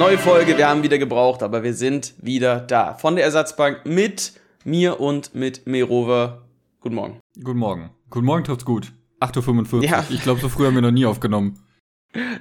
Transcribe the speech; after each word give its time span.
Neue 0.00 0.16
Folge, 0.16 0.56
wir 0.56 0.66
haben 0.66 0.82
wieder 0.82 0.96
gebraucht, 0.96 1.42
aber 1.42 1.62
wir 1.62 1.74
sind 1.74 2.14
wieder 2.22 2.58
da. 2.58 2.94
Von 2.94 3.16
der 3.16 3.24
Ersatzbank 3.26 3.84
mit 3.84 4.32
mir 4.64 4.98
und 4.98 5.34
mit 5.34 5.66
Merover. 5.66 6.40
Guten 6.80 6.94
Morgen. 6.94 7.20
Guten 7.44 7.58
Morgen. 7.58 7.90
Guten 8.08 8.24
Morgen 8.24 8.42
trifft's 8.42 8.64
gut. 8.64 8.94
8.45 9.20 9.74
Uhr. 9.74 9.84
Ja. 9.84 10.02
Ich 10.08 10.22
glaube, 10.22 10.40
so 10.40 10.48
früh 10.48 10.64
haben 10.64 10.74
wir 10.74 10.80
noch 10.80 10.90
nie 10.90 11.04
aufgenommen. 11.04 11.62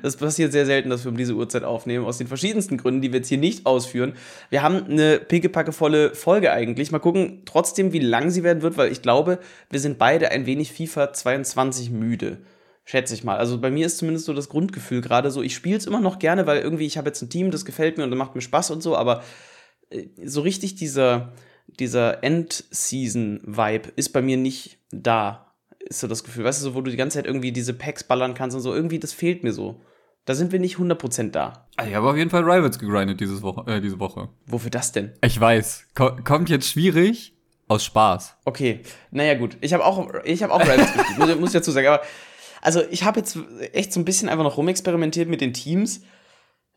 Das 0.02 0.16
passiert 0.16 0.54
sehr 0.54 0.66
selten, 0.66 0.90
dass 0.90 1.04
wir 1.04 1.12
um 1.12 1.18
diese 1.18 1.36
Uhrzeit 1.36 1.66
aufnehmen, 1.66 2.06
aus 2.06 2.18
den 2.18 2.28
verschiedensten 2.28 2.78
Gründen, 2.78 3.02
die 3.02 3.12
wir 3.12 3.20
jetzt 3.20 3.28
hier 3.28 3.38
nicht 3.38 3.66
ausführen. 3.66 4.14
Wir 4.50 4.64
haben 4.64 4.86
eine 4.86 5.20
pickepackevolle 5.20 6.16
Folge 6.16 6.54
eigentlich. 6.54 6.94
Mal 6.94 7.00
gucken 7.00 7.42
trotzdem, 7.44 7.92
wie 7.92 8.00
lang 8.00 8.30
sie 8.30 8.44
werden 8.44 8.62
wird, 8.62 8.78
weil 8.78 8.90
ich 8.90 9.02
glaube, 9.02 9.38
wir 9.70 9.82
sind 9.82 9.98
beide 9.98 10.32
ein 10.32 10.46
wenig 10.46 10.72
FIFA 10.72 11.12
22 11.12 11.92
müde. 11.92 12.38
Schätze 12.90 13.14
ich 13.14 13.24
mal. 13.24 13.38
Also 13.38 13.62
bei 13.62 13.70
mir 13.70 13.86
ist 13.86 14.00
zumindest 14.00 14.26
so 14.26 14.34
das 14.34 14.50
Grundgefühl 14.50 15.02
gerade 15.02 15.30
so, 15.30 15.44
ich 15.44 15.54
spiele 15.54 15.78
es 15.78 15.86
immer 15.86 16.00
noch 16.02 16.18
gerne, 16.18 16.48
weil 16.48 16.58
irgendwie 16.60 16.88
ich 16.88 16.98
habe 16.98 17.08
jetzt 17.10 17.22
ein 17.22 17.30
Team, 17.30 17.52
das 17.52 17.64
gefällt 17.64 17.98
mir 18.00 18.04
und 18.04 18.10
das 18.10 18.18
macht 18.18 18.34
mir 18.34 18.42
Spaß 18.42 18.72
und 18.72 18.82
so, 18.82 18.98
aber 18.98 19.24
äh, 19.92 20.08
so 20.26 20.42
richtig 20.42 20.74
dieser, 20.74 21.34
dieser 21.68 22.24
End-Season-Vibe 22.24 23.90
ist 23.96 24.10
bei 24.10 24.24
mir 24.24 24.38
nicht 24.38 24.80
da 24.92 25.46
ist 25.80 26.00
so 26.00 26.08
das 26.08 26.24
Gefühl, 26.24 26.44
weißt 26.46 26.62
du, 26.62 26.64
so, 26.64 26.74
wo 26.76 26.82
du 26.82 26.90
die 26.90 26.98
ganze 26.98 27.20
Zeit 27.20 27.28
irgendwie 27.28 27.52
diese 27.52 27.74
Packs 27.76 28.04
ballern 28.04 28.34
kannst 28.34 28.56
und 28.56 28.62
so, 28.64 28.74
irgendwie, 28.74 28.98
das 29.00 29.14
fehlt 29.14 29.44
mir 29.44 29.54
so. 29.54 29.82
Da 30.26 30.34
sind 30.34 30.52
wir 30.52 30.60
nicht 30.60 30.78
100% 30.78 31.30
da. 31.30 31.68
Ah, 31.78 31.86
Ich 31.88 31.94
habe 31.94 32.10
auf 32.10 32.18
jeden 32.18 32.30
Fall 32.32 32.42
Rivals 32.44 32.80
gegrindet 32.80 33.20
dieses 33.20 33.44
Woche, 33.44 33.72
äh, 33.72 33.82
diese 33.82 34.00
Woche. 34.00 34.30
Wofür 34.48 34.72
das 34.72 34.92
denn? 34.92 35.14
Ich 35.24 35.40
weiß. 35.40 35.86
Ko 35.96 36.12
kommt 36.24 36.50
jetzt 36.50 36.68
schwierig 36.68 37.34
aus 37.68 37.86
Spaß. 37.86 38.36
Okay, 38.46 38.80
naja 39.12 39.36
gut. 39.36 39.58
Ich 39.62 39.74
habe 39.74 39.86
auch, 39.86 40.12
ich 40.26 40.42
hab 40.44 40.50
auch 40.50 40.62
Rivals 40.62 40.92
gespielt, 40.98 41.18
muss, 41.20 41.36
muss 41.40 41.50
ich 41.50 41.54
dazu 41.60 41.72
sagen. 41.72 41.88
Aber 41.88 42.02
also 42.62 42.82
ich 42.90 43.04
habe 43.04 43.20
jetzt 43.20 43.38
echt 43.74 43.94
so 43.94 44.00
ein 44.00 44.06
bisschen 44.06 44.30
einfach 44.30 44.44
noch 44.44 44.58
rumexperimentiert 44.58 45.30
mit 45.30 45.42
den 45.42 45.54
Teams. 45.54 46.02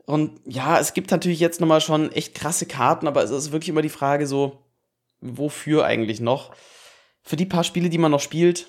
Und 0.05 0.41
ja, 0.45 0.79
es 0.81 0.95
gibt 0.95 1.11
natürlich 1.11 1.41
jetzt 1.41 1.61
nochmal 1.61 1.81
schon 1.81 2.11
echt 2.13 2.35
krasse 2.35 2.67
Karten, 2.67 3.07
aber 3.07 3.23
es 3.23 3.31
ist 3.31 3.53
wirklich 3.53 3.69
immer 3.69 3.83
die 3.83 3.89
Frage 3.89 4.27
so, 4.27 4.65
wofür 5.21 5.85
eigentlich 5.85 6.21
noch? 6.21 6.53
Für 7.23 7.37
die 7.37 7.47
paar 7.47 7.65
Spiele, 7.65 7.89
die 7.89 7.99
man 7.99 8.11
noch 8.11 8.21
spielt, 8.21 8.67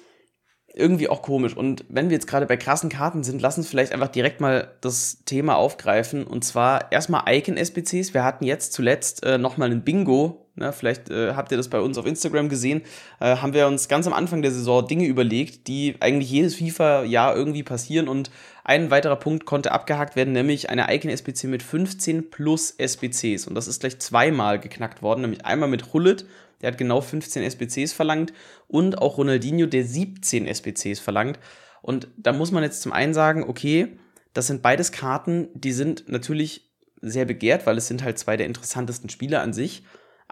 irgendwie 0.76 1.10
auch 1.10 1.22
komisch. 1.22 1.56
Und 1.56 1.86
wenn 1.90 2.10
wir 2.10 2.16
jetzt 2.16 2.28
gerade 2.28 2.46
bei 2.46 2.58
krassen 2.58 2.90
Karten 2.90 3.24
sind, 3.24 3.42
lass 3.42 3.58
uns 3.58 3.68
vielleicht 3.68 3.92
einfach 3.92 4.08
direkt 4.08 4.42
mal 4.42 4.76
das 4.82 5.24
Thema 5.26 5.56
aufgreifen. 5.56 6.26
Und 6.26 6.44
zwar 6.44 6.92
erstmal 6.92 7.24
Icon-SBCs. 7.28 8.14
Wir 8.14 8.24
hatten 8.24 8.46
jetzt 8.46 8.74
zuletzt 8.74 9.24
äh, 9.24 9.38
nochmal 9.38 9.72
ein 9.72 9.84
Bingo. 9.84 10.43
Ne? 10.56 10.72
Vielleicht 10.72 11.10
äh, 11.10 11.34
habt 11.34 11.52
ihr 11.52 11.58
das 11.58 11.70
bei 11.70 11.80
uns 11.80 11.98
auf 11.98 12.06
Instagram 12.06 12.50
gesehen. 12.50 12.82
Äh, 13.20 13.38
haben 13.38 13.54
wir 13.54 13.68
uns 13.68 13.88
ganz 13.88 14.08
am 14.08 14.14
Anfang 14.14 14.42
der 14.42 14.52
Saison 14.52 14.88
Dinge 14.88 15.06
überlegt, 15.06 15.68
die 15.68 15.96
eigentlich 16.00 16.30
jedes 16.32 16.56
FIFA-Jahr 16.56 17.36
irgendwie 17.36 17.64
passieren. 17.64 18.08
Und 18.08 18.32
ein 18.64 18.92
weiterer 18.92 19.16
Punkt 19.16 19.46
konnte 19.46 19.72
abgehakt 19.72 20.16
werden, 20.16 20.34
nämlich 20.34 20.70
eine 20.70 20.94
Icon-SBC 20.94 21.46
mit 21.48 21.64
15 21.64 22.30
plus 22.30 22.72
SBCs. 22.72 23.48
Und 23.48 23.56
das 23.56 23.68
ist 23.68 23.82
gleich 23.82 24.00
zweimal 24.00 24.60
geknackt 24.60 25.02
worden, 25.02 25.22
nämlich 25.22 25.46
einmal 25.46 25.70
mit 25.70 25.94
Hullet 25.94 26.26
der 26.64 26.72
hat 26.72 26.78
genau 26.78 27.02
15 27.02 27.44
SBCs 27.44 27.92
verlangt 27.92 28.34
und 28.70 28.98
auch 28.98 29.18
Ronaldinho, 29.18 29.68
der 29.68 29.84
17 29.84 30.48
SBCs 30.48 31.00
verlangt. 31.02 31.38
Und 31.82 32.08
da 32.16 32.32
muss 32.32 32.52
man 32.52 32.64
jetzt 32.64 32.82
zum 32.82 32.94
einen 32.94 33.14
sagen, 33.14 33.44
okay, 33.44 33.98
das 34.34 34.48
sind 34.48 34.62
beides 34.62 34.94
Karten, 34.94 35.50
die 35.54 35.74
sind 35.74 36.08
natürlich 36.08 36.72
sehr 37.02 37.26
begehrt, 37.26 37.68
weil 37.68 37.78
es 37.78 37.90
sind 37.90 38.02
halt 38.02 38.18
zwei 38.18 38.38
der 38.38 38.48
interessantesten 38.48 39.10
Spieler 39.10 39.42
an 39.42 39.52
sich. 39.52 39.84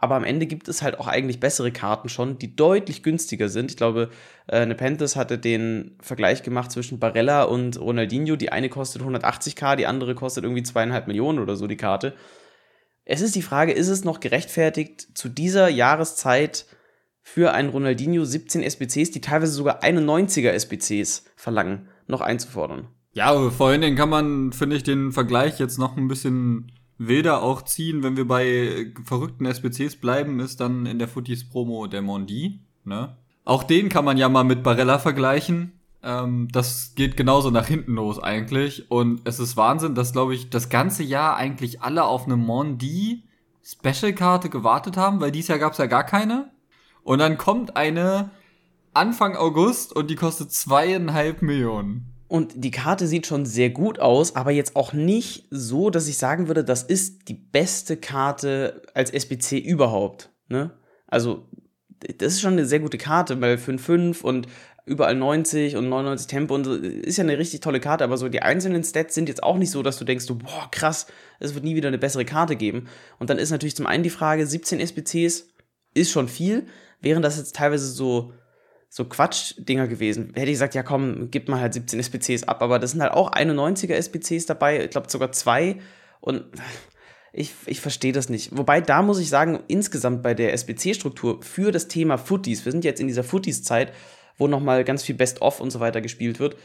Aber 0.03 0.15
am 0.15 0.23
Ende 0.23 0.47
gibt 0.47 0.67
es 0.67 0.81
halt 0.81 0.99
auch 0.99 1.05
eigentlich 1.05 1.39
bessere 1.39 1.71
Karten 1.71 2.09
schon, 2.09 2.39
die 2.39 2.55
deutlich 2.55 3.03
günstiger 3.03 3.49
sind. 3.49 3.69
Ich 3.69 3.77
glaube, 3.77 4.09
äh, 4.47 4.65
Nepenthes 4.65 5.15
hatte 5.15 5.37
den 5.37 5.95
Vergleich 6.01 6.41
gemacht 6.41 6.71
zwischen 6.71 6.97
Barella 6.97 7.43
und 7.43 7.79
Ronaldinho. 7.79 8.35
Die 8.35 8.51
eine 8.51 8.69
kostet 8.69 9.03
180k, 9.03 9.75
die 9.75 9.85
andere 9.85 10.15
kostet 10.15 10.43
irgendwie 10.43 10.63
zweieinhalb 10.63 11.05
Millionen 11.05 11.37
oder 11.37 11.55
so 11.55 11.67
die 11.67 11.77
Karte. 11.77 12.15
Es 13.05 13.21
ist 13.21 13.35
die 13.35 13.43
Frage, 13.43 13.73
ist 13.73 13.89
es 13.89 14.03
noch 14.03 14.19
gerechtfertigt, 14.19 15.15
zu 15.15 15.29
dieser 15.29 15.69
Jahreszeit 15.69 16.65
für 17.21 17.53
einen 17.53 17.69
Ronaldinho 17.69 18.25
17 18.25 18.63
SBCs, 18.63 19.11
die 19.11 19.21
teilweise 19.21 19.51
sogar 19.51 19.83
91er 19.83 20.49
SBCs 20.49 21.25
verlangen, 21.35 21.89
noch 22.07 22.21
einzufordern? 22.21 22.87
Ja, 23.13 23.25
aber 23.25 23.51
vor 23.51 23.67
allen 23.67 23.81
Dingen 23.81 23.97
kann 23.97 24.09
man, 24.09 24.51
finde 24.51 24.77
ich, 24.77 24.83
den 24.83 25.11
Vergleich 25.11 25.59
jetzt 25.59 25.77
noch 25.77 25.95
ein 25.95 26.07
bisschen 26.07 26.71
wilder 27.07 27.41
auch 27.41 27.63
ziehen, 27.63 28.03
wenn 28.03 28.17
wir 28.17 28.27
bei 28.27 28.93
verrückten 29.03 29.45
SBCs 29.45 29.97
bleiben, 29.97 30.39
ist 30.39 30.59
dann 30.59 30.85
in 30.85 30.99
der 30.99 31.07
Footies 31.07 31.49
Promo 31.49 31.87
der 31.87 32.01
Mondi, 32.01 32.61
ne? 32.83 33.17
Auch 33.43 33.63
den 33.63 33.89
kann 33.89 34.05
man 34.05 34.17
ja 34.17 34.29
mal 34.29 34.43
mit 34.43 34.61
Barella 34.61 34.99
vergleichen. 34.99 35.79
Ähm, 36.03 36.47
das 36.51 36.93
geht 36.95 37.17
genauso 37.17 37.49
nach 37.49 37.65
hinten 37.65 37.95
los 37.95 38.19
eigentlich. 38.19 38.91
Und 38.91 39.21
es 39.23 39.39
ist 39.39 39.57
Wahnsinn, 39.57 39.95
dass, 39.95 40.13
glaube 40.13 40.35
ich, 40.35 40.49
das 40.49 40.69
ganze 40.69 41.03
Jahr 41.03 41.35
eigentlich 41.35 41.81
alle 41.81 42.03
auf 42.03 42.25
eine 42.25 42.37
Mondi 42.37 43.23
Special-Karte 43.63 44.49
gewartet 44.49 44.97
haben, 44.97 45.21
weil 45.21 45.31
dieses 45.31 45.49
Jahr 45.49 45.59
gab 45.59 45.73
es 45.73 45.79
ja 45.79 45.85
gar 45.85 46.03
keine. 46.03 46.51
Und 47.03 47.19
dann 47.19 47.37
kommt 47.37 47.75
eine 47.75 48.31
Anfang 48.93 49.35
August 49.35 49.95
und 49.95 50.09
die 50.09 50.15
kostet 50.15 50.51
zweieinhalb 50.51 51.41
Millionen. 51.41 52.10
Und 52.31 52.63
die 52.63 52.71
Karte 52.71 53.07
sieht 53.07 53.27
schon 53.27 53.45
sehr 53.45 53.71
gut 53.71 53.99
aus, 53.99 54.37
aber 54.37 54.51
jetzt 54.51 54.77
auch 54.77 54.93
nicht 54.93 55.47
so, 55.49 55.89
dass 55.89 56.07
ich 56.07 56.17
sagen 56.17 56.47
würde, 56.47 56.63
das 56.63 56.81
ist 56.81 57.27
die 57.27 57.33
beste 57.33 57.97
Karte 57.97 58.83
als 58.93 59.11
SBC 59.11 59.59
überhaupt. 59.59 60.29
Ne? 60.47 60.71
Also, 61.07 61.49
das 61.99 62.31
ist 62.31 62.39
schon 62.39 62.53
eine 62.53 62.65
sehr 62.65 62.79
gute 62.79 62.97
Karte, 62.97 63.41
weil 63.41 63.57
5-5 63.57 64.21
und 64.21 64.47
überall 64.85 65.15
90 65.15 65.75
und 65.75 65.89
99 65.89 66.27
Tempo 66.27 66.55
und 66.55 66.63
so, 66.63 66.73
ist 66.73 67.17
ja 67.17 67.25
eine 67.25 67.37
richtig 67.37 67.59
tolle 67.59 67.81
Karte, 67.81 68.05
aber 68.05 68.15
so 68.15 68.29
die 68.29 68.41
einzelnen 68.41 68.85
Stats 68.85 69.13
sind 69.13 69.27
jetzt 69.27 69.43
auch 69.43 69.57
nicht 69.57 69.71
so, 69.71 69.83
dass 69.83 69.99
du 69.99 70.05
denkst, 70.05 70.27
boah, 70.27 70.69
krass, 70.71 71.07
es 71.41 71.53
wird 71.53 71.65
nie 71.65 71.75
wieder 71.75 71.89
eine 71.89 71.97
bessere 71.97 72.23
Karte 72.23 72.55
geben. 72.55 72.87
Und 73.19 73.29
dann 73.29 73.39
ist 73.39 73.51
natürlich 73.51 73.75
zum 73.75 73.87
einen 73.87 74.03
die 74.03 74.09
Frage, 74.09 74.47
17 74.47 74.79
SBCs 74.79 75.49
ist 75.95 76.11
schon 76.11 76.29
viel, 76.29 76.65
wären 77.01 77.23
das 77.23 77.35
jetzt 77.35 77.57
teilweise 77.57 77.87
so 77.87 78.31
so 78.93 79.05
Quatsch-Dinger 79.05 79.87
gewesen. 79.87 80.33
Hätte 80.35 80.47
ich 80.47 80.55
gesagt, 80.55 80.75
ja 80.75 80.83
komm, 80.83 81.31
gib 81.31 81.47
mal 81.47 81.61
halt 81.61 81.73
17 81.73 81.97
SBCs 81.97 82.43
ab, 82.43 82.61
aber 82.61 82.77
das 82.77 82.91
sind 82.91 83.01
halt 83.01 83.13
auch 83.13 83.31
91er 83.31 83.93
SBCs 83.93 84.47
dabei, 84.47 84.83
ich 84.83 84.89
glaube 84.89 85.09
sogar 85.09 85.31
zwei 85.31 85.77
und 86.19 86.43
ich, 87.31 87.53
ich 87.67 87.79
verstehe 87.79 88.11
das 88.11 88.27
nicht. 88.27 88.57
Wobei, 88.57 88.81
da 88.81 89.01
muss 89.01 89.19
ich 89.19 89.29
sagen, 89.29 89.63
insgesamt 89.69 90.21
bei 90.21 90.33
der 90.33 90.51
SBC-Struktur 90.51 91.41
für 91.41 91.71
das 91.71 91.87
Thema 91.87 92.17
Footies, 92.17 92.65
wir 92.65 92.73
sind 92.73 92.83
jetzt 92.83 92.99
in 92.99 93.07
dieser 93.07 93.23
Footies-Zeit, 93.23 93.93
wo 94.37 94.49
nochmal 94.49 94.83
ganz 94.83 95.03
viel 95.03 95.15
Best-of 95.15 95.61
und 95.61 95.71
so 95.71 95.79
weiter 95.79 96.01
gespielt 96.01 96.41
wird. 96.41 96.57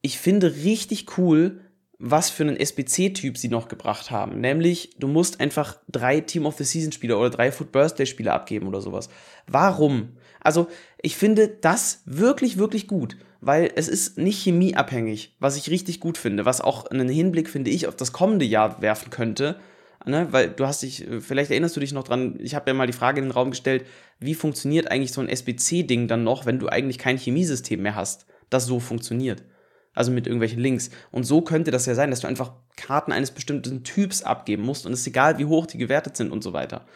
Ich 0.00 0.20
finde 0.20 0.54
richtig 0.54 1.18
cool, 1.18 1.60
was 1.98 2.30
für 2.30 2.44
einen 2.44 2.56
SBC-Typ 2.56 3.36
sie 3.36 3.48
noch 3.48 3.66
gebracht 3.66 4.12
haben. 4.12 4.40
Nämlich, 4.40 4.90
du 4.98 5.08
musst 5.08 5.40
einfach 5.40 5.78
drei 5.88 6.20
Team 6.20 6.46
of 6.46 6.56
the 6.56 6.62
Season-Spieler 6.62 7.18
oder 7.18 7.30
drei 7.30 7.50
Foot 7.50 7.72
Birthday-Spieler 7.72 8.32
abgeben 8.32 8.68
oder 8.68 8.80
sowas. 8.80 9.08
Warum? 9.48 10.16
Also, 10.40 10.68
ich 11.02 11.16
finde 11.16 11.48
das 11.48 12.02
wirklich, 12.04 12.58
wirklich 12.58 12.88
gut, 12.88 13.16
weil 13.40 13.70
es 13.76 13.88
ist 13.88 14.18
nicht 14.18 14.42
chemieabhängig, 14.42 15.36
was 15.38 15.56
ich 15.56 15.70
richtig 15.70 16.00
gut 16.00 16.18
finde, 16.18 16.44
was 16.44 16.60
auch 16.60 16.86
einen 16.86 17.08
Hinblick, 17.08 17.48
finde 17.48 17.70
ich, 17.70 17.86
auf 17.86 17.96
das 17.96 18.12
kommende 18.12 18.44
Jahr 18.44 18.82
werfen 18.82 19.10
könnte. 19.10 19.60
Ne? 20.04 20.28
Weil 20.30 20.50
du 20.50 20.66
hast 20.66 20.82
dich, 20.82 21.06
vielleicht 21.20 21.50
erinnerst 21.50 21.76
du 21.76 21.80
dich 21.80 21.92
noch 21.92 22.04
dran, 22.04 22.38
ich 22.40 22.54
habe 22.54 22.70
ja 22.70 22.74
mal 22.74 22.86
die 22.86 22.92
Frage 22.92 23.20
in 23.20 23.26
den 23.26 23.32
Raum 23.32 23.50
gestellt, 23.50 23.84
wie 24.18 24.34
funktioniert 24.34 24.90
eigentlich 24.90 25.12
so 25.12 25.20
ein 25.20 25.28
SBC-Ding 25.28 26.08
dann 26.08 26.24
noch, 26.24 26.46
wenn 26.46 26.58
du 26.58 26.68
eigentlich 26.68 26.98
kein 26.98 27.18
Chemiesystem 27.18 27.82
mehr 27.82 27.94
hast, 27.94 28.26
das 28.50 28.66
so 28.66 28.80
funktioniert? 28.80 29.44
Also 29.94 30.10
mit 30.10 30.26
irgendwelchen 30.26 30.60
Links. 30.60 30.90
Und 31.10 31.24
so 31.24 31.42
könnte 31.42 31.70
das 31.70 31.86
ja 31.86 31.94
sein, 31.94 32.10
dass 32.10 32.20
du 32.20 32.28
einfach 32.28 32.52
Karten 32.76 33.12
eines 33.12 33.32
bestimmten 33.32 33.82
Typs 33.84 34.22
abgeben 34.22 34.62
musst 34.62 34.86
und 34.86 34.92
es 34.92 35.00
ist 35.00 35.08
egal, 35.08 35.38
wie 35.38 35.44
hoch 35.44 35.66
die 35.66 35.78
gewertet 35.78 36.16
sind 36.16 36.30
und 36.30 36.42
so 36.42 36.52
weiter. 36.52 36.86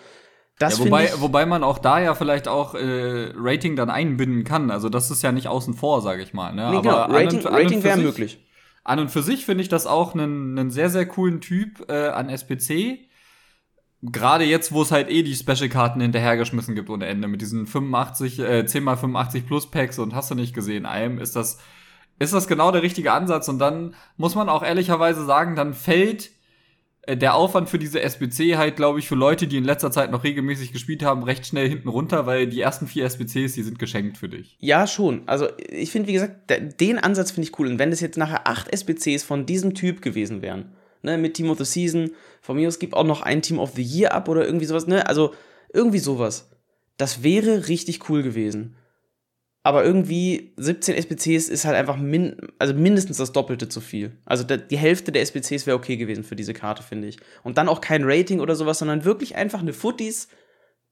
Das 0.62 0.78
ja, 0.78 0.84
wobei, 0.84 1.10
wobei 1.18 1.46
man 1.46 1.64
auch 1.64 1.78
da 1.78 2.00
ja 2.00 2.14
vielleicht 2.14 2.46
auch 2.46 2.74
äh, 2.74 3.32
Rating 3.36 3.74
dann 3.74 3.90
einbinden 3.90 4.44
kann. 4.44 4.70
Also 4.70 4.88
das 4.88 5.10
ist 5.10 5.22
ja 5.22 5.32
nicht 5.32 5.48
außen 5.48 5.74
vor, 5.74 6.00
sage 6.02 6.22
ich 6.22 6.32
mal. 6.32 6.54
Ne? 6.54 6.70
Nee, 6.70 6.80
genau. 6.82 6.96
Aber 6.96 7.14
Rating, 7.14 7.44
Rating 7.44 7.82
wäre 7.82 7.98
möglich. 7.98 8.38
An 8.84 8.98
und 8.98 9.10
für 9.10 9.22
sich 9.22 9.44
finde 9.44 9.62
ich 9.62 9.68
das 9.68 9.86
auch 9.86 10.14
einen, 10.14 10.58
einen 10.58 10.70
sehr, 10.70 10.88
sehr 10.90 11.06
coolen 11.06 11.40
Typ 11.40 11.88
äh, 11.88 12.08
an 12.08 12.28
SPC. 12.28 13.08
Gerade 14.02 14.44
jetzt, 14.44 14.72
wo 14.72 14.82
es 14.82 14.90
halt 14.90 15.10
eh 15.10 15.22
die 15.22 15.34
Special-Karten 15.34 16.00
hinterhergeschmissen 16.00 16.74
gibt 16.74 16.90
ohne 16.90 17.06
Ende 17.06 17.28
mit 17.28 17.40
diesen 17.40 17.66
85, 17.66 18.40
äh, 18.40 18.64
10x85 18.66 19.46
Plus 19.46 19.70
Packs 19.70 19.98
und 19.98 20.14
hast 20.14 20.30
du 20.30 20.34
nicht 20.34 20.54
gesehen, 20.54 20.86
einem 20.86 21.18
ist 21.18 21.36
das, 21.36 21.58
ist 22.18 22.34
das 22.34 22.48
genau 22.48 22.72
der 22.72 22.82
richtige 22.82 23.12
Ansatz. 23.12 23.48
Und 23.48 23.58
dann 23.58 23.94
muss 24.16 24.34
man 24.34 24.48
auch 24.48 24.64
ehrlicherweise 24.64 25.24
sagen, 25.24 25.54
dann 25.54 25.74
fällt 25.74 26.30
der 27.08 27.34
Aufwand 27.34 27.68
für 27.68 27.80
diese 27.80 28.00
SBC 28.00 28.56
halt, 28.56 28.76
glaube 28.76 29.00
ich, 29.00 29.08
für 29.08 29.16
Leute, 29.16 29.48
die 29.48 29.56
in 29.56 29.64
letzter 29.64 29.90
Zeit 29.90 30.12
noch 30.12 30.22
regelmäßig 30.22 30.72
gespielt 30.72 31.02
haben, 31.02 31.24
recht 31.24 31.46
schnell 31.46 31.68
hinten 31.68 31.88
runter, 31.88 32.26
weil 32.26 32.46
die 32.46 32.60
ersten 32.60 32.86
vier 32.86 33.04
SBCs, 33.04 33.54
die 33.54 33.62
sind 33.62 33.80
geschenkt 33.80 34.18
für 34.18 34.28
dich. 34.28 34.56
Ja, 34.60 34.86
schon. 34.86 35.22
Also 35.26 35.48
ich 35.68 35.90
finde, 35.90 36.08
wie 36.08 36.12
gesagt, 36.12 36.52
den 36.80 36.98
Ansatz 36.98 37.32
finde 37.32 37.48
ich 37.48 37.58
cool. 37.58 37.66
Und 37.66 37.80
wenn 37.80 37.90
es 37.90 38.00
jetzt 38.00 38.18
nachher 38.18 38.46
acht 38.46 38.72
SBCs 38.72 39.24
von 39.24 39.46
diesem 39.46 39.74
Typ 39.74 40.00
gewesen 40.00 40.42
wären, 40.42 40.72
ne, 41.02 41.18
mit 41.18 41.34
Team 41.34 41.50
of 41.50 41.58
the 41.58 41.64
Season, 41.64 42.12
von 42.40 42.56
mir 42.56 42.68
aus 42.68 42.78
gibt 42.78 42.94
auch 42.94 43.04
noch 43.04 43.22
ein 43.22 43.42
Team 43.42 43.58
of 43.58 43.72
the 43.74 43.82
Year 43.82 44.14
ab 44.14 44.28
oder 44.28 44.44
irgendwie 44.44 44.66
sowas, 44.66 44.86
ne, 44.86 45.06
also 45.08 45.34
irgendwie 45.72 45.98
sowas. 45.98 46.50
Das 46.98 47.24
wäre 47.24 47.66
richtig 47.66 48.08
cool 48.08 48.22
gewesen. 48.22 48.76
Aber 49.64 49.84
irgendwie 49.84 50.52
17 50.56 50.96
SBCs 50.96 51.48
ist 51.48 51.64
halt 51.64 51.76
einfach 51.76 51.96
min 51.96 52.36
also 52.58 52.74
mindestens 52.74 53.18
das 53.18 53.32
Doppelte 53.32 53.68
zu 53.68 53.80
viel. 53.80 54.12
Also 54.24 54.44
die 54.44 54.76
Hälfte 54.76 55.12
der 55.12 55.22
SBCs 55.22 55.66
wäre 55.66 55.76
okay 55.76 55.96
gewesen 55.96 56.24
für 56.24 56.34
diese 56.34 56.52
Karte, 56.52 56.82
finde 56.82 57.08
ich. 57.08 57.18
Und 57.44 57.58
dann 57.58 57.68
auch 57.68 57.80
kein 57.80 58.02
Rating 58.04 58.40
oder 58.40 58.56
sowas, 58.56 58.80
sondern 58.80 59.04
wirklich 59.04 59.36
einfach 59.36 59.60
eine 59.60 59.72
Footies 59.72 60.28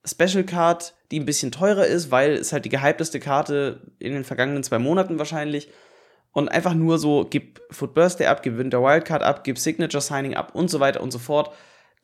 Special 0.04 0.44
Card, 0.44 0.94
die 1.10 1.20
ein 1.20 1.26
bisschen 1.26 1.52
teurer 1.52 1.86
ist, 1.86 2.10
weil 2.10 2.32
es 2.32 2.52
halt 2.52 2.64
die 2.64 2.70
gehypteste 2.70 3.20
Karte 3.20 3.92
in 3.98 4.12
den 4.12 4.24
vergangenen 4.24 4.62
zwei 4.62 4.78
Monaten 4.78 5.18
wahrscheinlich. 5.18 5.68
Und 6.32 6.48
einfach 6.48 6.74
nur 6.74 6.98
so, 6.98 7.26
gib 7.28 7.60
Foot 7.70 7.92
Birthday 7.92 8.28
ab, 8.28 8.42
gib 8.42 8.56
Winter 8.56 8.82
Wildcard 8.82 9.22
ab, 9.22 9.42
gib 9.42 9.58
Signature 9.58 10.00
Signing 10.00 10.34
ab 10.36 10.54
und 10.54 10.70
so 10.70 10.78
weiter 10.78 11.02
und 11.02 11.10
so 11.10 11.18
fort. 11.18 11.52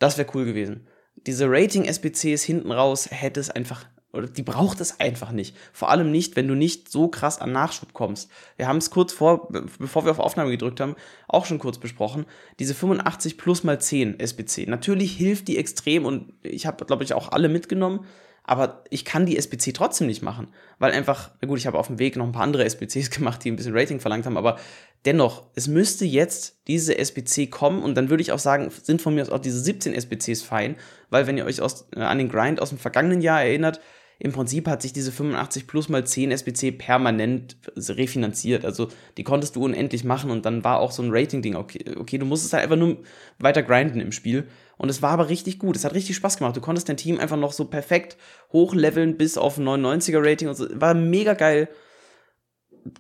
Das 0.01 0.19
wäre 0.19 0.29
cool 0.35 0.45
gewesen. 0.45 0.89
Diese 1.15 1.49
Rating-SBCs 1.49 2.43
hinten 2.43 2.73
raus 2.73 3.09
hätte 3.11 3.41
es 3.41 3.51
einfach 3.51 3.87
oder 4.17 4.27
die 4.27 4.43
braucht 4.43 4.81
es 4.81 5.01
einfach 5.01 5.33
nicht. 5.33 5.57
Vor 5.73 5.91
allem 5.91 6.11
nicht, 6.11 6.37
wenn 6.37 6.49
du 6.49 6.55
nicht 6.55 6.91
so 6.91 7.09
krass 7.09 7.41
an 7.41 7.53
Nachschub 7.53 7.93
kommst. 7.93 8.31
Wir 8.57 8.67
haben 8.67 8.79
es 8.79 8.91
kurz 8.91 9.13
vor, 9.13 9.49
bevor 9.79 10.05
wir 10.05 10.11
auf 10.11 10.19
Aufnahme 10.19 10.51
gedrückt 10.51 10.81
haben, 10.81 10.97
auch 11.29 11.47
schon 11.47 11.59
kurz 11.59 11.79
besprochen. 11.79 12.27
Diese 12.59 12.75
85 12.75 13.39
plus 13.39 13.65
mal 13.65 13.81
10 13.81 14.19
SBC. 14.19 14.67
Natürlich 14.69 15.17
hilft 15.17 15.49
die 15.49 15.59
extrem 15.59 16.05
und 16.05 16.33
ich 16.43 16.67
habe, 16.67 16.85
glaube 16.85 17.05
ich, 17.05 17.15
auch 17.15 17.33
alle 17.33 17.49
mitgenommen. 17.49 18.07
Aber 18.49 18.85
ich 18.91 19.05
kann 19.05 19.27
die 19.27 19.37
SBC 19.37 19.73
trotzdem 19.75 20.07
nicht 20.07 20.23
machen, 20.23 20.47
weil 20.79 20.93
einfach, 20.93 21.33
na 21.41 21.49
gut, 21.49 21.59
ich 21.59 21.67
habe 21.67 21.79
auf 21.79 21.89
dem 21.89 21.99
Weg 21.99 22.15
noch 22.15 22.25
ein 22.25 22.33
paar 22.33 22.45
andere 22.45 22.65
SBCs 22.65 23.11
gemacht, 23.17 23.43
die 23.43 23.51
ein 23.51 23.57
bisschen 23.57 23.77
Rating 23.77 23.99
verlangt 23.99 24.25
haben, 24.25 24.37
aber 24.37 24.57
dennoch, 25.05 25.45
es 25.57 25.67
müsste 25.67 26.05
jetzt 26.05 26.61
diese 26.69 26.97
SBC 26.97 27.51
kommen 27.51 27.83
und 27.83 27.97
dann 27.97 28.09
würde 28.09 28.23
ich 28.23 28.31
auch 28.31 28.39
sagen, 28.39 28.71
sind 28.71 29.03
von 29.03 29.17
mir 29.17 29.23
aus 29.23 29.31
auch 29.31 29.41
diese 29.41 29.59
17 29.59 29.95
SBCs 29.95 30.43
fein, 30.43 30.77
weil 31.11 31.27
wenn 31.27 31.37
ihr 31.37 31.45
euch 31.45 31.61
aus, 31.61 31.89
äh, 31.97 32.01
an 32.01 32.19
den 32.19 32.29
Grind 32.29 32.63
aus 32.63 32.69
dem 32.69 32.79
vergangenen 32.79 33.21
Jahr 33.21 33.43
erinnert, 33.43 33.81
im 34.19 34.33
Prinzip 34.33 34.67
hat 34.67 34.81
sich 34.81 34.93
diese 34.93 35.13
85 35.13 35.67
plus 35.67 35.89
mal 35.89 36.07
10 36.07 36.31
SBC 36.31 36.73
permanent 36.73 37.57
refinanziert. 37.77 38.65
Also 38.65 38.89
die 39.19 39.25
konntest 39.25 39.57
du 39.57 39.65
unendlich 39.65 40.05
machen 40.05 40.31
und 40.31 40.47
dann 40.47 40.65
war 40.65 40.81
auch 40.81 40.91
so 40.91 41.03
ein 41.03 41.11
Rating-Ding, 41.11 41.55
okay, 41.55 41.85
okay, 41.99 42.17
du 42.17 42.25
musstest 42.25 42.55
halt 42.55 42.65
einfach 42.65 42.77
nur 42.77 42.99
weiter 43.39 43.63
grinden 43.63 44.01
im 44.01 44.13
Spiel. 44.13 44.49
Und 44.79 44.89
es 44.89 45.03
war 45.03 45.11
aber 45.11 45.29
richtig 45.29 45.59
gut. 45.59 45.77
Es 45.77 45.85
hat 45.85 45.95
richtig 45.95 46.17
Spaß 46.17 46.39
gemacht. 46.39 46.57
Du 46.57 46.61
konntest 46.61 46.89
dein 46.89 46.97
Team 46.97 47.19
einfach 47.19 47.37
noch 47.37 47.53
so 47.53 47.67
perfekt 47.67 48.17
hochleveln 48.53 49.17
bis 49.17 49.37
auf 49.37 49.59
ein 49.59 49.67
99er 49.67 50.21
Rating 50.23 50.49
und 50.49 50.55
so. 50.55 50.67
War 50.81 50.95
mega 50.95 51.35
geil. 51.35 51.69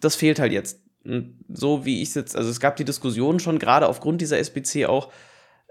Das 0.00 0.16
fehlt 0.16 0.38
halt 0.38 0.52
jetzt. 0.52 0.80
Und 1.04 1.38
so 1.48 1.84
wie 1.86 2.02
ich 2.02 2.10
es 2.10 2.14
jetzt, 2.14 2.36
also 2.36 2.50
es 2.50 2.60
gab 2.60 2.76
die 2.76 2.84
Diskussion 2.84 3.38
schon, 3.38 3.58
gerade 3.58 3.88
aufgrund 3.88 4.20
dieser 4.20 4.38
SBC 4.38 4.86
auch, 4.86 5.12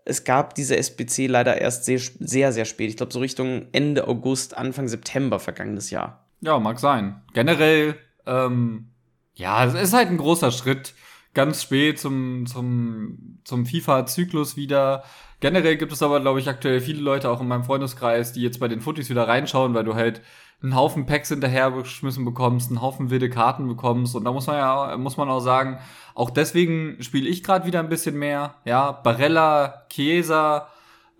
es 0.05 0.23
gab 0.23 0.53
diese 0.53 0.77
SBC 0.77 1.27
leider 1.27 1.59
erst 1.59 1.85
sehr, 1.85 1.99
sehr, 1.99 2.53
sehr 2.53 2.65
spät. 2.65 2.89
Ich 2.91 2.97
glaube, 2.97 3.11
so 3.11 3.19
Richtung 3.19 3.65
Ende 3.71 4.07
August, 4.07 4.55
Anfang 4.55 4.87
September 4.87 5.39
vergangenes 5.39 5.89
Jahr. 5.89 6.25
Ja, 6.41 6.59
mag 6.59 6.79
sein. 6.79 7.23
Generell, 7.33 7.97
ähm, 8.27 8.89
ja, 9.33 9.65
es 9.65 9.73
ist 9.73 9.93
halt 9.93 10.09
ein 10.09 10.17
großer 10.17 10.51
Schritt. 10.51 10.93
Ganz 11.33 11.63
spät 11.63 11.99
zum, 11.99 12.45
zum, 12.45 13.39
zum 13.43 13.65
FIFA-Zyklus 13.65 14.55
wieder. 14.55 15.03
Generell 15.39 15.75
gibt 15.75 15.91
es 15.91 16.03
aber, 16.03 16.21
glaube 16.21 16.39
ich, 16.39 16.47
aktuell 16.47 16.79
viele 16.79 17.01
Leute 17.01 17.29
auch 17.29 17.41
in 17.41 17.47
meinem 17.47 17.63
Freundeskreis, 17.65 18.31
die 18.31 18.41
jetzt 18.41 18.59
bei 18.59 18.67
den 18.67 18.81
Footies 18.81 19.09
wieder 19.09 19.27
reinschauen, 19.27 19.73
weil 19.73 19.83
du 19.83 19.95
halt 19.95 20.21
einen 20.61 20.75
Haufen 20.75 21.05
Packs 21.05 21.29
hinterhergeschmissen 21.29 22.23
bekommst, 22.25 22.69
einen 22.69 22.81
Haufen 22.81 23.09
wilde 23.09 23.29
Karten 23.29 23.67
bekommst. 23.67 24.15
Und 24.15 24.23
da 24.23 24.31
muss 24.31 24.47
man 24.47 24.57
ja, 24.57 24.95
muss 24.97 25.17
man 25.17 25.29
auch 25.29 25.41
sagen, 25.41 25.79
auch 26.15 26.29
deswegen 26.29 26.97
spiele 27.01 27.29
ich 27.29 27.43
gerade 27.43 27.67
wieder 27.67 27.79
ein 27.79 27.89
bisschen 27.89 28.17
mehr. 28.17 28.55
Ja, 28.63 28.93
Barella, 28.93 29.85
Chiesa 29.89 30.69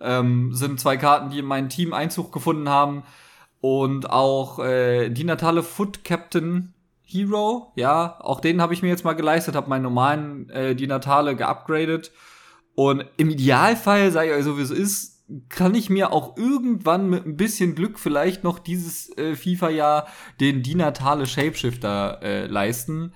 ähm, 0.00 0.54
sind 0.54 0.80
zwei 0.80 0.96
Karten, 0.96 1.30
die 1.30 1.40
in 1.40 1.44
mein 1.44 1.68
Team 1.68 1.92
Einzug 1.92 2.32
gefunden 2.32 2.68
haben. 2.70 3.04
Und 3.60 4.10
auch 4.10 4.58
äh, 4.58 5.10
die 5.10 5.24
Natale 5.24 5.62
Foot 5.62 6.02
Captain 6.02 6.72
Hero, 7.02 7.72
ja, 7.76 8.18
auch 8.20 8.40
den 8.40 8.60
habe 8.60 8.74
ich 8.74 8.82
mir 8.82 8.88
jetzt 8.88 9.04
mal 9.04 9.12
geleistet, 9.12 9.54
habe 9.54 9.68
meinen 9.68 9.82
normalen 9.82 10.50
äh, 10.50 10.74
die 10.74 10.86
Natale 10.86 11.36
geupgradet. 11.36 12.10
Und 12.74 13.04
im 13.18 13.30
Idealfall, 13.30 14.10
sage 14.10 14.30
ich 14.30 14.36
euch 14.36 14.44
so 14.44 14.58
wie 14.58 14.62
es 14.62 14.70
ist, 14.70 15.24
kann 15.48 15.74
ich 15.74 15.90
mir 15.90 16.12
auch 16.12 16.36
irgendwann 16.36 17.10
mit 17.10 17.26
ein 17.26 17.36
bisschen 17.36 17.74
Glück 17.74 17.98
vielleicht 17.98 18.44
noch 18.44 18.58
dieses 18.58 19.16
äh, 19.18 19.34
FIFA-Jahr 19.34 20.06
den 20.40 20.62
dinatale 20.62 21.26
Shapeshifter 21.26 22.22
äh, 22.22 22.46
leisten. 22.46 23.12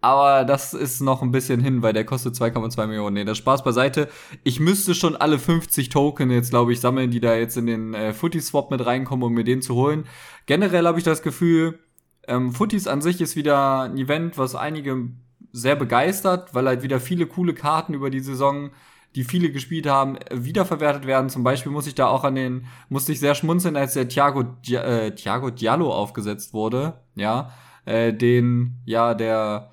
Aber 0.00 0.44
das 0.44 0.74
ist 0.74 1.00
noch 1.00 1.22
ein 1.22 1.32
bisschen 1.32 1.60
hin, 1.60 1.82
weil 1.82 1.92
der 1.92 2.04
kostet 2.04 2.34
2,2 2.34 2.86
Millionen. 2.86 3.14
Nee, 3.14 3.24
das 3.24 3.38
Spaß 3.38 3.64
beiseite. 3.64 4.08
Ich 4.44 4.60
müsste 4.60 4.94
schon 4.94 5.16
alle 5.16 5.38
50 5.38 5.88
Token 5.88 6.30
jetzt, 6.30 6.50
glaube 6.50 6.72
ich, 6.72 6.80
sammeln, 6.80 7.10
die 7.10 7.20
da 7.20 7.34
jetzt 7.34 7.56
in 7.56 7.66
den 7.66 7.94
äh, 7.94 8.12
Footy-Swap 8.12 8.70
mit 8.70 8.84
reinkommen, 8.84 9.24
um 9.24 9.32
mir 9.32 9.44
den 9.44 9.62
zu 9.62 9.74
holen. 9.74 10.04
Generell 10.46 10.86
habe 10.86 10.98
ich 10.98 11.04
das 11.04 11.22
Gefühl, 11.22 11.78
ähm, 12.28 12.52
Footies 12.52 12.86
an 12.86 13.00
sich 13.00 13.20
ist 13.20 13.36
wieder 13.36 13.82
ein 13.82 13.96
Event, 13.96 14.38
was 14.38 14.54
einige 14.54 15.08
sehr 15.52 15.76
begeistert, 15.76 16.54
weil 16.54 16.66
halt 16.66 16.82
wieder 16.82 17.00
viele 17.00 17.26
coole 17.26 17.54
Karten 17.54 17.94
über 17.94 18.10
die 18.10 18.20
Saison 18.20 18.70
die 19.16 19.24
viele 19.24 19.50
gespielt 19.50 19.86
haben, 19.86 20.18
wiederverwertet 20.30 21.06
werden. 21.06 21.30
Zum 21.30 21.42
Beispiel 21.42 21.72
muss 21.72 21.86
ich 21.86 21.94
da 21.94 22.06
auch 22.06 22.22
an 22.22 22.34
den, 22.34 22.66
musste 22.90 23.12
ich 23.12 23.18
sehr 23.18 23.34
schmunzeln, 23.34 23.74
als 23.74 23.94
der 23.94 24.08
Thiago, 24.08 24.44
äh, 24.68 25.10
Thiago 25.12 25.50
Diallo 25.50 25.90
aufgesetzt 25.90 26.52
wurde, 26.52 27.00
ja, 27.14 27.50
äh, 27.86 28.12
den, 28.12 28.76
ja, 28.84 29.14
der, 29.14 29.70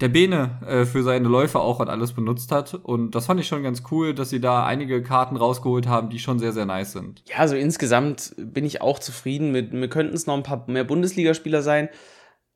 der 0.00 0.08
Bene 0.08 0.58
äh, 0.66 0.84
für 0.84 1.02
seine 1.02 1.28
Läufe 1.28 1.60
auch 1.60 1.80
und 1.80 1.88
alles 1.88 2.12
benutzt 2.12 2.52
hat. 2.52 2.74
Und 2.74 3.14
das 3.14 3.26
fand 3.26 3.40
ich 3.40 3.46
schon 3.46 3.62
ganz 3.62 3.82
cool, 3.90 4.14
dass 4.14 4.30
sie 4.30 4.40
da 4.40 4.64
einige 4.66 5.02
Karten 5.02 5.36
rausgeholt 5.36 5.86
haben, 5.86 6.10
die 6.10 6.18
schon 6.18 6.38
sehr, 6.38 6.52
sehr 6.52 6.66
nice 6.66 6.92
sind. 6.92 7.22
Ja, 7.28 7.38
also 7.38 7.54
insgesamt 7.56 8.34
bin 8.36 8.64
ich 8.64 8.80
auch 8.80 8.98
zufrieden 8.98 9.52
mit, 9.52 9.72
mir 9.72 9.88
könnten 9.88 10.14
es 10.14 10.26
noch 10.26 10.34
ein 10.34 10.42
paar 10.42 10.64
mehr 10.68 10.84
Bundesligaspieler 10.84 11.62
sein. 11.62 11.88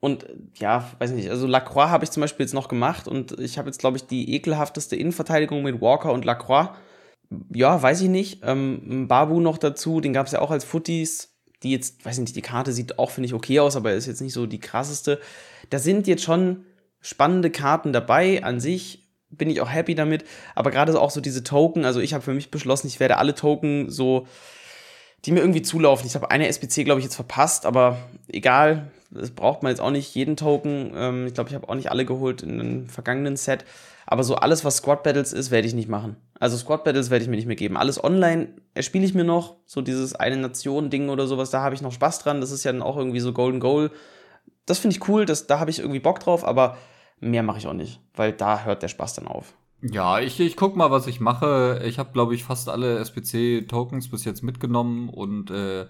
Und 0.01 0.27
ja, 0.59 0.91
weiß 0.99 1.13
nicht, 1.13 1.31
also 1.31 1.47
Lacroix 1.47 1.89
habe 1.89 2.05
ich 2.05 2.11
zum 2.11 2.21
Beispiel 2.21 2.45
jetzt 2.45 2.55
noch 2.55 2.69
gemacht 2.69 3.09
und 3.09 3.39
ich 3.41 3.59
habe 3.59 3.69
jetzt, 3.69 3.79
glaube 3.79 3.97
ich, 3.97 4.07
die 4.07 4.35
ekelhafteste 4.35 4.95
Innenverteidigung 4.95 5.63
mit 5.63 5.81
Walker 5.81 6.13
und 6.13 6.25
Lacroix. 6.25 6.71
Ja, 7.53 7.83
weiß 7.83 8.03
ich 8.03 8.09
nicht. 8.09 8.43
Ähm, 8.45 9.09
Babu 9.09 9.41
noch 9.41 9.59
dazu, 9.59 10.01
den 10.01 10.13
gab 10.13 10.27
es 10.27 10.33
ja 10.33 10.41
auch 10.41 10.51
als 10.51 10.65
Footies. 10.65 11.33
Die 11.63 11.73
jetzt, 11.73 12.05
weiß 12.05 12.19
ich 12.19 12.21
nicht, 12.21 12.37
die 12.37 12.43
Karte 12.43 12.73
sieht 12.73 12.99
auch, 12.99 13.11
finde 13.11 13.27
ich, 13.27 13.35
okay 13.35 13.61
aus, 13.61 13.77
aber 13.77 13.95
ist 13.95 14.07
jetzt 14.07 14.21
nicht 14.21 14.35
so 14.35 14.47
die 14.47 14.61
krasseste. 14.61 15.19
Da 15.71 15.79
sind 15.79 16.07
jetzt 16.07 16.23
schon 16.23 16.67
spannende 17.01 17.51
Karten 17.51 17.93
dabei 17.93 18.43
an 18.43 18.61
sich. 18.61 19.09
Bin 19.31 19.51
ich 19.51 19.61
auch 19.61 19.71
happy 19.71 19.95
damit. 19.95 20.25
Aber 20.55 20.71
gerade 20.71 20.99
auch 21.01 21.11
so 21.11 21.21
diese 21.21 21.43
Token, 21.45 21.85
also 21.85 22.01
ich 22.01 22.15
habe 22.15 22.23
für 22.23 22.35
mich 22.35 22.51
beschlossen, 22.51 22.87
ich 22.87 23.01
werde 23.01 23.19
alle 23.19 23.35
Token 23.35 23.91
so, 23.91 24.27
die 25.25 25.33
mir 25.33 25.41
irgendwie 25.41 25.63
zulaufen. 25.63 26.07
Ich 26.07 26.15
habe 26.15 26.31
eine 26.31 26.49
SPC, 26.49 26.85
glaube 26.85 27.01
ich, 27.01 27.05
jetzt 27.05 27.17
verpasst, 27.17 27.67
aber 27.67 27.99
egal 28.29 28.91
das 29.11 29.31
braucht 29.31 29.63
man 29.63 29.71
jetzt 29.71 29.81
auch 29.81 29.91
nicht 29.91 30.15
jeden 30.15 30.37
Token. 30.37 30.93
Ähm, 30.95 31.27
ich 31.27 31.35
glaube, 31.35 31.49
ich 31.49 31.55
habe 31.55 31.69
auch 31.69 31.75
nicht 31.75 31.91
alle 31.91 32.05
geholt 32.05 32.43
in 32.43 32.61
einem 32.61 32.89
vergangenen 32.89 33.37
Set. 33.37 33.65
Aber 34.07 34.23
so 34.23 34.37
alles, 34.37 34.65
was 34.65 34.77
Squad 34.77 35.03
Battles 35.03 35.33
ist, 35.33 35.51
werde 35.51 35.67
ich 35.67 35.75
nicht 35.75 35.89
machen. 35.89 36.17
Also 36.39 36.57
Squad 36.57 36.85
Battles 36.85 37.11
werde 37.11 37.25
ich 37.25 37.29
mir 37.29 37.37
nicht 37.37 37.47
mehr 37.47 37.57
geben. 37.57 37.77
Alles 37.77 38.03
online 38.03 38.49
erspiele 38.75 39.05
ich 39.05 39.15
mir 39.15 39.25
noch. 39.25 39.57
So 39.67 39.81
dieses 39.81 40.15
eine 40.15 40.37
Nation-Ding 40.37 41.09
oder 41.09 41.27
sowas, 41.27 41.51
da 41.51 41.63
habe 41.63 41.75
ich 41.75 41.83
noch 41.83 41.93
Spaß 41.93 42.21
dran. 42.21 42.41
Das 42.41 42.51
ist 42.51 42.65
ja 42.65 42.73
dann 42.73 42.83
auch 42.83 42.97
irgendwie 42.97 43.21
so 43.21 43.33
Golden 43.33 43.61
Goal. 43.61 43.91
Das 44.67 44.79
finde 44.79 44.97
ich 44.97 45.09
cool, 45.09 45.25
das, 45.25 45.47
da 45.47 45.59
habe 45.61 45.71
ich 45.71 45.79
irgendwie 45.79 46.01
Bock 46.01 46.21
drauf, 46.21 46.45
aber 46.45 46.77
mehr 47.21 47.43
mache 47.43 47.59
ich 47.59 47.67
auch 47.67 47.73
nicht, 47.73 48.01
weil 48.15 48.33
da 48.33 48.65
hört 48.65 48.83
der 48.83 48.89
Spaß 48.89 49.15
dann 49.15 49.27
auf. 49.27 49.55
Ja, 49.83 50.19
ich, 50.21 50.41
ich 50.41 50.57
guck 50.57 50.75
mal, 50.75 50.91
was 50.91 51.07
ich 51.07 51.21
mache. 51.21 51.83
Ich 51.85 51.99
habe, 51.99 52.13
glaube 52.13 52.35
ich, 52.35 52.45
fast 52.45 52.69
alle 52.69 52.99
SPC-Tokens 52.99 54.11
bis 54.11 54.25
jetzt 54.25 54.43
mitgenommen 54.43 55.09
und 55.09 55.51
äh, 55.51 55.87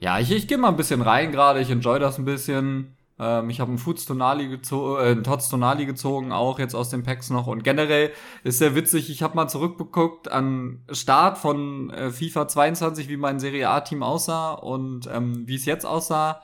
ja, 0.00 0.18
ich, 0.18 0.30
ich 0.30 0.48
gehe 0.48 0.58
mal 0.58 0.68
ein 0.68 0.76
bisschen 0.76 1.02
rein 1.02 1.32
gerade, 1.32 1.60
ich 1.60 1.70
enjoy 1.70 1.98
das 1.98 2.18
ein 2.18 2.24
bisschen. 2.24 2.96
Ähm, 3.18 3.50
ich 3.50 3.60
habe 3.60 3.70
einen 3.70 3.78
Foods 3.78 4.06
Tonali 4.06 4.48
gezogen, 4.48 5.00
äh, 5.00 5.10
einen 5.10 5.24
Tots 5.24 5.48
Tonali 5.48 5.86
gezogen, 5.86 6.32
auch 6.32 6.58
jetzt 6.58 6.74
aus 6.74 6.88
den 6.90 7.02
Packs 7.02 7.30
noch. 7.30 7.46
Und 7.46 7.64
generell 7.64 8.12
ist 8.44 8.58
sehr 8.58 8.74
witzig, 8.74 9.10
ich 9.10 9.22
habe 9.22 9.36
mal 9.36 9.48
zurückgeguckt 9.48 10.30
an 10.30 10.82
Start 10.90 11.38
von 11.38 11.90
äh, 11.90 12.10
FIFA 12.10 12.48
22, 12.48 13.08
wie 13.08 13.16
mein 13.16 13.40
Serie 13.40 13.68
A-Team 13.70 14.02
aussah 14.02 14.52
und 14.52 15.08
ähm, 15.12 15.46
wie 15.46 15.56
es 15.56 15.64
jetzt 15.64 15.84
aussah. 15.84 16.40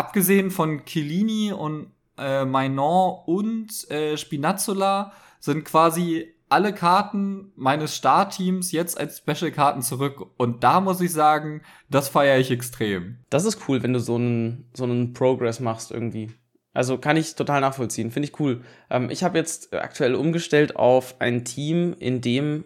Abgesehen 0.00 0.50
von 0.50 0.86
Chiellini 0.86 1.52
und 1.52 1.92
äh, 2.16 2.46
Mainon 2.46 3.18
und 3.26 3.90
äh, 3.90 4.16
Spinazzola 4.16 5.12
sind 5.40 5.66
quasi 5.66 6.32
alle 6.48 6.72
Karten 6.72 7.52
meines 7.54 7.94
Startteams 7.94 8.72
jetzt 8.72 8.98
als 8.98 9.18
Special-Karten 9.18 9.82
zurück. 9.82 10.26
Und 10.38 10.64
da 10.64 10.80
muss 10.80 11.02
ich 11.02 11.12
sagen, 11.12 11.60
das 11.90 12.08
feiere 12.08 12.38
ich 12.38 12.50
extrem. 12.50 13.18
Das 13.28 13.44
ist 13.44 13.68
cool, 13.68 13.82
wenn 13.82 13.92
du 13.92 14.00
so 14.00 14.14
einen, 14.14 14.70
so 14.72 14.84
einen 14.84 15.12
Progress 15.12 15.60
machst 15.60 15.90
irgendwie. 15.90 16.30
Also 16.72 16.96
kann 16.96 17.18
ich 17.18 17.34
total 17.34 17.60
nachvollziehen, 17.60 18.10
finde 18.10 18.30
ich 18.30 18.40
cool. 18.40 18.62
Ähm, 18.88 19.10
ich 19.10 19.22
habe 19.22 19.36
jetzt 19.36 19.74
aktuell 19.74 20.14
umgestellt 20.14 20.76
auf 20.76 21.20
ein 21.20 21.44
Team, 21.44 21.94
in 21.98 22.22
dem 22.22 22.64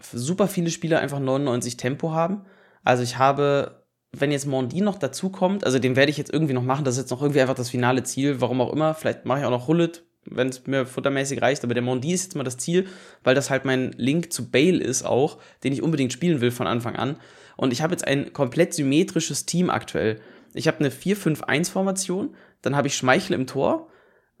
super 0.00 0.48
viele 0.48 0.70
Spieler 0.70 0.98
einfach 0.98 1.20
99 1.20 1.76
Tempo 1.76 2.10
haben. 2.10 2.44
Also 2.82 3.04
ich 3.04 3.18
habe, 3.18 3.81
wenn 4.14 4.30
jetzt 4.30 4.46
Mondi 4.46 4.80
noch 4.82 4.98
dazu 4.98 5.30
kommt, 5.30 5.64
also 5.64 5.78
den 5.78 5.96
werde 5.96 6.10
ich 6.10 6.18
jetzt 6.18 6.32
irgendwie 6.32 6.52
noch 6.52 6.62
machen, 6.62 6.84
das 6.84 6.94
ist 6.94 7.02
jetzt 7.04 7.10
noch 7.10 7.22
irgendwie 7.22 7.40
einfach 7.40 7.54
das 7.54 7.70
finale 7.70 8.02
Ziel, 8.02 8.40
warum 8.40 8.60
auch 8.60 8.72
immer. 8.72 8.94
Vielleicht 8.94 9.24
mache 9.24 9.40
ich 9.40 9.44
auch 9.46 9.50
noch 9.50 9.68
Hullet, 9.68 10.04
wenn 10.26 10.48
es 10.48 10.66
mir 10.66 10.84
futtermäßig 10.84 11.40
reicht. 11.40 11.64
Aber 11.64 11.74
der 11.74 11.82
Mondi 11.82 12.12
ist 12.12 12.24
jetzt 12.24 12.36
mal 12.36 12.44
das 12.44 12.58
Ziel, 12.58 12.86
weil 13.24 13.34
das 13.34 13.48
halt 13.48 13.64
mein 13.64 13.92
Link 13.92 14.32
zu 14.32 14.50
Bale 14.50 14.82
ist 14.82 15.04
auch, 15.04 15.38
den 15.64 15.72
ich 15.72 15.82
unbedingt 15.82 16.12
spielen 16.12 16.40
will 16.40 16.50
von 16.50 16.66
Anfang 16.66 16.96
an. 16.96 17.16
Und 17.56 17.72
ich 17.72 17.82
habe 17.82 17.92
jetzt 17.92 18.06
ein 18.06 18.32
komplett 18.32 18.74
symmetrisches 18.74 19.46
Team 19.46 19.70
aktuell. 19.70 20.20
Ich 20.54 20.68
habe 20.68 20.78
eine 20.80 20.90
4-5-1-Formation, 20.90 22.34
dann 22.60 22.76
habe 22.76 22.88
ich 22.88 22.96
Schmeichel 22.96 23.34
im 23.34 23.46
Tor, 23.46 23.88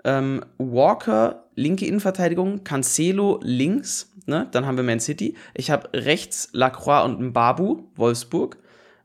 ähm, 0.04 0.44
Walker, 0.58 1.48
linke 1.54 1.86
Innenverteidigung, 1.86 2.64
Cancelo 2.64 3.40
links, 3.42 4.12
ne? 4.26 4.48
dann 4.50 4.66
haben 4.66 4.76
wir 4.76 4.84
Man 4.84 5.00
City. 5.00 5.36
Ich 5.54 5.70
habe 5.70 5.88
rechts 5.94 6.50
Lacroix 6.52 7.04
und 7.04 7.20
Mbabu, 7.20 7.84
Wolfsburg. 7.94 8.58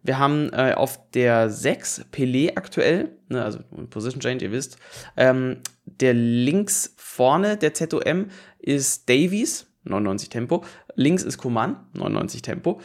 Wir 0.08 0.20
haben 0.20 0.54
äh, 0.54 0.74
auf 0.74 1.12
der 1.12 1.50
6 1.50 2.06
Pelé 2.14 2.56
aktuell, 2.56 3.18
ne, 3.28 3.44
also 3.44 3.60
Position 3.90 4.22
Change, 4.22 4.46
ihr 4.46 4.54
wisst. 4.54 4.78
Ähm, 5.18 5.58
der 5.84 6.14
links 6.14 6.94
vorne, 6.96 7.58
der 7.58 7.74
ZOM, 7.74 8.28
ist 8.58 9.10
Davies, 9.10 9.68
99 9.84 10.30
Tempo. 10.30 10.64
Links 10.96 11.24
ist 11.24 11.38
Kuman, 11.38 11.76
99 11.94 12.42
Tempo. 12.42 12.80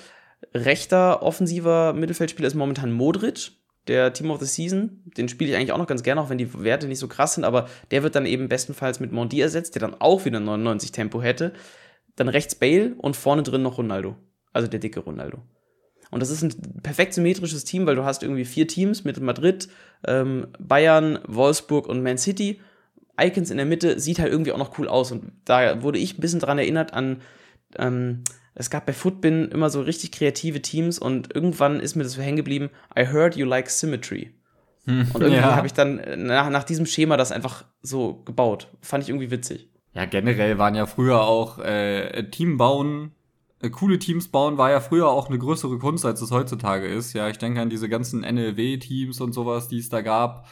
Rechter 0.52 1.22
offensiver 1.22 1.92
Mittelfeldspieler 1.92 2.48
ist 2.48 2.56
momentan 2.56 2.90
Modric, 2.90 3.52
der 3.86 4.12
Team 4.12 4.32
of 4.32 4.40
the 4.40 4.46
Season. 4.46 5.04
Den 5.16 5.28
spiele 5.28 5.50
ich 5.50 5.56
eigentlich 5.56 5.70
auch 5.70 5.78
noch 5.78 5.86
ganz 5.86 6.02
gerne, 6.02 6.20
auch 6.20 6.28
wenn 6.28 6.38
die 6.38 6.52
Werte 6.64 6.88
nicht 6.88 6.98
so 6.98 7.06
krass 7.06 7.34
sind, 7.34 7.44
aber 7.44 7.68
der 7.92 8.02
wird 8.02 8.16
dann 8.16 8.26
eben 8.26 8.48
bestenfalls 8.48 8.98
mit 8.98 9.12
Mondi 9.12 9.40
ersetzt, 9.40 9.76
der 9.76 9.80
dann 9.80 9.94
auch 10.00 10.24
wieder 10.24 10.40
99 10.40 10.90
Tempo 10.90 11.22
hätte. 11.22 11.52
Dann 12.16 12.28
rechts 12.28 12.56
Bale 12.56 12.96
und 12.98 13.14
vorne 13.14 13.44
drin 13.44 13.62
noch 13.62 13.78
Ronaldo. 13.78 14.16
Also 14.52 14.66
der 14.66 14.80
dicke 14.80 14.98
Ronaldo. 14.98 15.38
Und 16.12 16.20
das 16.20 16.30
ist 16.30 16.42
ein 16.42 16.54
perfekt 16.82 17.14
symmetrisches 17.14 17.64
Team, 17.64 17.86
weil 17.86 17.96
du 17.96 18.04
hast 18.04 18.22
irgendwie 18.22 18.44
vier 18.44 18.68
Teams 18.68 19.02
mit 19.02 19.18
Madrid, 19.18 19.68
ähm, 20.06 20.46
Bayern, 20.58 21.18
Wolfsburg 21.26 21.88
und 21.88 22.02
Man 22.02 22.18
City. 22.18 22.60
Icons 23.18 23.50
in 23.50 23.56
der 23.56 23.64
Mitte 23.66 23.98
sieht 23.98 24.18
halt 24.18 24.30
irgendwie 24.30 24.52
auch 24.52 24.58
noch 24.58 24.78
cool 24.78 24.88
aus. 24.88 25.10
Und 25.10 25.32
da 25.46 25.82
wurde 25.82 25.98
ich 25.98 26.18
ein 26.18 26.20
bisschen 26.20 26.40
dran 26.40 26.58
erinnert 26.58 26.92
an, 26.92 27.22
ähm, 27.78 28.24
es 28.54 28.68
gab 28.68 28.84
bei 28.84 28.92
Footbin 28.92 29.48
immer 29.48 29.70
so 29.70 29.80
richtig 29.80 30.12
kreative 30.12 30.60
Teams 30.60 30.98
und 30.98 31.34
irgendwann 31.34 31.80
ist 31.80 31.96
mir 31.96 32.02
das 32.02 32.12
so 32.12 32.20
hängen 32.20 32.36
geblieben, 32.36 32.68
I 32.94 33.06
heard 33.06 33.34
you 33.34 33.46
like 33.46 33.70
symmetry. 33.70 34.34
Hm, 34.84 35.08
und 35.14 35.22
irgendwie 35.22 35.40
ja. 35.40 35.56
habe 35.56 35.66
ich 35.66 35.72
dann 35.72 36.02
nach, 36.16 36.50
nach 36.50 36.64
diesem 36.64 36.84
Schema 36.84 37.16
das 37.16 37.32
einfach 37.32 37.64
so 37.80 38.20
gebaut. 38.26 38.68
Fand 38.82 39.02
ich 39.02 39.08
irgendwie 39.08 39.30
witzig. 39.30 39.70
Ja, 39.94 40.04
generell 40.04 40.58
waren 40.58 40.74
ja 40.74 40.84
früher 40.84 41.22
auch 41.22 41.58
äh, 41.58 42.24
Teambauen 42.24 43.06
äh, 43.06 43.21
coole 43.70 43.98
Teams 43.98 44.28
bauen 44.28 44.58
war 44.58 44.70
ja 44.70 44.80
früher 44.80 45.08
auch 45.08 45.28
eine 45.28 45.38
größere 45.38 45.78
Kunst, 45.78 46.04
als 46.04 46.20
es 46.20 46.30
heutzutage 46.30 46.86
ist. 46.86 47.12
Ja, 47.12 47.28
ich 47.28 47.38
denke 47.38 47.60
an 47.60 47.70
diese 47.70 47.88
ganzen 47.88 48.22
NLW-Teams 48.22 49.20
und 49.20 49.32
sowas, 49.32 49.68
die 49.68 49.78
es 49.78 49.88
da 49.88 50.00
gab. 50.00 50.48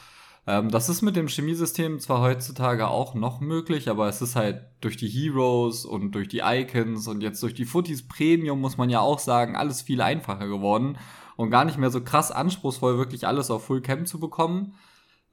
Ähm, 0.46 0.70
das 0.70 0.88
ist 0.88 1.02
mit 1.02 1.16
dem 1.16 1.28
Chemiesystem 1.28 1.98
zwar 2.00 2.20
heutzutage 2.20 2.88
auch 2.88 3.14
noch 3.14 3.40
möglich, 3.40 3.88
aber 3.90 4.08
es 4.08 4.22
ist 4.22 4.36
halt 4.36 4.62
durch 4.80 4.96
die 4.96 5.08
Heroes 5.08 5.84
und 5.84 6.12
durch 6.12 6.28
die 6.28 6.42
Icons 6.44 7.08
und 7.08 7.22
jetzt 7.22 7.42
durch 7.42 7.54
die 7.54 7.64
Footies 7.64 8.08
Premium, 8.08 8.60
muss 8.60 8.78
man 8.78 8.90
ja 8.90 9.00
auch 9.00 9.18
sagen, 9.18 9.56
alles 9.56 9.82
viel 9.82 10.00
einfacher 10.00 10.48
geworden 10.48 10.98
und 11.36 11.50
gar 11.50 11.64
nicht 11.64 11.78
mehr 11.78 11.90
so 11.90 12.02
krass 12.02 12.30
anspruchsvoll, 12.30 12.98
wirklich 12.98 13.26
alles 13.26 13.50
auf 13.50 13.64
Full 13.64 13.82
Cam 13.82 14.06
zu 14.06 14.20
bekommen. 14.20 14.74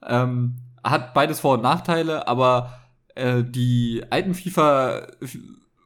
Ähm, 0.06 0.56
hat 0.84 1.14
beides 1.14 1.40
Vor- 1.40 1.54
und 1.54 1.62
Nachteile, 1.62 2.28
aber 2.28 2.78
äh, 3.14 3.42
die 3.44 4.04
alten 4.10 4.34
FIFA 4.34 5.06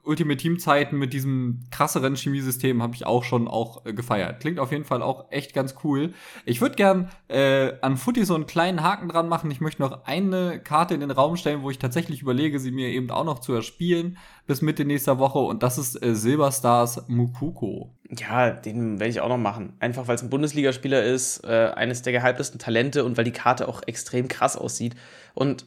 Ultimate 0.05 0.37
Team 0.37 0.59
Zeiten 0.59 0.99
mit 0.99 1.13
diesem 1.13 1.61
krasseren 1.71 2.17
Chemiesystem 2.17 2.83
habe 2.83 2.95
ich 2.95 3.07
auch 3.07 3.23
schon 3.23 3.47
auch 3.47 3.87
äh, 3.87 3.93
gefeiert. 3.93 4.41
Klingt 4.41 4.59
auf 4.59 4.73
jeden 4.73 4.85
Fall 4.85 5.01
auch 5.01 5.31
echt 5.31 5.55
ganz 5.55 5.77
cool. 5.85 6.13
Ich 6.45 6.61
würde 6.61 6.75
gern 6.75 7.11
äh, 7.29 7.75
an 7.83 7.97
Footy 7.97 8.25
so 8.25 8.35
einen 8.35 8.47
kleinen 8.47 8.83
Haken 8.83 9.09
dran 9.09 9.29
machen. 9.29 9.51
Ich 9.51 9.61
möchte 9.61 9.81
noch 9.81 10.05
eine 10.05 10.59
Karte 10.59 10.95
in 10.95 11.01
den 11.01 11.13
Raum 11.13 11.37
stellen, 11.37 11.63
wo 11.63 11.71
ich 11.71 11.79
tatsächlich 11.79 12.23
überlege, 12.23 12.59
sie 12.59 12.73
mir 12.73 12.89
eben 12.89 13.11
auch 13.11 13.25
noch 13.25 13.39
zu 13.39 13.53
erspielen 13.53 14.19
bis 14.47 14.61
Mitte 14.61 14.85
nächster 14.85 15.19
Woche 15.21 15.39
und 15.39 15.63
das 15.63 15.79
ist 15.79 16.03
äh, 16.03 16.17
Silberstars 16.17 17.05
Mukuko. 17.09 17.95
Ja, 18.11 18.51
den 18.51 18.99
werde 18.99 19.11
ich 19.11 19.21
auch 19.21 19.29
noch 19.29 19.39
machen. 19.39 19.75
Einfach 19.79 20.09
weil 20.09 20.17
es 20.17 20.23
ein 20.23 20.31
Bundesligaspieler 20.31 21.03
ist, 21.05 21.45
äh, 21.45 21.71
eines 21.75 22.03
der 22.03 22.13
gehyptesten 22.13 22.59
Talente 22.59 23.05
und 23.05 23.17
weil 23.17 23.25
die 23.25 23.33
Karte 23.33 23.69
auch 23.69 23.83
extrem 23.87 24.27
krass 24.27 24.57
aussieht. 24.57 24.97
Und 25.35 25.65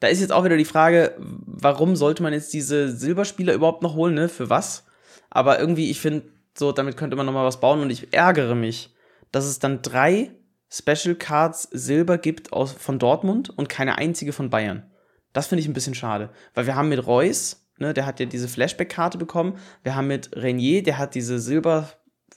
da 0.00 0.08
ist 0.08 0.20
jetzt 0.20 0.32
auch 0.32 0.44
wieder 0.44 0.56
die 0.56 0.64
Frage, 0.64 1.14
warum 1.18 1.96
sollte 1.96 2.22
man 2.22 2.32
jetzt 2.32 2.52
diese 2.52 2.94
Silberspieler 2.94 3.54
überhaupt 3.54 3.82
noch 3.82 3.94
holen, 3.94 4.14
ne? 4.14 4.28
Für 4.28 4.50
was? 4.50 4.84
Aber 5.30 5.58
irgendwie, 5.58 5.90
ich 5.90 6.00
finde, 6.00 6.26
so, 6.56 6.72
damit 6.72 6.96
könnte 6.96 7.16
man 7.16 7.26
noch 7.26 7.32
mal 7.32 7.44
was 7.44 7.60
bauen 7.60 7.80
und 7.80 7.90
ich 7.90 8.12
ärgere 8.12 8.54
mich, 8.54 8.94
dass 9.32 9.44
es 9.44 9.58
dann 9.58 9.82
drei 9.82 10.30
Special 10.70 11.14
Cards 11.14 11.68
Silber 11.70 12.18
gibt 12.18 12.52
aus, 12.52 12.72
von 12.72 12.98
Dortmund 12.98 13.50
und 13.50 13.68
keine 13.68 13.98
einzige 13.98 14.32
von 14.32 14.50
Bayern. 14.50 14.90
Das 15.32 15.46
finde 15.46 15.60
ich 15.60 15.68
ein 15.68 15.74
bisschen 15.74 15.94
schade, 15.94 16.30
weil 16.54 16.66
wir 16.66 16.76
haben 16.76 16.88
mit 16.88 17.06
Reus, 17.06 17.66
ne, 17.78 17.94
der 17.94 18.06
hat 18.06 18.20
ja 18.20 18.26
diese 18.26 18.48
Flashback-Karte 18.48 19.18
bekommen, 19.18 19.58
wir 19.82 19.94
haben 19.94 20.06
mit 20.06 20.34
Renier, 20.34 20.82
der 20.82 20.98
hat 20.98 21.14
diese 21.14 21.38
Silber, 21.38 21.90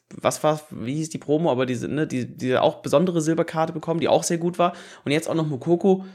was 0.09 0.43
war, 0.43 0.61
wie 0.69 0.95
hieß 0.95 1.09
die 1.09 1.17
Promo, 1.17 1.49
aber 1.51 1.65
diese, 1.65 1.87
ne, 1.87 2.05
die, 2.05 2.25
diese 2.25 2.61
auch 2.61 2.81
besondere 2.81 3.21
Silberkarte 3.21 3.73
bekommen, 3.73 3.99
die 3.99 4.09
auch 4.09 4.23
sehr 4.23 4.37
gut 4.37 4.59
war 4.59 4.73
und 5.05 5.11
jetzt 5.11 5.29
auch 5.29 5.35
noch 5.35 5.47
Mokoko, 5.47 6.05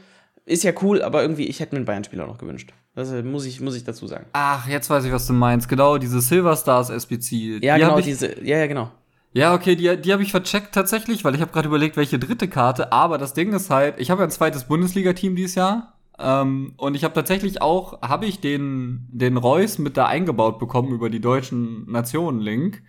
ist 0.45 0.63
ja 0.63 0.73
cool, 0.81 1.01
aber 1.01 1.21
irgendwie, 1.21 1.47
ich 1.47 1.59
hätte 1.59 1.73
mir 1.73 1.77
einen 1.77 1.85
Bayern-Spieler 1.85 2.27
noch 2.27 2.37
gewünscht. 2.37 2.73
Das 2.93 3.11
muss 3.23 3.45
ich, 3.45 3.59
muss 3.59 3.75
ich 3.75 3.83
dazu 3.83 4.07
sagen. 4.07 4.25
Ach, 4.33 4.67
jetzt 4.67 4.89
weiß 4.89 5.03
ich, 5.05 5.11
was 5.11 5.27
du 5.27 5.33
meinst. 5.33 5.67
Genau, 5.67 5.97
diese 5.97 6.21
Silver 6.21 6.55
Stars 6.55 6.89
SBC. 6.89 7.63
Ja, 7.63 7.75
die 7.75 7.81
genau, 7.81 7.99
diese, 7.99 8.43
ja, 8.43 8.59
ja, 8.59 8.67
genau. 8.67 8.91
Ja, 9.33 9.53
okay, 9.53 9.75
die, 9.75 9.97
die 9.97 10.13
habe 10.13 10.23
ich 10.23 10.31
vercheckt 10.31 10.73
tatsächlich, 10.73 11.25
weil 11.25 11.35
ich 11.35 11.41
habe 11.41 11.51
gerade 11.51 11.67
überlegt, 11.67 11.97
welche 11.97 12.19
dritte 12.19 12.47
Karte. 12.47 12.93
Aber 12.93 13.17
das 13.17 13.33
Ding 13.33 13.51
ist 13.53 13.69
halt, 13.69 13.95
ich 13.99 14.09
habe 14.09 14.21
ja 14.21 14.27
ein 14.27 14.31
zweites 14.31 14.63
Bundesliga-Team 14.65 15.35
dieses 15.35 15.55
Jahr. 15.55 15.97
Ähm, 16.17 16.73
und 16.77 16.95
ich 16.95 17.03
habe 17.03 17.13
tatsächlich 17.13 17.61
auch, 17.61 18.01
habe 18.01 18.27
ich 18.27 18.39
den, 18.39 19.09
den 19.11 19.35
Reus 19.35 19.77
mit 19.77 19.97
da 19.97 20.05
eingebaut 20.05 20.59
bekommen 20.59 20.93
über 20.93 21.09
die 21.09 21.19
deutschen 21.19 21.91
Nationen-Link. 21.91 22.81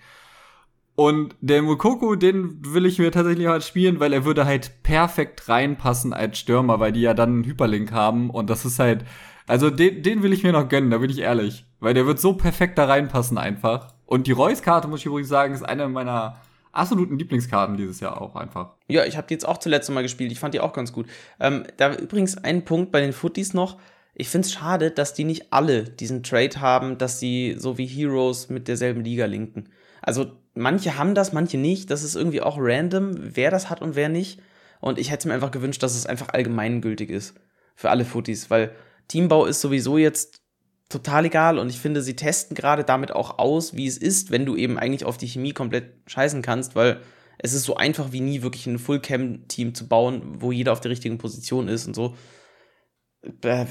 Und 0.96 1.36
der 1.42 1.60
Mukoko, 1.60 2.14
den 2.14 2.58
will 2.64 2.86
ich 2.86 2.98
mir 2.98 3.12
tatsächlich 3.12 3.46
halt 3.46 3.62
spielen, 3.62 4.00
weil 4.00 4.14
er 4.14 4.24
würde 4.24 4.46
halt 4.46 4.82
perfekt 4.82 5.46
reinpassen 5.48 6.14
als 6.14 6.38
Stürmer, 6.38 6.80
weil 6.80 6.92
die 6.92 7.02
ja 7.02 7.12
dann 7.12 7.30
einen 7.30 7.44
Hyperlink 7.44 7.92
haben 7.92 8.30
und 8.30 8.48
das 8.48 8.64
ist 8.64 8.78
halt, 8.78 9.04
also 9.46 9.68
den, 9.68 10.02
den 10.02 10.22
will 10.22 10.32
ich 10.32 10.42
mir 10.42 10.52
noch 10.52 10.68
gönnen, 10.68 10.90
da 10.90 10.98
bin 10.98 11.10
ich 11.10 11.18
ehrlich. 11.18 11.66
Weil 11.80 11.92
der 11.92 12.06
wird 12.06 12.18
so 12.18 12.32
perfekt 12.32 12.78
da 12.78 12.86
reinpassen 12.86 13.36
einfach. 13.36 13.92
Und 14.06 14.26
die 14.26 14.32
Reus-Karte, 14.32 14.88
muss 14.88 15.00
ich 15.00 15.06
übrigens 15.06 15.28
sagen, 15.28 15.52
ist 15.52 15.62
eine 15.62 15.86
meiner 15.88 16.40
absoluten 16.72 17.18
Lieblingskarten 17.18 17.76
dieses 17.76 18.00
Jahr 18.00 18.20
auch 18.20 18.34
einfach. 18.34 18.74
Ja, 18.88 19.04
ich 19.04 19.18
habe 19.18 19.26
die 19.26 19.34
jetzt 19.34 19.46
auch 19.46 19.58
zuletzt 19.58 19.90
mal 19.90 20.02
gespielt. 20.02 20.32
Ich 20.32 20.40
fand 20.40 20.54
die 20.54 20.60
auch 20.60 20.72
ganz 20.72 20.92
gut. 20.92 21.06
Ähm, 21.38 21.64
da 21.76 21.94
übrigens 21.94 22.38
ein 22.38 22.64
Punkt 22.64 22.90
bei 22.90 23.00
den 23.00 23.12
Footies 23.12 23.52
noch. 23.52 23.78
Ich 24.14 24.30
finde 24.30 24.46
es 24.46 24.54
schade, 24.54 24.90
dass 24.90 25.12
die 25.12 25.24
nicht 25.24 25.52
alle 25.52 25.84
diesen 25.84 26.22
Trade 26.22 26.60
haben, 26.60 26.96
dass 26.96 27.20
sie 27.20 27.56
so 27.58 27.76
wie 27.76 27.86
Heroes 27.86 28.48
mit 28.48 28.66
derselben 28.66 29.04
Liga 29.04 29.26
linken. 29.26 29.68
Also 30.00 30.32
manche 30.56 30.96
haben 30.98 31.14
das, 31.14 31.32
manche 31.32 31.58
nicht. 31.58 31.90
Das 31.90 32.02
ist 32.02 32.16
irgendwie 32.16 32.42
auch 32.42 32.56
random, 32.58 33.14
wer 33.18 33.50
das 33.50 33.70
hat 33.70 33.82
und 33.82 33.94
wer 33.94 34.08
nicht. 34.08 34.40
Und 34.80 34.98
ich 34.98 35.10
hätte 35.10 35.28
mir 35.28 35.34
einfach 35.34 35.50
gewünscht, 35.50 35.82
dass 35.82 35.94
es 35.94 36.06
einfach 36.06 36.30
allgemeingültig 36.30 37.10
ist 37.10 37.34
für 37.74 37.90
alle 37.90 38.04
Footies, 38.04 38.50
weil 38.50 38.72
Teambau 39.08 39.44
ist 39.46 39.60
sowieso 39.60 39.98
jetzt 39.98 40.40
total 40.88 41.26
egal 41.26 41.58
und 41.58 41.68
ich 41.68 41.78
finde, 41.78 42.00
sie 42.00 42.16
testen 42.16 42.54
gerade 42.54 42.84
damit 42.84 43.12
auch 43.12 43.38
aus, 43.38 43.74
wie 43.76 43.86
es 43.86 43.98
ist, 43.98 44.30
wenn 44.30 44.46
du 44.46 44.56
eben 44.56 44.78
eigentlich 44.78 45.04
auf 45.04 45.18
die 45.18 45.28
Chemie 45.28 45.52
komplett 45.52 45.92
scheißen 46.06 46.42
kannst, 46.42 46.76
weil 46.76 47.00
es 47.38 47.52
ist 47.52 47.64
so 47.64 47.76
einfach 47.76 48.12
wie 48.12 48.20
nie, 48.20 48.42
wirklich 48.42 48.66
ein 48.66 48.78
Full-Cam-Team 48.78 49.74
zu 49.74 49.88
bauen, 49.88 50.22
wo 50.40 50.52
jeder 50.52 50.72
auf 50.72 50.80
der 50.80 50.90
richtigen 50.90 51.18
Position 51.18 51.68
ist 51.68 51.86
und 51.86 51.94
so 51.94 52.16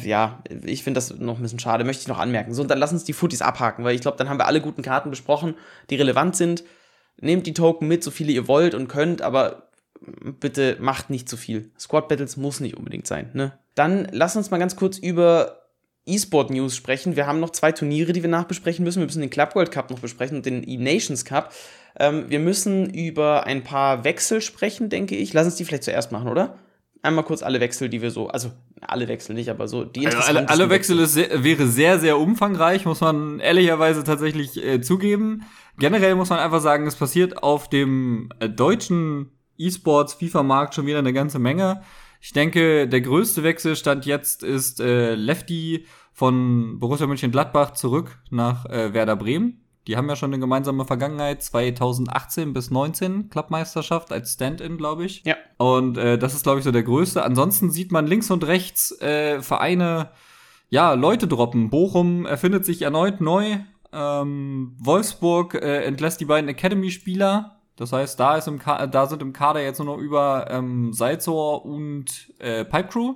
ja, 0.04 0.44
ich 0.64 0.84
finde 0.84 0.98
das 0.98 1.18
noch 1.18 1.38
ein 1.38 1.42
bisschen 1.42 1.60
schade, 1.60 1.84
möchte 1.84 2.02
ich 2.02 2.08
noch 2.08 2.20
anmerken. 2.20 2.54
So, 2.54 2.62
und 2.62 2.70
dann 2.70 2.78
lass 2.78 2.94
uns 2.94 3.04
die 3.04 3.14
Footies 3.14 3.42
abhaken, 3.42 3.84
weil 3.84 3.96
ich 3.96 4.02
glaube, 4.02 4.18
dann 4.18 4.30
haben 4.30 4.40
wir 4.40 4.48
alle 4.48 4.62
guten 4.62 4.82
Karten 4.82 5.10
besprochen, 5.10 5.56
die 5.90 5.96
relevant 5.96 6.36
sind. 6.36 6.64
Nehmt 7.20 7.48
die 7.48 7.54
Token 7.54 7.88
mit, 7.88 8.04
so 8.04 8.12
viele 8.12 8.32
ihr 8.32 8.48
wollt 8.48 8.76
und 8.76 8.88
könnt, 8.88 9.22
aber 9.22 9.70
bitte 10.40 10.78
macht 10.80 11.10
nicht 11.10 11.30
zu 11.30 11.38
viel. 11.38 11.72
Squad 11.80 12.08
Battles 12.08 12.38
muss 12.38 12.60
nicht 12.60 12.78
unbedingt 12.78 13.08
sein, 13.08 13.30
ne? 13.34 13.58
Dann 13.76 14.08
lass 14.12 14.36
uns 14.36 14.52
mal 14.52 14.58
ganz 14.58 14.76
kurz 14.76 14.98
über 14.98 15.62
E-Sport 16.06 16.50
News 16.50 16.76
sprechen. 16.76 17.16
Wir 17.16 17.28
haben 17.28 17.40
noch 17.40 17.50
zwei 17.50 17.72
Turniere, 17.72 18.14
die 18.14 18.22
wir 18.22 18.30
nachbesprechen 18.30 18.84
müssen. 18.84 19.00
Wir 19.00 19.06
müssen 19.06 19.22
den 19.22 19.30
Club 19.30 19.56
World 19.56 19.72
Cup 19.72 19.90
noch 19.90 20.00
besprechen 20.00 20.38
und 20.38 20.46
den 20.46 20.68
E-Nations 20.68 21.26
Cup. 21.26 21.52
Ähm, 22.00 22.30
wir 22.30 22.40
müssen 22.40 22.90
über 22.94 23.46
ein 23.46 23.64
paar 23.64 24.04
Wechsel 24.04 24.42
sprechen, 24.42 24.90
denke 24.90 25.16
ich. 25.16 25.34
Lass 25.34 25.46
uns 25.46 25.56
die 25.56 25.66
vielleicht 25.66 25.84
zuerst 25.84 26.12
machen, 26.12 26.30
oder? 26.30 26.58
einmal 27.06 27.24
kurz 27.24 27.44
alle 27.44 27.60
Wechsel, 27.60 27.88
die 27.88 28.02
wir 28.02 28.12
so, 28.12 28.28
also 28.28 28.52
alle 28.82 29.08
Wechsel 29.08 29.36
nicht, 29.36 29.50
aber 29.50 29.68
so 29.68 29.84
die 29.86 30.06
also 30.08 30.20
alle, 30.20 30.50
alle 30.50 30.70
Wechsel 30.70 31.00
ist 31.00 31.14
sehr, 31.14 31.44
wäre 31.44 31.68
sehr, 31.68 32.00
sehr 32.00 32.20
umfangreich, 32.20 32.86
muss 32.86 33.02
man 33.02 33.40
ehrlicherweise 33.40 34.04
tatsächlich 34.04 34.62
äh, 34.64 34.82
zugeben. 34.82 35.44
Generell 35.78 36.16
muss 36.16 36.30
man 36.30 36.40
einfach 36.40 36.62
sagen, 36.62 36.88
es 36.88 36.96
passiert 36.96 37.42
auf 37.42 37.70
dem 37.70 38.30
äh, 38.40 38.50
deutschen 38.50 39.32
E-Sports 39.58 40.16
FIFA-Markt 40.16 40.76
schon 40.76 40.86
wieder 40.86 41.00
eine 41.00 41.14
ganze 41.14 41.40
Menge. 41.40 41.82
Ich 42.22 42.34
denke, 42.34 42.88
der 42.88 43.02
größte 43.02 43.44
Wechselstand 43.44 44.06
jetzt 44.06 44.44
ist 44.44 44.80
äh, 44.80 45.16
Lefty 45.16 45.86
von 46.12 46.80
Borussia 46.80 47.08
Mönchengladbach 47.08 47.72
zurück 47.72 48.20
nach 48.30 48.66
äh, 48.66 48.94
Werder 48.94 49.16
Bremen. 49.16 49.65
Die 49.88 49.98
haben 49.98 50.10
ja 50.10 50.16
schon 50.16 50.32
eine 50.32 50.40
gemeinsame 50.40 50.86
Vergangenheit, 50.86 51.44
2018 51.44 52.54
bis 52.54 52.72
19 52.72 53.30
Clubmeisterschaft 53.30 54.12
als 54.12 54.34
Stand-in, 54.34 54.78
glaube 54.78 55.06
ich. 55.06 55.24
Ja. 55.26 55.36
Und 55.58 55.98
äh, 55.98 56.18
das 56.18 56.34
ist, 56.34 56.44
glaube 56.44 56.60
ich, 56.60 56.66
so 56.66 56.72
der 56.72 56.84
größte. 56.84 57.24
Ansonsten 57.24 57.70
sieht 57.70 57.92
man 57.92 58.08
links 58.08 58.32
und 58.32 58.46
rechts 58.46 59.00
äh, 59.02 59.42
Vereine, 59.42 60.10
ja, 60.70 60.94
Leute 60.94 61.28
droppen. 61.28 61.70
Bochum 61.70 62.26
erfindet 62.26 62.66
sich 62.66 62.82
erneut 62.82 63.22
neu. 63.22 63.58
Ähm, 63.94 64.76
Wolfsburg 64.80 65.54
äh, 65.54 65.84
entlässt 65.84 66.20
die 66.20 66.26
beiden 66.26 66.50
Academy-Spieler. 66.50 67.60
Das 67.76 67.92
heißt, 67.92 68.20
da, 68.20 68.38
ist 68.38 68.48
im 68.48 68.60
da 68.60 69.06
sind 69.06 69.22
im 69.22 69.34
Kader 69.34 69.62
jetzt 69.62 69.80
nur 69.80 69.96
noch 69.96 70.02
über 70.02 70.48
ähm, 70.50 70.94
Salzor 70.94 71.66
und 71.66 72.34
äh, 72.40 72.66
Pipe 72.66 72.88
Crew. 72.88 73.16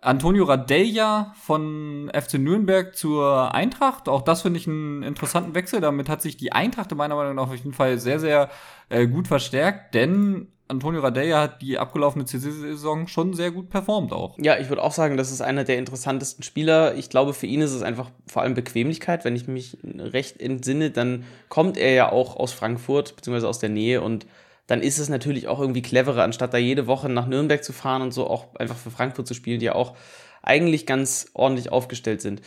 Antonio 0.00 0.44
Radella 0.44 1.34
von 1.40 2.10
FC 2.14 2.34
Nürnberg 2.34 2.94
zur 2.94 3.54
Eintracht. 3.54 4.08
Auch 4.08 4.22
das 4.22 4.42
finde 4.42 4.58
ich 4.60 4.66
einen 4.66 5.02
interessanten 5.02 5.54
Wechsel. 5.54 5.80
Damit 5.80 6.08
hat 6.08 6.22
sich 6.22 6.36
die 6.36 6.52
Eintracht 6.52 6.94
meiner 6.94 7.16
Meinung 7.16 7.34
nach 7.34 7.48
auf 7.48 7.54
jeden 7.54 7.72
Fall 7.72 7.98
sehr, 7.98 8.20
sehr 8.20 8.50
äh, 8.88 9.06
gut 9.06 9.28
verstärkt, 9.28 9.94
denn 9.94 10.48
Antonio 10.68 11.00
Radella 11.00 11.40
hat 11.40 11.62
die 11.62 11.78
abgelaufene 11.78 12.26
CC-Saison 12.26 13.08
schon 13.08 13.32
sehr 13.32 13.50
gut 13.50 13.70
performt 13.70 14.12
auch. 14.12 14.36
Ja, 14.38 14.58
ich 14.58 14.68
würde 14.68 14.82
auch 14.82 14.92
sagen, 14.92 15.16
das 15.16 15.32
ist 15.32 15.40
einer 15.40 15.64
der 15.64 15.78
interessantesten 15.78 16.42
Spieler. 16.42 16.94
Ich 16.94 17.08
glaube, 17.08 17.32
für 17.32 17.46
ihn 17.46 17.62
ist 17.62 17.72
es 17.72 17.82
einfach 17.82 18.10
vor 18.26 18.42
allem 18.42 18.54
Bequemlichkeit. 18.54 19.24
Wenn 19.24 19.34
ich 19.34 19.48
mich 19.48 19.78
recht 19.82 20.40
entsinne, 20.40 20.90
dann 20.90 21.24
kommt 21.48 21.78
er 21.78 21.92
ja 21.92 22.12
auch 22.12 22.36
aus 22.36 22.52
Frankfurt, 22.52 23.16
beziehungsweise 23.16 23.48
aus 23.48 23.58
der 23.58 23.70
Nähe 23.70 24.02
und 24.02 24.26
dann 24.68 24.82
ist 24.82 24.98
es 24.98 25.08
natürlich 25.08 25.48
auch 25.48 25.60
irgendwie 25.60 25.82
cleverer, 25.82 26.22
anstatt 26.22 26.54
da 26.54 26.58
jede 26.58 26.86
Woche 26.86 27.08
nach 27.08 27.26
Nürnberg 27.26 27.64
zu 27.64 27.72
fahren 27.72 28.02
und 28.02 28.12
so 28.12 28.28
auch 28.28 28.54
einfach 28.54 28.76
für 28.76 28.90
Frankfurt 28.90 29.26
zu 29.26 29.34
spielen, 29.34 29.58
die 29.58 29.66
ja 29.66 29.74
auch 29.74 29.96
eigentlich 30.42 30.86
ganz 30.86 31.30
ordentlich 31.32 31.72
aufgestellt 31.72 32.20
sind. 32.20 32.42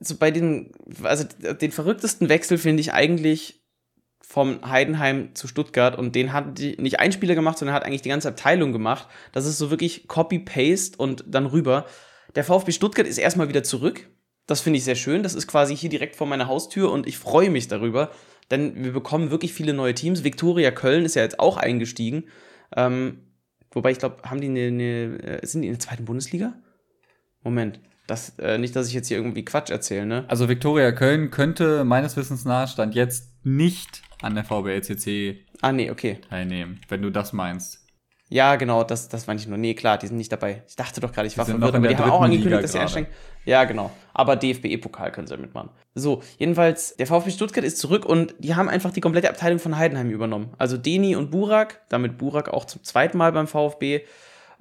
Also 0.00 0.16
bei 0.16 0.30
den, 0.30 0.72
also 1.02 1.24
den 1.60 1.72
verrücktesten 1.72 2.28
Wechsel 2.28 2.58
finde 2.58 2.80
ich 2.80 2.92
eigentlich 2.92 3.60
vom 4.22 4.68
Heidenheim 4.68 5.34
zu 5.34 5.48
Stuttgart 5.48 5.98
und 5.98 6.14
den 6.14 6.32
hat 6.32 6.58
die, 6.58 6.76
nicht 6.80 7.00
ein 7.00 7.12
Spieler 7.12 7.34
gemacht, 7.34 7.58
sondern 7.58 7.74
hat 7.74 7.84
eigentlich 7.84 8.02
die 8.02 8.08
ganze 8.08 8.28
Abteilung 8.28 8.72
gemacht. 8.72 9.08
Das 9.32 9.44
ist 9.44 9.58
so 9.58 9.70
wirklich 9.70 10.06
Copy-Paste 10.06 10.96
und 10.96 11.24
dann 11.26 11.46
rüber. 11.46 11.86
Der 12.36 12.44
VfB 12.44 12.70
Stuttgart 12.70 13.06
ist 13.06 13.18
erstmal 13.18 13.48
wieder 13.48 13.64
zurück. 13.64 14.08
Das 14.46 14.60
finde 14.60 14.78
ich 14.78 14.84
sehr 14.84 14.94
schön. 14.94 15.24
Das 15.24 15.34
ist 15.34 15.48
quasi 15.48 15.76
hier 15.76 15.90
direkt 15.90 16.14
vor 16.16 16.26
meiner 16.26 16.46
Haustür 16.46 16.92
und 16.92 17.06
ich 17.06 17.18
freue 17.18 17.50
mich 17.50 17.66
darüber, 17.66 18.10
denn 18.50 18.84
wir 18.84 18.92
bekommen 18.92 19.30
wirklich 19.30 19.52
viele 19.52 19.72
neue 19.72 19.94
Teams. 19.94 20.24
Viktoria 20.24 20.70
Köln 20.70 21.04
ist 21.04 21.14
ja 21.14 21.22
jetzt 21.22 21.40
auch 21.40 21.56
eingestiegen. 21.56 22.24
Ähm, 22.76 23.18
wobei 23.70 23.90
ich 23.90 23.98
glaube, 23.98 24.22
haben 24.24 24.40
die 24.40 24.48
eine, 24.48 24.66
eine, 24.66 25.42
äh, 25.42 25.46
sind 25.46 25.62
die 25.62 25.68
in 25.68 25.74
der 25.74 25.80
zweiten 25.80 26.04
Bundesliga? 26.04 26.54
Moment. 27.42 27.80
Das, 28.06 28.38
äh, 28.38 28.58
nicht, 28.58 28.76
dass 28.76 28.88
ich 28.88 28.94
jetzt 28.94 29.08
hier 29.08 29.16
irgendwie 29.16 29.44
Quatsch 29.44 29.70
erzähle, 29.70 30.04
ne? 30.04 30.24
Also 30.28 30.48
Viktoria 30.48 30.92
Köln 30.92 31.30
könnte 31.30 31.84
meines 31.84 32.16
Wissens 32.16 32.44
nach 32.44 32.68
Stand 32.68 32.94
jetzt 32.94 33.32
nicht 33.44 34.02
an 34.20 34.34
der 34.34 34.44
VBLCC 34.44 35.46
ah, 35.62 35.72
nee, 35.72 35.90
okay. 35.90 36.18
teilnehmen, 36.28 36.80
wenn 36.88 37.00
du 37.00 37.10
das 37.10 37.32
meinst. 37.32 37.83
Ja, 38.30 38.56
genau, 38.56 38.84
das, 38.84 39.08
das 39.08 39.26
meine 39.26 39.38
ich 39.38 39.46
nur. 39.46 39.58
Nee, 39.58 39.74
klar, 39.74 39.98
die 39.98 40.06
sind 40.06 40.16
nicht 40.16 40.32
dabei. 40.32 40.62
Ich 40.66 40.76
dachte 40.76 41.00
doch 41.00 41.12
gerade, 41.12 41.28
ich 41.28 41.36
war 41.36 41.44
verwirrt, 41.44 41.74
aber 41.74 41.88
die 41.88 41.96
haben 41.96 42.10
auch 42.10 42.22
angekündigt, 42.22 42.64
dass 42.64 42.72
sie 42.72 42.78
einsteigen. 42.78 43.10
Ja, 43.44 43.64
genau. 43.64 43.90
Aber 44.14 44.36
DFB-Pokal 44.36 45.12
können 45.12 45.26
sie 45.26 45.36
mitmachen. 45.36 45.70
So, 45.94 46.22
jedenfalls, 46.38 46.96
der 46.96 47.06
VfB 47.06 47.30
Stuttgart 47.30 47.64
ist 47.64 47.78
zurück 47.78 48.06
und 48.06 48.34
die 48.38 48.54
haben 48.54 48.68
einfach 48.68 48.92
die 48.92 49.02
komplette 49.02 49.28
Abteilung 49.28 49.58
von 49.58 49.76
Heidenheim 49.76 50.10
übernommen. 50.10 50.54
Also 50.58 50.78
Deni 50.78 51.16
und 51.16 51.30
Burak, 51.30 51.82
damit 51.90 52.16
Burak 52.16 52.48
auch 52.48 52.64
zum 52.64 52.82
zweiten 52.82 53.18
Mal 53.18 53.32
beim 53.32 53.46
VfB, 53.46 54.00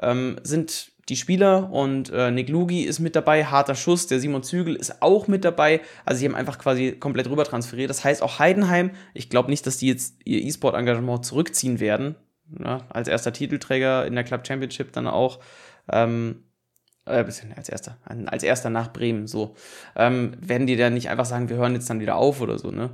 ähm, 0.01 0.38
sind 0.43 0.91
die 1.10 1.15
Spieler 1.17 1.70
und 1.72 2.12
äh, 2.12 2.32
Nick 2.32 2.50
Lugi 2.50 2.84
ist 2.84 3.00
mit 3.00 3.15
dabei, 3.15 3.43
harter 3.46 3.75
Schuss, 3.75 4.08
der 4.08 4.20
Simon 4.20 4.43
Zügel 4.43 4.75
ist 4.75 5.01
auch 5.01 5.27
mit 5.27 5.43
dabei. 5.43 5.82
Also 6.05 6.20
sie 6.20 6.25
haben 6.25 6.36
einfach 6.36 6.58
quasi 6.58 6.93
komplett 6.93 7.29
rüber 7.29 7.43
transferiert. 7.43 7.89
Das 7.89 8.03
heißt 8.03 8.22
auch 8.22 8.39
Heidenheim, 8.39 8.91
ich 9.13 9.29
glaube 9.29 9.50
nicht, 9.50 9.67
dass 9.67 9.77
die 9.77 9.88
jetzt 9.88 10.15
ihr 10.24 10.41
E-Sport-Engagement 10.41 11.25
zurückziehen 11.25 11.79
werden. 11.79 12.15
Ja, 12.60 12.86
als 12.89 13.07
erster 13.07 13.33
Titelträger 13.33 14.05
in 14.05 14.15
der 14.15 14.24
Club 14.24 14.45
Championship 14.45 14.91
dann 14.93 15.07
auch. 15.07 15.39
Ähm, 15.91 16.43
äh, 17.05 17.24
als 17.55 17.69
erster, 17.69 17.98
als 18.05 18.43
erster 18.43 18.69
nach 18.69 18.93
Bremen, 18.93 19.27
so. 19.27 19.55
Ähm, 19.95 20.36
werden 20.39 20.67
die 20.67 20.77
dann 20.77 20.93
nicht 20.93 21.10
einfach 21.10 21.25
sagen, 21.25 21.50
wir 21.50 21.57
hören 21.57 21.74
jetzt 21.74 21.89
dann 21.89 22.00
wieder 22.00 22.15
auf 22.15 22.41
oder 22.41 22.57
so, 22.57 22.72
ne? 22.72 22.91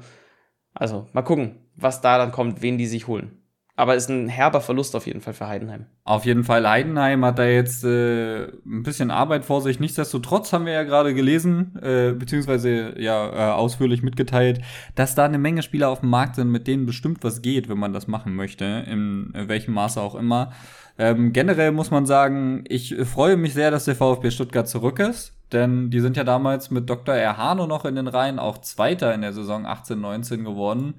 Also, 0.74 1.08
mal 1.14 1.24
gucken, 1.24 1.58
was 1.76 2.02
da 2.02 2.18
dann 2.18 2.32
kommt, 2.32 2.62
wen 2.62 2.78
die 2.78 2.88
sich 2.88 3.08
holen. 3.08 3.42
Aber 3.80 3.96
ist 3.96 4.10
ein 4.10 4.28
herber 4.28 4.60
Verlust 4.60 4.94
auf 4.94 5.08
jeden 5.08 5.22
Fall 5.22 5.34
für 5.34 5.48
Heidenheim. 5.48 5.86
Auf 6.04 6.26
jeden 6.26 6.44
Fall, 6.44 6.68
Heidenheim 6.68 7.24
hat 7.24 7.40
da 7.40 7.46
jetzt 7.46 7.86
äh, 7.86 8.48
ein 8.48 8.84
bisschen 8.84 9.10
Arbeit 9.10 9.46
vor 9.46 9.62
sich. 9.62 9.80
Nichtsdestotrotz 9.80 10.52
haben 10.52 10.66
wir 10.66 10.74
ja 10.74 10.84
gerade 10.84 11.14
gelesen, 11.14 11.80
äh, 11.82 12.12
beziehungsweise 12.12 13.00
ja 13.00 13.30
äh, 13.30 13.54
ausführlich 13.54 14.04
mitgeteilt, 14.04 14.60
dass 14.96 15.16
da 15.16 15.24
eine 15.24 15.38
Menge 15.38 15.64
Spieler 15.64 15.88
auf 15.88 16.02
dem 16.02 16.10
Markt 16.10 16.36
sind, 16.36 16.52
mit 16.52 16.68
denen 16.68 16.88
bestimmt 16.88 17.24
was 17.24 17.42
geht, 17.42 17.70
wenn 17.70 17.80
man 17.80 17.94
das 17.94 18.10
machen 18.10 18.36
möchte, 18.36 18.66
in 18.66 19.32
welchem 19.34 19.76
Maße 19.76 20.02
auch 20.02 20.16
immer. 20.16 20.52
Ähm, 20.98 21.32
generell 21.32 21.72
muss 21.72 21.90
man 21.90 22.06
sagen, 22.06 22.66
ich 22.68 22.98
freue 23.06 23.38
mich 23.38 23.54
sehr, 23.54 23.72
dass 23.72 23.86
der 23.86 23.96
VfB 23.96 24.30
Stuttgart 24.32 24.68
zurück 24.68 25.00
ist. 25.00 25.38
Denn 25.54 25.90
die 25.90 26.02
sind 26.02 26.18
ja 26.18 26.26
damals 26.26 26.70
mit 26.70 26.90
Dr. 26.90 27.16
Erhano 27.16 27.66
noch 27.66 27.86
in 27.86 27.96
den 27.96 28.10
Reihen 28.10 28.40
auch 28.40 28.58
Zweiter 28.58 29.14
in 29.14 29.22
der 29.22 29.32
Saison 29.32 29.66
18-19 29.66 30.44
geworden. 30.44 30.96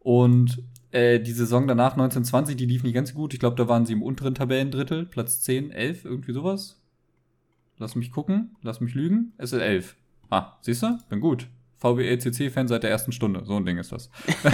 Und 0.00 0.62
äh, 0.92 1.20
die 1.20 1.32
Saison 1.32 1.66
danach, 1.66 1.92
1920, 1.92 2.56
die 2.56 2.66
lief 2.66 2.82
nicht 2.82 2.94
ganz 2.94 3.14
gut. 3.14 3.32
Ich 3.32 3.40
glaube, 3.40 3.56
da 3.56 3.68
waren 3.68 3.86
sie 3.86 3.92
im 3.92 4.02
unteren 4.02 4.34
Tabellendrittel, 4.34 5.06
Platz 5.06 5.40
10, 5.42 5.70
11, 5.70 6.04
irgendwie 6.04 6.32
sowas. 6.32 6.80
Lass 7.78 7.94
mich 7.94 8.12
gucken, 8.12 8.56
lass 8.62 8.80
mich 8.80 8.94
lügen. 8.94 9.32
Es 9.38 9.52
ist 9.52 9.60
11. 9.60 9.96
Ah, 10.30 10.58
siehst 10.60 10.82
du? 10.82 10.98
Bin 11.08 11.20
gut. 11.20 11.48
VWLCC-Fan 11.78 12.68
seit 12.68 12.82
der 12.82 12.90
ersten 12.90 13.12
Stunde. 13.12 13.42
So 13.44 13.56
ein 13.56 13.64
Ding 13.64 13.78
ist 13.78 13.90
das. 13.92 14.10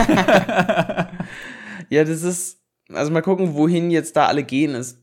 ja, 1.91 2.05
das 2.05 2.23
ist. 2.23 2.61
Also 2.93 3.11
mal 3.11 3.23
gucken, 3.23 3.55
wohin 3.55 3.91
jetzt 3.91 4.15
da 4.15 4.27
alle 4.27 4.45
gehen. 4.45 4.77
Es 4.77 5.03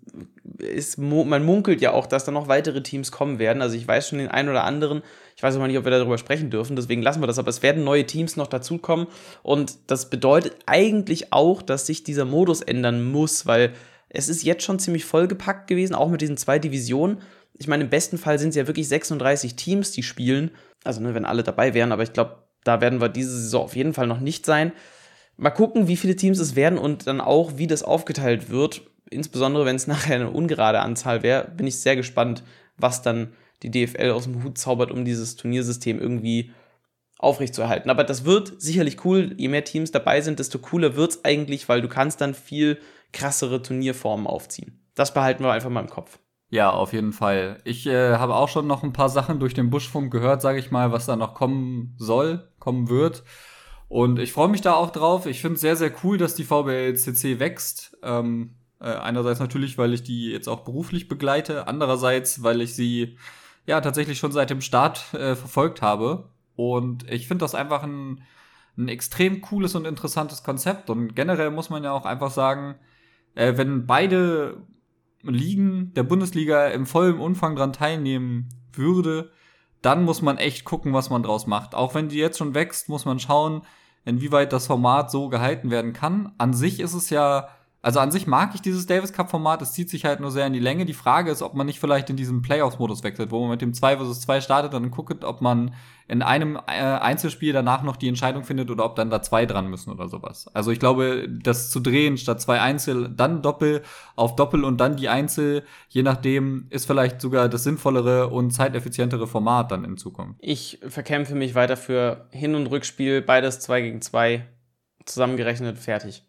ist, 0.58 0.98
man 0.98 1.44
munkelt 1.44 1.82
ja 1.82 1.92
auch, 1.92 2.06
dass 2.06 2.24
da 2.24 2.32
noch 2.32 2.48
weitere 2.48 2.82
Teams 2.82 3.12
kommen 3.12 3.40
werden. 3.40 3.62
Also 3.62 3.76
ich 3.76 3.86
weiß 3.86 4.08
schon 4.08 4.20
den 4.20 4.30
einen 4.30 4.48
oder 4.48 4.64
anderen, 4.64 5.02
ich 5.36 5.44
weiß 5.44 5.56
aber 5.56 5.68
nicht, 5.68 5.78
ob 5.78 5.84
wir 5.84 5.92
darüber 5.92 6.18
sprechen 6.18 6.50
dürfen, 6.50 6.76
deswegen 6.76 7.02
lassen 7.02 7.22
wir 7.22 7.28
das. 7.28 7.40
Aber 7.40 7.50
es 7.50 7.64
werden 7.64 7.84
neue 7.84 8.06
Teams 8.06 8.36
noch 8.36 8.48
dazukommen. 8.48 9.08
Und 9.42 9.78
das 9.88 10.10
bedeutet 10.10 10.56
eigentlich 10.66 11.34
auch, 11.34 11.62
dass 11.62 11.88
sich 11.88 12.04
dieser 12.04 12.26
Modus 12.26 12.62
ändern 12.62 13.04
muss, 13.04 13.46
weil 13.46 13.74
es 14.10 14.30
ist 14.30 14.44
jetzt 14.44 14.64
schon 14.64 14.80
ziemlich 14.80 15.06
vollgepackt 15.06 15.68
gewesen, 15.68 15.96
auch 15.96 16.10
mit 16.10 16.22
diesen 16.22 16.38
zwei 16.38 16.60
Divisionen. 16.60 17.18
Ich 17.58 17.68
meine, 17.68 17.84
im 17.84 17.90
besten 17.90 18.18
Fall 18.18 18.40
sind 18.40 18.50
es 18.50 18.56
ja 18.56 18.68
wirklich 18.68 18.88
36 18.88 19.56
Teams, 19.56 19.92
die 19.92 20.04
spielen. 20.04 20.52
Also, 20.84 21.02
ne, 21.02 21.14
wenn 21.16 21.26
alle 21.26 21.44
dabei 21.44 21.74
wären, 21.74 21.92
aber 21.92 22.04
ich 22.04 22.14
glaube, 22.14 22.44
da 22.64 22.80
werden 22.80 23.02
wir 23.02 23.10
diese 23.10 23.32
Saison 23.32 23.64
auf 23.64 23.76
jeden 23.76 23.94
Fall 23.94 24.08
noch 24.08 24.20
nicht 24.20 24.46
sein. 24.46 24.72
Mal 25.38 25.50
gucken, 25.50 25.88
wie 25.88 25.98
viele 25.98 26.16
Teams 26.16 26.40
es 26.40 26.56
werden 26.56 26.78
und 26.78 27.08
dann 27.08 27.22
auch, 27.22 27.58
wie 27.58 27.68
das 27.68 27.84
aufgeteilt 27.84 28.50
wird. 28.50 28.82
Insbesondere, 29.10 29.66
wenn 29.66 29.76
es 29.76 29.88
nachher 29.88 30.16
eine 30.16 30.30
ungerade 30.30 30.80
Anzahl 30.80 31.24
wäre, 31.24 31.48
bin 31.56 31.68
ich 31.68 31.80
sehr 31.80 31.96
gespannt, 31.96 32.44
was 32.78 33.02
dann 33.02 33.34
die 33.64 33.72
DFL 33.72 34.12
aus 34.12 34.26
dem 34.26 34.44
Hut 34.44 34.58
zaubert, 34.58 34.92
um 34.92 35.06
dieses 35.06 35.36
Turniersystem 35.36 36.00
irgendwie 36.00 36.52
aufrechtzuerhalten. 37.18 37.90
Aber 37.90 38.04
das 38.04 38.26
wird 38.26 38.62
sicherlich 38.62 39.04
cool. 39.06 39.34
Je 39.38 39.48
mehr 39.48 39.64
Teams 39.64 39.92
dabei 39.92 40.22
sind, 40.22 40.40
desto 40.40 40.60
cooler 40.60 40.96
wird 40.96 41.12
es 41.12 41.26
eigentlich, 41.26 41.70
weil 41.70 41.82
du 41.82 41.88
kannst 41.88 42.22
dann 42.22 42.34
viel 42.34 42.80
krassere 43.14 43.62
Turnierformen 43.62 44.28
aufziehen. 44.28 44.80
Das 44.96 45.14
behalten 45.14 45.44
wir 45.44 45.52
einfach 45.52 45.70
mal 45.70 45.80
im 45.80 45.90
Kopf. 45.90 46.20
Ja, 46.50 46.70
auf 46.70 46.94
jeden 46.94 47.14
Fall. 47.14 47.58
Ich 47.64 47.88
äh, 47.88 48.18
habe 48.18 48.36
auch 48.36 48.50
schon 48.50 48.68
noch 48.68 48.84
ein 48.84 48.94
paar 48.94 49.10
Sachen 49.10 49.40
durch 49.40 49.56
den 49.56 49.72
Buschfunk 49.72 50.12
gehört, 50.12 50.42
sage 50.42 50.60
ich 50.60 50.70
mal, 50.70 50.92
was 50.92 51.08
da 51.08 51.16
noch 51.16 51.34
kommen 51.34 51.96
soll, 51.98 52.48
kommen 52.60 52.90
wird. 52.90 53.24
Und 53.88 54.20
ich 54.20 54.34
freue 54.34 54.50
mich 54.50 54.62
da 54.62 54.74
auch 54.74 54.92
drauf. 54.92 55.26
Ich 55.26 55.42
finde 55.42 55.56
es 55.56 55.62
sehr, 55.62 55.76
sehr 55.76 55.92
cool, 56.04 56.18
dass 56.18 56.36
die 56.36 56.44
VBLCC 56.44 57.40
wächst. 57.40 57.98
Ähm, 58.04 58.56
äh, 58.80 58.86
einerseits 58.86 59.40
natürlich, 59.40 59.78
weil 59.78 59.94
ich 59.94 60.04
die 60.04 60.30
jetzt 60.30 60.48
auch 60.48 60.60
beruflich 60.60 61.08
begleite, 61.08 61.68
andererseits, 61.68 62.44
weil 62.44 62.62
ich 62.62 62.76
sie 62.76 63.18
ja 63.66 63.82
tatsächlich 63.82 64.20
schon 64.20 64.32
seit 64.32 64.50
dem 64.50 64.62
Start 64.62 65.14
äh, 65.14 65.36
verfolgt 65.36 65.82
habe. 65.82 66.30
Und 66.56 67.10
ich 67.10 67.28
finde 67.28 67.44
das 67.44 67.56
einfach 67.56 67.84
ein, 67.84 68.24
ein 68.78 68.88
extrem 68.88 69.42
cooles 69.42 69.76
und 69.76 69.86
interessantes 69.86 70.44
Konzept. 70.44 70.90
Und 70.90 71.16
generell 71.16 71.52
muss 71.52 71.70
man 71.70 71.84
ja 71.84 71.92
auch 71.92 72.06
einfach 72.06 72.32
sagen, 72.32 72.76
äh, 73.36 73.58
wenn 73.58 73.86
beide 73.86 74.64
Ligen 75.24 75.94
der 75.94 76.04
Bundesliga 76.04 76.68
im 76.68 76.86
vollen 76.86 77.20
Umfang 77.20 77.56
dran 77.56 77.74
teilnehmen 77.74 78.50
würde, 78.74 79.32
dann 79.82 80.04
muss 80.04 80.22
man 80.22 80.38
echt 80.38 80.66
gucken, 80.66 80.94
was 80.94 81.10
man 81.10 81.24
draus 81.24 81.48
macht. 81.48 81.76
Auch 81.76 81.96
wenn 81.96 82.10
die 82.10 82.18
jetzt 82.18 82.38
schon 82.38 82.56
wächst, 82.56 82.90
muss 82.90 83.06
man 83.06 83.20
schauen, 83.20 83.64
inwieweit 84.06 84.54
das 84.54 84.68
Format 84.68 85.12
so 85.12 85.30
gehalten 85.30 85.72
werden 85.72 85.94
kann. 85.94 86.34
An 86.38 86.54
sich 86.54 86.80
ist 86.80 86.94
es 86.94 87.10
ja 87.10 87.50
also 87.84 88.00
an 88.00 88.12
sich 88.12 88.28
mag 88.28 88.56
ich 88.56 88.62
dieses 88.62 88.86
Davis 88.86 89.12
Cup 89.12 89.30
Format, 89.30 89.62
es 89.62 89.74
zieht 89.74 89.90
sich 89.90 90.06
halt 90.06 90.22
nur 90.22 90.32
sehr 90.32 90.48
in 90.48 90.54
die 90.54 90.60
Länge. 90.60 90.86
Die 90.86 90.94
Frage 90.94 91.30
ist, 91.30 91.42
ob 91.42 91.54
man 91.54 91.68
nicht 91.68 91.82
vielleicht 91.82 92.10
in 92.10 92.16
diesen 92.16 92.42
Playoffs-Modus 92.42 93.04
wechselt, 93.04 93.30
wo 93.30 93.42
man 93.42 93.50
mit 93.50 93.62
dem 93.62 93.74
2 93.74 93.98
vs 93.98 94.22
2 94.22 94.40
startet 94.40 94.74
und 94.74 94.84
dann 94.84 94.92
guckt, 94.92 95.26
ob 95.26 95.42
man 95.42 95.76
in 96.08 96.22
einem 96.22 96.56
äh, 96.56 96.82
Einzelspiel 96.82 97.52
danach 97.52 97.84
noch 97.84 97.98
die 97.98 98.08
Entscheidung 98.08 98.46
findet 98.46 98.72
oder 98.72 98.86
ob 98.86 98.96
dann 98.96 99.10
da 99.10 99.22
zwei 99.22 99.46
dran 99.46 99.68
müssen 99.68 99.92
oder 99.92 100.08
sowas. 100.08 100.50
Also 100.54 100.72
ich 100.72 100.80
glaube, 100.80 101.28
das 101.30 101.72
zu 101.72 101.82
drehen 101.82 102.18
statt 102.18 102.42
zwei 102.42 102.62
Einzel, 102.62 103.10
dann 103.10 103.42
Doppel 103.42 103.82
auf 104.16 104.38
Doppel 104.38 104.64
und 104.64 104.78
dann 104.80 104.96
die 104.96 105.10
Einzel, 105.10 105.64
je 105.90 106.04
nachdem, 106.04 106.68
ist 106.70 106.86
vielleicht 106.86 107.20
sogar 107.20 107.50
das 107.50 107.64
sinnvollere 107.64 108.30
und 108.30 108.52
zeiteffizientere 108.52 109.28
Format 109.28 109.72
dann 109.72 109.84
in 109.84 109.98
Zukunft. 109.98 110.40
Ich 110.40 110.80
verkämpfe 110.88 111.36
mich 111.36 111.54
weiter 111.54 111.76
für 111.76 112.28
Hin- 112.32 112.56
und 112.56 112.68
Rückspiel, 112.68 113.22
beides 113.22 113.60
2 113.60 113.82
gegen 113.82 114.02
2 114.02 114.46
zusammengerechnet, 115.06 115.78
fertig. 115.78 116.24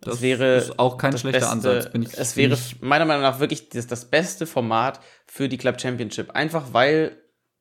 Das, 0.00 0.14
das 0.14 0.22
wäre 0.22 0.56
ist 0.56 0.78
auch 0.78 0.98
kein 0.98 1.16
schlechter 1.16 1.40
beste, 1.40 1.52
Ansatz. 1.52 1.90
Bin 1.90 2.02
ich, 2.02 2.16
es 2.16 2.36
wäre 2.36 2.56
meiner 2.80 3.06
Meinung 3.06 3.22
nach 3.22 3.40
wirklich 3.40 3.70
das, 3.70 3.86
das 3.86 4.04
beste 4.04 4.46
Format 4.46 5.00
für 5.26 5.48
die 5.48 5.56
Club 5.56 5.80
Championship. 5.80 6.30
Einfach 6.32 6.72
weil 6.72 7.16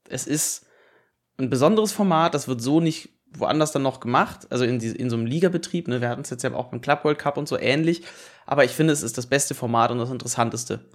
es 0.10 0.28
ist 0.28 0.66
ein 1.38 1.50
besonderes 1.50 1.92
Format, 1.92 2.34
das 2.34 2.48
wird 2.48 2.62
so 2.62 2.80
nicht 2.80 3.10
woanders 3.38 3.72
dann 3.72 3.82
noch 3.82 4.00
gemacht, 4.00 4.48
also 4.50 4.64
in, 4.64 4.80
die, 4.80 4.88
in 4.88 5.10
so 5.10 5.18
einem 5.18 5.26
Ligabetrieb. 5.26 5.88
Ne? 5.88 6.02
Wir 6.02 6.10
hatten 6.10 6.22
es 6.22 6.30
jetzt 6.30 6.44
ja 6.44 6.54
auch 6.54 6.68
beim 6.68 6.82
Club 6.82 7.04
World 7.04 7.20
Cup 7.20 7.38
und 7.38 7.48
so 7.48 7.58
ähnlich. 7.58 8.04
Aber 8.46 8.64
ich 8.64 8.72
finde, 8.72 8.94
es 8.94 9.04
ist 9.04 9.18
das 9.18 9.28
beste 9.28 9.56
Format 9.56 9.92
und 9.92 9.98
das 9.98 10.10
interessanteste. 10.10 10.86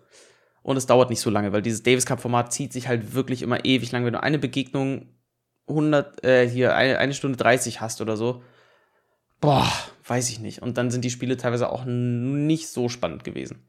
Und 0.63 0.77
es 0.77 0.87
dauert 0.87 1.11
nicht 1.11 1.21
so 1.21 1.31
lange, 1.31 1.53
weil 1.53 1.63
dieses 1.63 1.83
Davis 1.83 2.07
Cup-Format 2.07 2.53
zieht 2.53 2.73
sich 2.73 2.87
halt 2.87 3.15
wirklich 3.15 3.43
immer 3.43 3.65
ewig 3.65 3.93
lang. 3.93 4.05
Wenn 4.05 4.13
du 4.13 4.23
eine 4.23 4.39
Begegnung 4.39 5.09
100, 5.69 6.25
äh, 6.25 6.49
hier 6.49 6.75
eine, 6.75 6.99
eine 6.99 7.15
Stunde 7.15 7.39
30 7.39 7.81
hast 7.81 8.01
oder 8.01 8.17
so, 8.17 8.43
boah, 9.41 9.71
weiß 10.11 10.29
ich 10.29 10.41
nicht. 10.41 10.61
Und 10.61 10.77
dann 10.77 10.91
sind 10.91 11.05
die 11.05 11.11
Spiele 11.11 11.37
teilweise 11.37 11.71
auch 11.71 11.85
nicht 11.87 12.69
so 12.69 12.89
spannend 12.89 13.23
gewesen. 13.23 13.63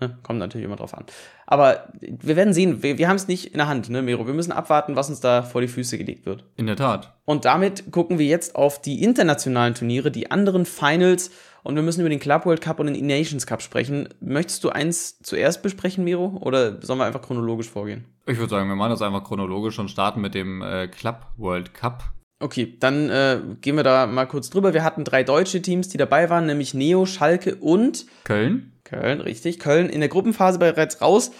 Ne? 0.00 0.18
Kommt 0.22 0.38
natürlich 0.38 0.64
immer 0.64 0.76
drauf 0.76 0.92
an. 0.94 1.04
Aber 1.46 1.92
wir 2.00 2.36
werden 2.36 2.52
sehen, 2.52 2.82
wir, 2.82 2.98
wir 2.98 3.08
haben 3.08 3.16
es 3.16 3.28
nicht 3.28 3.46
in 3.46 3.58
der 3.58 3.68
Hand, 3.68 3.88
ne, 3.88 4.02
Miro? 4.02 4.26
Wir 4.26 4.34
müssen 4.34 4.52
abwarten, 4.52 4.96
was 4.96 5.08
uns 5.08 5.20
da 5.20 5.42
vor 5.42 5.60
die 5.60 5.68
Füße 5.68 5.98
gelegt 5.98 6.26
wird. 6.26 6.44
In 6.56 6.66
der 6.66 6.76
Tat. 6.76 7.16
Und 7.24 7.44
damit 7.44 7.90
gucken 7.90 8.18
wir 8.18 8.26
jetzt 8.26 8.54
auf 8.54 8.80
die 8.80 9.02
internationalen 9.02 9.74
Turniere, 9.74 10.10
die 10.10 10.30
anderen 10.30 10.66
Finals. 10.66 11.30
Und 11.62 11.74
wir 11.74 11.82
müssen 11.82 12.00
über 12.00 12.10
den 12.10 12.20
Club 12.20 12.46
World 12.46 12.60
Cup 12.60 12.80
und 12.80 12.86
den 12.86 12.94
E-Nations 12.94 13.46
Cup 13.46 13.62
sprechen. 13.62 14.08
Möchtest 14.20 14.62
du 14.64 14.70
eins 14.70 15.20
zuerst 15.20 15.62
besprechen, 15.62 16.04
Miro? 16.04 16.38
Oder 16.40 16.80
sollen 16.82 16.98
wir 16.98 17.06
einfach 17.06 17.22
chronologisch 17.22 17.68
vorgehen? 17.68 18.04
Ich 18.26 18.38
würde 18.38 18.50
sagen, 18.50 18.68
wir 18.68 18.76
machen 18.76 18.90
das 18.90 19.02
einfach 19.02 19.24
chronologisch 19.24 19.78
und 19.78 19.90
starten 19.90 20.20
mit 20.20 20.34
dem 20.34 20.62
äh, 20.62 20.88
Club 20.88 21.26
World 21.36 21.74
Cup. 21.74 22.04
Okay, 22.40 22.76
dann 22.78 23.10
äh, 23.10 23.40
gehen 23.60 23.76
wir 23.76 23.82
da 23.82 24.06
mal 24.06 24.26
kurz 24.26 24.48
drüber. 24.48 24.72
Wir 24.72 24.84
hatten 24.84 25.04
drei 25.04 25.24
deutsche 25.24 25.60
Teams, 25.60 25.88
die 25.88 25.98
dabei 25.98 26.30
waren, 26.30 26.46
nämlich 26.46 26.72
Neo, 26.72 27.04
Schalke 27.04 27.56
und 27.56 28.06
Köln. 28.24 28.72
Köln, 28.84 29.20
richtig. 29.20 29.58
Köln 29.58 29.88
in 29.90 30.00
der 30.00 30.08
Gruppenphase 30.08 30.58
bereits 30.58 31.00
raus. 31.00 31.32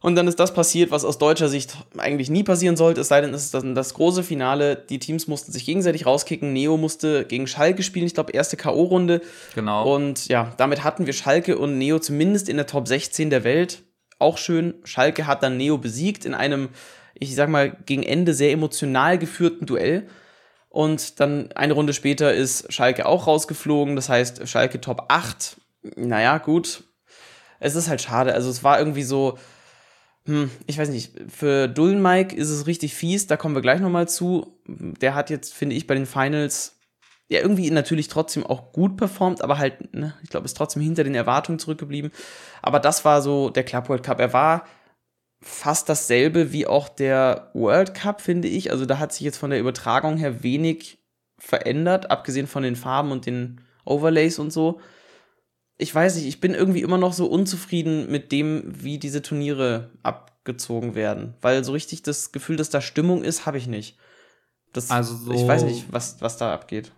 Und 0.00 0.16
dann 0.16 0.26
ist 0.26 0.40
das 0.40 0.52
passiert, 0.52 0.90
was 0.90 1.04
aus 1.04 1.18
deutscher 1.18 1.48
Sicht 1.48 1.76
eigentlich 1.96 2.28
nie 2.28 2.42
passieren 2.42 2.76
sollte, 2.76 3.02
es 3.02 3.08
sei 3.08 3.20
denn, 3.20 3.32
es 3.32 3.44
ist 3.44 3.54
dann 3.54 3.76
das 3.76 3.94
große 3.94 4.24
Finale. 4.24 4.74
Die 4.76 4.98
Teams 4.98 5.28
mussten 5.28 5.52
sich 5.52 5.64
gegenseitig 5.64 6.06
rauskicken. 6.06 6.52
Neo 6.52 6.76
musste 6.76 7.24
gegen 7.24 7.46
Schalke 7.46 7.84
spielen, 7.84 8.06
ich 8.06 8.14
glaube, 8.14 8.32
erste 8.32 8.56
K.O.-Runde. 8.56 9.20
Genau. 9.54 9.94
Und 9.94 10.26
ja, 10.26 10.52
damit 10.56 10.82
hatten 10.82 11.06
wir 11.06 11.12
Schalke 11.12 11.56
und 11.56 11.78
Neo 11.78 12.00
zumindest 12.00 12.48
in 12.48 12.56
der 12.56 12.66
Top 12.66 12.88
16 12.88 13.30
der 13.30 13.44
Welt. 13.44 13.82
Auch 14.18 14.38
schön. 14.38 14.74
Schalke 14.82 15.28
hat 15.28 15.42
dann 15.44 15.56
Neo 15.56 15.78
besiegt 15.78 16.24
in 16.24 16.34
einem, 16.34 16.70
ich 17.14 17.36
sag 17.36 17.48
mal, 17.48 17.76
gegen 17.86 18.02
Ende 18.02 18.34
sehr 18.34 18.50
emotional 18.50 19.18
geführten 19.18 19.66
Duell. 19.66 20.08
Und 20.72 21.20
dann 21.20 21.52
eine 21.52 21.74
Runde 21.74 21.92
später 21.92 22.32
ist 22.32 22.72
Schalke 22.72 23.04
auch 23.04 23.26
rausgeflogen. 23.26 23.94
Das 23.94 24.08
heißt, 24.08 24.48
Schalke 24.48 24.80
Top 24.80 25.04
8. 25.08 25.58
Naja, 25.96 26.38
gut. 26.38 26.84
Es 27.60 27.74
ist 27.74 27.90
halt 27.90 28.00
schade. 28.00 28.32
Also 28.32 28.48
es 28.48 28.64
war 28.64 28.78
irgendwie 28.78 29.02
so, 29.02 29.36
hm, 30.24 30.50
ich 30.66 30.78
weiß 30.78 30.88
nicht, 30.88 31.12
für 31.28 31.68
Dullen 31.68 32.00
Mike 32.00 32.34
ist 32.34 32.48
es 32.48 32.66
richtig 32.66 32.94
fies, 32.94 33.26
da 33.26 33.36
kommen 33.36 33.54
wir 33.54 33.60
gleich 33.60 33.80
nochmal 33.80 34.08
zu. 34.08 34.58
Der 34.66 35.14
hat 35.14 35.28
jetzt, 35.28 35.52
finde 35.52 35.76
ich, 35.76 35.86
bei 35.86 35.94
den 35.94 36.06
Finals 36.06 36.78
ja 37.28 37.40
irgendwie 37.40 37.70
natürlich 37.70 38.08
trotzdem 38.08 38.46
auch 38.46 38.72
gut 38.72 38.96
performt, 38.96 39.42
aber 39.42 39.58
halt, 39.58 39.94
ne, 39.94 40.14
ich 40.22 40.30
glaube, 40.30 40.46
ist 40.46 40.56
trotzdem 40.56 40.80
hinter 40.80 41.04
den 41.04 41.14
Erwartungen 41.14 41.58
zurückgeblieben. 41.58 42.12
Aber 42.62 42.80
das 42.80 43.04
war 43.04 43.20
so 43.20 43.50
der 43.50 43.64
Club 43.64 43.90
World 43.90 44.04
Cup. 44.04 44.20
Er 44.20 44.32
war 44.32 44.64
fast 45.42 45.88
dasselbe 45.88 46.52
wie 46.52 46.66
auch 46.66 46.88
der 46.88 47.50
World 47.54 47.94
Cup, 47.94 48.20
finde 48.20 48.48
ich. 48.48 48.70
Also 48.70 48.86
da 48.86 48.98
hat 48.98 49.12
sich 49.12 49.22
jetzt 49.22 49.38
von 49.38 49.50
der 49.50 49.60
Übertragung 49.60 50.16
her 50.16 50.42
wenig 50.42 50.98
verändert, 51.38 52.10
abgesehen 52.10 52.46
von 52.46 52.62
den 52.62 52.76
Farben 52.76 53.10
und 53.10 53.26
den 53.26 53.60
Overlays 53.84 54.38
und 54.38 54.52
so. 54.52 54.80
Ich 55.78 55.92
weiß 55.92 56.14
nicht, 56.16 56.26
ich 56.26 56.40
bin 56.40 56.54
irgendwie 56.54 56.82
immer 56.82 56.98
noch 56.98 57.12
so 57.12 57.26
unzufrieden 57.26 58.10
mit 58.10 58.30
dem, 58.30 58.62
wie 58.66 58.98
diese 58.98 59.20
Turniere 59.22 59.90
abgezogen 60.04 60.94
werden. 60.94 61.34
Weil 61.40 61.64
so 61.64 61.72
richtig 61.72 62.02
das 62.02 62.30
Gefühl, 62.30 62.56
dass 62.56 62.70
da 62.70 62.80
Stimmung 62.80 63.24
ist, 63.24 63.44
habe 63.46 63.58
ich 63.58 63.66
nicht. 63.66 63.98
Das, 64.72 64.90
Also 64.90 65.16
so- 65.16 65.32
ich 65.32 65.46
weiß 65.46 65.64
nicht, 65.64 65.86
was, 65.92 66.20
was 66.20 66.36
da 66.36 66.54
abgeht. 66.54 66.92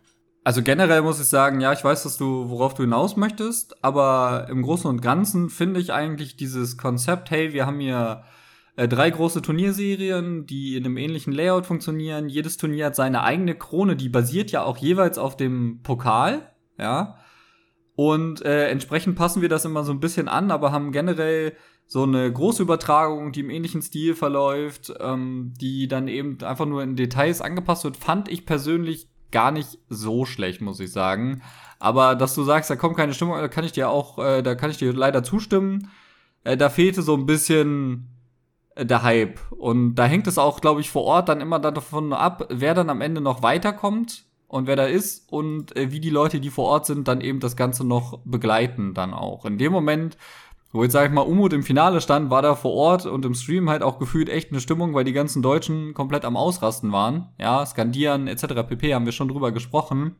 Also 0.47 0.63
generell 0.63 1.01
muss 1.01 1.19
ich 1.19 1.27
sagen, 1.27 1.63
ja, 1.63 1.73
ich 1.73 1.83
weiß, 1.83 2.03
dass 2.03 2.19
du, 2.19 2.51
worauf 2.51 2.75
du 2.75 2.83
hinaus 2.83 3.17
möchtest, 3.17 3.83
aber 3.83 4.47
im 4.51 4.61
Großen 4.61 4.89
und 4.91 5.01
Ganzen 5.01 5.49
finde 5.49 5.81
ich 5.81 5.95
eigentlich 5.95 6.37
dieses 6.37 6.77
Konzept, 6.77 7.31
hey, 7.31 7.55
wir 7.55 7.65
haben 7.65 7.81
hier 7.81 8.25
äh, 8.77 8.87
drei 8.87 9.09
große 9.09 9.41
Turnierserien, 9.41 10.45
die 10.45 10.77
in 10.77 10.85
einem 10.85 10.99
ähnlichen 10.99 11.33
Layout 11.33 11.65
funktionieren. 11.65 12.29
Jedes 12.29 12.59
Turnier 12.59 12.87
hat 12.87 12.97
seine 12.97 13.23
eigene 13.23 13.55
Krone, 13.55 13.97
die 13.97 14.11
basiert 14.11 14.51
ja 14.51 14.65
auch 14.65 14.77
jeweils 14.77 15.17
auf 15.17 15.35
dem 15.37 15.81
Pokal, 15.83 16.53
ja. 16.79 17.17
Und 17.97 18.45
äh, 18.45 18.69
entsprechend 18.69 19.17
passen 19.17 19.41
wir 19.41 19.49
das 19.49 19.65
immer 19.65 19.83
so 19.83 19.93
ein 19.93 20.01
bisschen 20.01 20.29
an, 20.29 20.51
aber 20.51 20.73
haben 20.73 20.93
generell 20.93 21.57
so 21.87 22.03
eine 22.03 22.31
große 22.31 22.63
Übertragung, 22.63 23.33
die 23.33 23.41
im 23.41 23.51
ähnlichen 23.51 23.81
Stil 23.81 24.15
verläuft, 24.15 24.93
ähm, 25.01 25.55
die 25.59 25.89
dann 25.89 26.09
eben 26.09 26.39
einfach 26.43 26.67
nur 26.67 26.83
in 26.83 26.97
Details 26.97 27.41
angepasst 27.41 27.85
wird, 27.85 27.97
fand 27.97 28.29
ich 28.29 28.45
persönlich 28.45 29.09
gar 29.35 29.51
nicht 29.51 29.79
so 29.90 30.25
schlecht, 30.25 30.62
muss 30.62 30.81
ich 30.81 30.92
sagen. 30.92 31.42
Aber 31.79 32.14
dass 32.14 32.35
du 32.35 32.44
sagst, 32.44 32.70
da 32.70 32.77
kommt 32.77 32.97
keine 32.97 33.12
Stimmung, 33.12 33.37
da 33.37 33.49
kann 33.49 33.64
ich 33.64 33.73
dir 33.73 33.90
auch, 33.90 34.18
äh, 34.18 34.42
da 34.42 34.55
kann 34.55 34.70
ich 34.70 34.79
dir 34.79 34.92
leider 34.94 35.23
zustimmen. 35.23 35.90
Äh, 36.44 36.57
da 36.57 36.70
fehlte 36.70 37.03
so 37.03 37.14
ein 37.14 37.27
bisschen 37.27 38.09
äh, 38.77 38.87
der 38.87 39.03
Hype. 39.03 39.40
Und 39.51 39.97
da 39.97 40.07
hängt 40.07 40.27
es 40.29 40.38
auch, 40.38 40.61
glaube 40.61 40.81
ich, 40.81 40.88
vor 40.88 41.03
Ort 41.05 41.29
dann 41.29 41.40
immer 41.40 41.59
davon 41.59 42.12
ab, 42.12 42.47
wer 42.49 42.75
dann 42.75 42.88
am 42.88 43.01
Ende 43.01 43.20
noch 43.20 43.42
weiterkommt 43.42 44.25
und 44.47 44.68
wer 44.68 44.77
da 44.77 44.85
ist 44.85 45.31
und 45.33 45.77
äh, 45.77 45.90
wie 45.90 46.01
die 46.01 46.11
Leute, 46.11 46.38
die 46.38 46.51
vor 46.51 46.66
Ort 46.66 46.87
sind, 46.87 47.09
dann 47.09 47.20
eben 47.20 47.40
das 47.40 47.57
Ganze 47.57 47.85
noch 47.85 48.20
begleiten 48.25 48.94
dann 48.94 49.12
auch. 49.12 49.44
In 49.44 49.59
dem 49.59 49.73
Moment, 49.73 50.16
wo 50.75 50.83
jetzt 50.83 50.93
sag 50.93 51.07
ich 51.07 51.15
mal 51.15 51.23
Umut 51.23 51.53
im 51.53 51.63
Finale 51.63 52.01
stand, 52.01 52.31
war 52.31 52.43
da 52.43 52.57
vor 52.57 52.73
Ort 52.73 53.07
und 53.07 53.25
im 53.25 53.35
Stream 53.35 53.71
halt 53.71 53.85
auch 53.85 54.01
gefühlt 54.01 54.29
echt 54.29 54.51
eine 54.51 54.61
Stimmung, 54.61 54.93
weil 54.93 55.05
die 55.05 55.13
ganzen 55.13 55.41
Deutschen 55.41 55.95
komplett 55.95 56.25
am 56.25 56.37
Ausrasten 56.37 56.91
waren. 56.91 57.29
Ja, 57.39 57.65
skandieren 57.65 58.27
etc. 58.27 58.67
pp. 58.69 58.93
haben 58.93 59.05
wir 59.05 59.13
schon 59.13 59.29
drüber 59.29 59.53
gesprochen. 59.53 60.17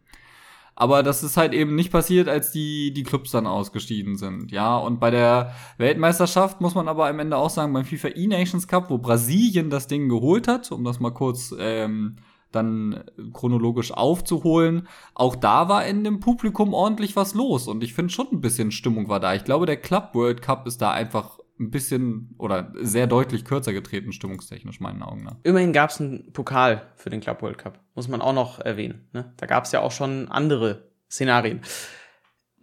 Aber 0.77 1.03
das 1.03 1.25
ist 1.25 1.37
halt 1.37 1.55
eben 1.55 1.75
nicht 1.75 1.90
passiert, 1.90 2.29
als 2.29 2.53
die, 2.53 2.95
die 2.95 3.03
Clubs 3.03 3.33
dann 3.33 3.49
ausgestiegen 3.49 4.17
sind. 4.17 4.53
Ja, 4.53 4.77
und 4.77 5.01
bei 5.01 5.11
der 5.11 5.55
Weltmeisterschaft 5.77 6.61
muss 6.61 6.77
man 6.77 6.87
aber 6.87 7.09
am 7.09 7.19
Ende 7.19 7.37
auch 7.37 7.51
sagen, 7.51 7.73
beim 7.73 7.85
FIFA 7.85 8.09
E-Nations 8.14 8.69
Cup, 8.69 8.90
wo 8.90 8.99
Brasilien 8.99 9.71
das 9.71 9.88
Ding 9.88 10.09
geholt 10.09 10.47
hat, 10.47 10.71
um 10.71 10.85
das 10.85 11.01
mal 11.01 11.11
kurz 11.11 11.53
ähm, 11.59 12.17
dann 12.55 13.05
chronologisch 13.33 13.93
aufzuholen, 13.93 14.88
auch 15.14 15.37
da 15.37 15.69
war 15.69 15.87
in 15.87 16.05
dem 16.05 16.21
Publikum 16.21 16.75
ordentlich 16.75 17.17
was 17.17 17.35
los. 17.35 17.69
Und 17.69 17.83
ich 17.83 17.95
finde 17.95 18.12
schon 18.12 18.29
ein 18.33 18.40
bisschen 18.40 18.71
Stimmung 18.71 19.09
war 19.09 19.21
da. 19.21 19.35
Ich 19.35 19.45
glaube, 19.45 19.67
der 19.67 19.77
Club 19.77 20.11
World 20.14 20.43
Cup 20.43 20.67
ist 20.67 20.81
da 20.81 20.90
einfach 20.90 21.38
ein 21.59 21.71
bisschen 21.71 22.35
oder 22.38 22.73
sehr 22.81 23.07
deutlich 23.07 23.45
kürzer 23.45 23.73
getreten, 23.73 24.12
stimmungstechnisch, 24.12 24.81
meinen 24.81 25.03
Augen 25.03 25.23
nach. 25.23 25.37
Immerhin 25.45 25.73
gab 25.73 25.90
es 25.90 26.01
einen 26.01 26.33
Pokal 26.33 26.90
für 26.97 27.11
den 27.11 27.21
Club 27.21 27.43
World 27.43 27.59
Cup. 27.59 27.81
Muss 27.95 28.09
man 28.09 28.21
auch 28.21 28.33
noch 28.33 28.59
erwähnen. 28.59 29.09
Ne? 29.12 29.33
Da 29.37 29.47
gab 29.47 29.64
es 29.64 29.73
ja 29.73 29.81
auch 29.81 29.93
schon 29.93 30.29
andere 30.29 30.88
Szenarien. 31.09 31.61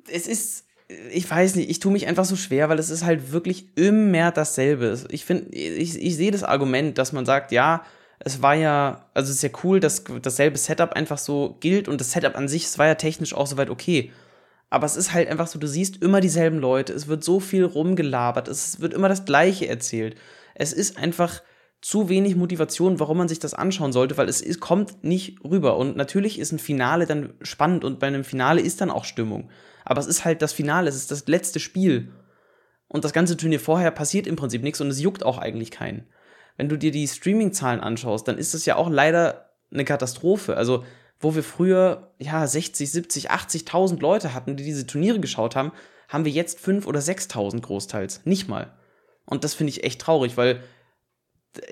Es 0.10 0.28
ist, 0.28 0.66
ich 1.12 1.30
weiß 1.30 1.56
nicht, 1.56 1.70
ich 1.70 1.80
tue 1.80 1.94
mich 1.94 2.08
einfach 2.08 2.26
so 2.26 2.36
schwer, 2.36 2.68
weil 2.68 2.80
es 2.80 2.90
ist 2.90 3.06
halt 3.06 3.32
wirklich 3.32 3.78
immer 3.78 4.32
dasselbe. 4.32 5.00
Ich 5.10 5.24
finde, 5.24 5.56
ich, 5.56 5.98
ich 5.98 6.16
sehe 6.18 6.32
das 6.32 6.44
Argument, 6.44 6.98
dass 6.98 7.14
man 7.14 7.26
sagt, 7.26 7.54
ja, 7.54 7.84
es 8.24 8.42
war 8.42 8.56
ja, 8.56 9.06
also 9.14 9.30
es 9.30 9.38
ist 9.38 9.44
ja 9.44 9.50
cool, 9.64 9.80
dass 9.80 10.04
dasselbe 10.22 10.58
Setup 10.58 10.94
einfach 10.94 11.18
so 11.18 11.58
gilt 11.60 11.88
und 11.88 12.00
das 12.00 12.12
Setup 12.12 12.36
an 12.36 12.48
sich, 12.48 12.66
es 12.66 12.78
war 12.78 12.88
ja 12.88 12.96
technisch 12.96 13.34
auch 13.34 13.48
soweit 13.48 13.70
okay. 13.70 14.12
Aber 14.70 14.86
es 14.86 14.96
ist 14.96 15.14
halt 15.14 15.28
einfach 15.28 15.48
so, 15.48 15.60
du 15.60 15.68
siehst 15.68 16.02
immer 16.02 16.22
dieselben 16.22 16.60
Leute, 16.60 16.94
es 16.94 17.08
wird 17.08 17.24
so 17.24 17.40
viel 17.40 17.66
rumgelabert, 17.66 18.48
es 18.48 18.80
wird 18.80 18.94
immer 18.94 19.10
das 19.10 19.26
Gleiche 19.26 19.68
erzählt. 19.68 20.16
Es 20.56 20.72
ist 20.72 20.98
einfach 20.98 21.42
zu 21.82 22.10
wenig 22.10 22.36
Motivation, 22.36 23.00
warum 23.00 23.18
man 23.18 23.28
sich 23.28 23.40
das 23.40 23.56
anschauen 23.56 23.92
sollte, 23.92 24.16
weil 24.18 24.30
es 24.30 24.40
ist, 24.40 24.60
kommt 24.60 25.04
nicht 25.04 25.44
rüber. 25.44 25.78
Und 25.78 25.98
natürlich 25.98 26.40
ist 26.40 26.52
ein 26.52 26.60
Finale 26.60 27.08
dann 27.08 27.34
spannend 27.42 27.84
und 27.84 28.00
bei 28.00 28.08
einem 28.08 28.24
Finale 28.24 28.62
ist 28.62 28.82
dann 28.82 28.92
auch 28.92 29.04
Stimmung. 29.04 29.50
Aber 29.84 30.00
es 30.00 30.08
ist 30.08 30.24
halt 30.24 30.44
das 30.44 30.54
Finale, 30.54 30.88
es 30.88 30.96
ist 30.96 31.10
das 31.10 31.28
letzte 31.28 31.60
Spiel. 31.60 32.12
Und 32.88 33.04
das 33.04 33.14
ganze 33.14 33.36
Turnier 33.36 33.60
vorher 33.60 33.90
passiert 33.90 34.28
im 34.28 34.36
Prinzip 34.36 34.62
nichts 34.62 34.80
und 34.80 34.90
es 34.90 35.02
juckt 35.02 35.26
auch 35.26 35.40
eigentlich 35.40 35.72
keinen. 35.72 36.06
Wenn 36.58 36.70
du 36.70 36.78
dir 36.78 36.92
die 36.92 37.08
Streaming-Zahlen 37.08 37.80
anschaust, 37.80 38.28
dann 38.28 38.38
ist 38.38 38.54
das 38.54 38.66
ja 38.66 38.76
auch 38.76 38.90
leider 38.90 39.52
eine 39.72 39.86
Katastrophe. 39.86 40.58
Also, 40.58 40.84
wo 41.20 41.36
wir 41.36 41.44
früher 41.44 42.14
ja 42.20 42.46
60, 42.46 42.92
70, 42.92 43.32
80.000 43.32 44.00
Leute 44.00 44.34
hatten, 44.34 44.56
die 44.58 44.64
diese 44.64 44.88
Turniere 44.88 45.20
geschaut 45.20 45.56
haben, 45.56 45.72
haben 46.10 46.26
wir 46.26 46.32
jetzt 46.32 46.60
5 46.60 46.88
oder 46.88 47.00
6.000 47.00 47.62
großteils. 47.62 48.26
Nicht 48.26 48.48
mal. 48.50 48.74
Und 49.26 49.44
das 49.44 49.54
finde 49.54 49.72
ich 49.72 49.84
echt 49.84 50.02
traurig, 50.02 50.36
weil 50.36 50.62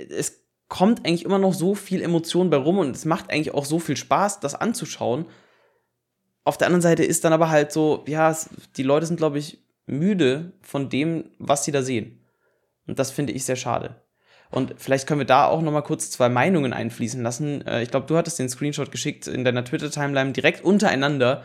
es 0.10 0.44
kommt 0.70 1.06
eigentlich 1.06 1.26
immer 1.26 1.40
noch 1.40 1.54
so 1.54 1.76
viel 1.76 2.02
Emotion 2.02 2.50
bei 2.50 2.58
rum 2.58 2.78
und 2.78 2.96
es 2.96 3.06
macht 3.06 3.30
eigentlich 3.32 3.54
auch 3.54 3.66
so 3.66 3.80
viel 3.80 3.98
Spaß, 3.98 4.40
das 4.40 4.56
anzuschauen. 4.56 5.26
Auf 6.44 6.58
der 6.58 6.68
anderen 6.68 6.82
Seite 6.82 7.04
ist 7.04 7.26
dann 7.26 7.34
aber 7.34 7.50
halt 7.50 7.72
so, 7.72 8.06
ja, 8.08 8.36
die 8.78 8.84
Leute 8.84 9.08
sind, 9.08 9.18
glaube 9.18 9.40
ich, 9.40 9.60
müde 9.88 10.54
von 10.62 10.90
dem, 10.90 11.32
was 11.40 11.66
sie 11.66 11.72
da 11.72 11.82
sehen. 11.82 12.24
Und 12.88 13.00
das 13.00 13.12
finde 13.12 13.34
ich 13.34 13.44
sehr 13.46 13.56
schade. 13.56 14.02
Und 14.52 14.76
vielleicht 14.78 15.08
können 15.08 15.20
wir 15.20 15.26
da 15.26 15.46
auch 15.46 15.62
noch 15.62 15.72
mal 15.72 15.82
kurz 15.82 16.10
zwei 16.10 16.30
Meinungen 16.30 16.74
einfließen 16.74 17.22
lassen. 17.22 17.66
Äh, 17.68 17.84
Ich 17.84 17.92
glaube, 17.92 18.08
du 18.08 18.18
hattest 18.18 18.40
den 18.40 18.50
Screenshot 18.50 18.92
geschickt 18.92 19.28
in 19.28 19.44
deiner 19.44 19.64
Twitter-Timeline 19.64 20.32
direkt 20.32 20.64
untereinander. 20.64 21.44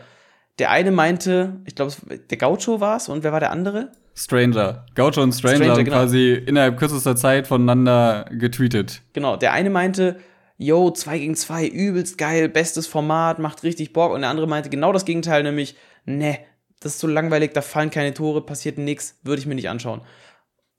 Der 0.57 0.71
eine 0.71 0.91
meinte, 0.91 1.57
ich 1.65 1.75
glaube, 1.75 1.93
der 2.29 2.37
Gaucho 2.37 2.79
war 2.79 2.97
es 2.97 3.09
und 3.09 3.23
wer 3.23 3.31
war 3.31 3.39
der 3.39 3.51
andere? 3.51 3.91
Stranger. 4.15 4.85
Gaucho 4.95 5.21
und 5.21 5.33
Stranger, 5.33 5.57
Stranger, 5.57 5.73
haben 5.73 5.85
genau. 5.85 5.97
quasi 5.97 6.33
innerhalb 6.33 6.77
kürzester 6.77 7.15
Zeit 7.15 7.47
voneinander 7.47 8.25
getweetet. 8.31 9.01
Genau, 9.13 9.35
der 9.35 9.51
eine 9.51 9.69
meinte, 9.69 10.17
yo, 10.57 10.89
2 10.89 11.19
gegen 11.19 11.35
2, 11.35 11.67
übelst 11.67 12.17
geil, 12.17 12.47
bestes 12.47 12.87
Format, 12.87 13.39
macht 13.39 13.63
richtig 13.63 13.91
Bock. 13.91 14.13
Und 14.13 14.21
der 14.21 14.29
andere 14.29 14.47
meinte 14.47 14.69
genau 14.69 14.93
das 14.93 15.03
Gegenteil, 15.03 15.43
nämlich, 15.43 15.75
ne, 16.05 16.39
das 16.79 16.93
ist 16.93 16.99
so 17.01 17.07
langweilig, 17.07 17.51
da 17.53 17.61
fallen 17.61 17.89
keine 17.89 18.13
Tore, 18.13 18.45
passiert 18.45 18.77
nichts, 18.77 19.19
würde 19.23 19.41
ich 19.41 19.47
mir 19.47 19.55
nicht 19.55 19.69
anschauen. 19.69 20.01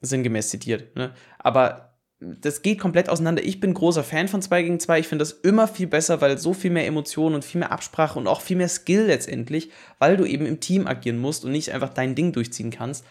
Sinngemäß 0.01 0.49
zitiert. 0.49 0.97
Ne? 0.97 1.13
Aber 1.39 1.86
das 2.21 2.63
geht 2.63 2.81
komplett 2.81 3.11
auseinander. 3.11 3.45
Ich 3.45 3.61
bin 3.61 3.75
großer 3.75 4.03
Fan 4.03 4.29
von 4.29 4.41
2 4.41 4.63
gegen 4.63 4.81
2. 4.81 5.01
Ich 5.01 5.09
finde 5.09 5.23
das 5.23 5.33
immer 5.33 5.69
viel 5.69 5.87
besser, 5.87 6.21
weil 6.21 6.39
so 6.39 6.55
viel 6.55 6.71
mehr 6.71 6.87
Emotionen 6.87 7.35
und 7.35 7.45
viel 7.45 7.59
mehr 7.59 7.73
Absprache 7.73 8.19
und 8.19 8.27
auch 8.27 8.41
viel 8.41 8.57
mehr 8.57 8.69
Skill 8.69 9.05
letztendlich, 9.07 9.71
weil 9.99 10.17
du 10.17 10.25
eben 10.25 10.47
im 10.47 10.61
Team 10.61 10.87
agieren 10.87 11.19
musst 11.19 11.45
und 11.45 11.53
nicht 11.53 11.73
einfach 11.73 11.91
dein 11.91 12.15
Ding 12.15 12.33
durchziehen 12.33 12.71
kannst. 12.71 13.05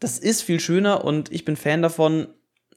Das 0.00 0.18
ist 0.18 0.42
viel 0.42 0.58
schöner 0.58 1.04
und 1.04 1.30
ich 1.32 1.44
bin 1.44 1.56
Fan 1.56 1.82
davon. 1.82 2.28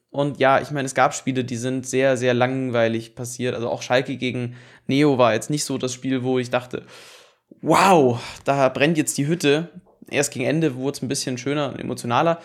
Und 0.09 0.39
ja, 0.39 0.61
ich 0.61 0.71
meine, 0.71 0.85
es 0.85 0.95
gab 0.95 1.13
Spiele, 1.13 1.45
die 1.45 1.57
sind 1.57 1.87
sehr, 1.87 2.17
sehr 2.17 2.33
langweilig 2.33 3.15
passiert. 3.15 3.55
Also 3.55 3.69
auch 3.69 3.81
Schalke 3.81 4.17
gegen 4.17 4.55
Neo 4.85 5.17
war 5.17 5.33
jetzt 5.33 5.49
nicht 5.49 5.63
so 5.63 5.77
das 5.77 5.93
Spiel, 5.93 6.23
wo 6.23 6.39
ich 6.39 6.49
dachte, 6.49 6.85
wow, 7.61 8.19
da 8.43 8.67
brennt 8.69 8.97
jetzt 8.97 9.17
die 9.17 9.27
Hütte. 9.27 9.69
Erst 10.09 10.31
gegen 10.33 10.45
Ende 10.45 10.75
wurde 10.75 10.97
es 10.97 11.01
ein 11.01 11.07
bisschen 11.07 11.37
schöner 11.37 11.69
und 11.69 11.79
emotionaler. 11.79 12.41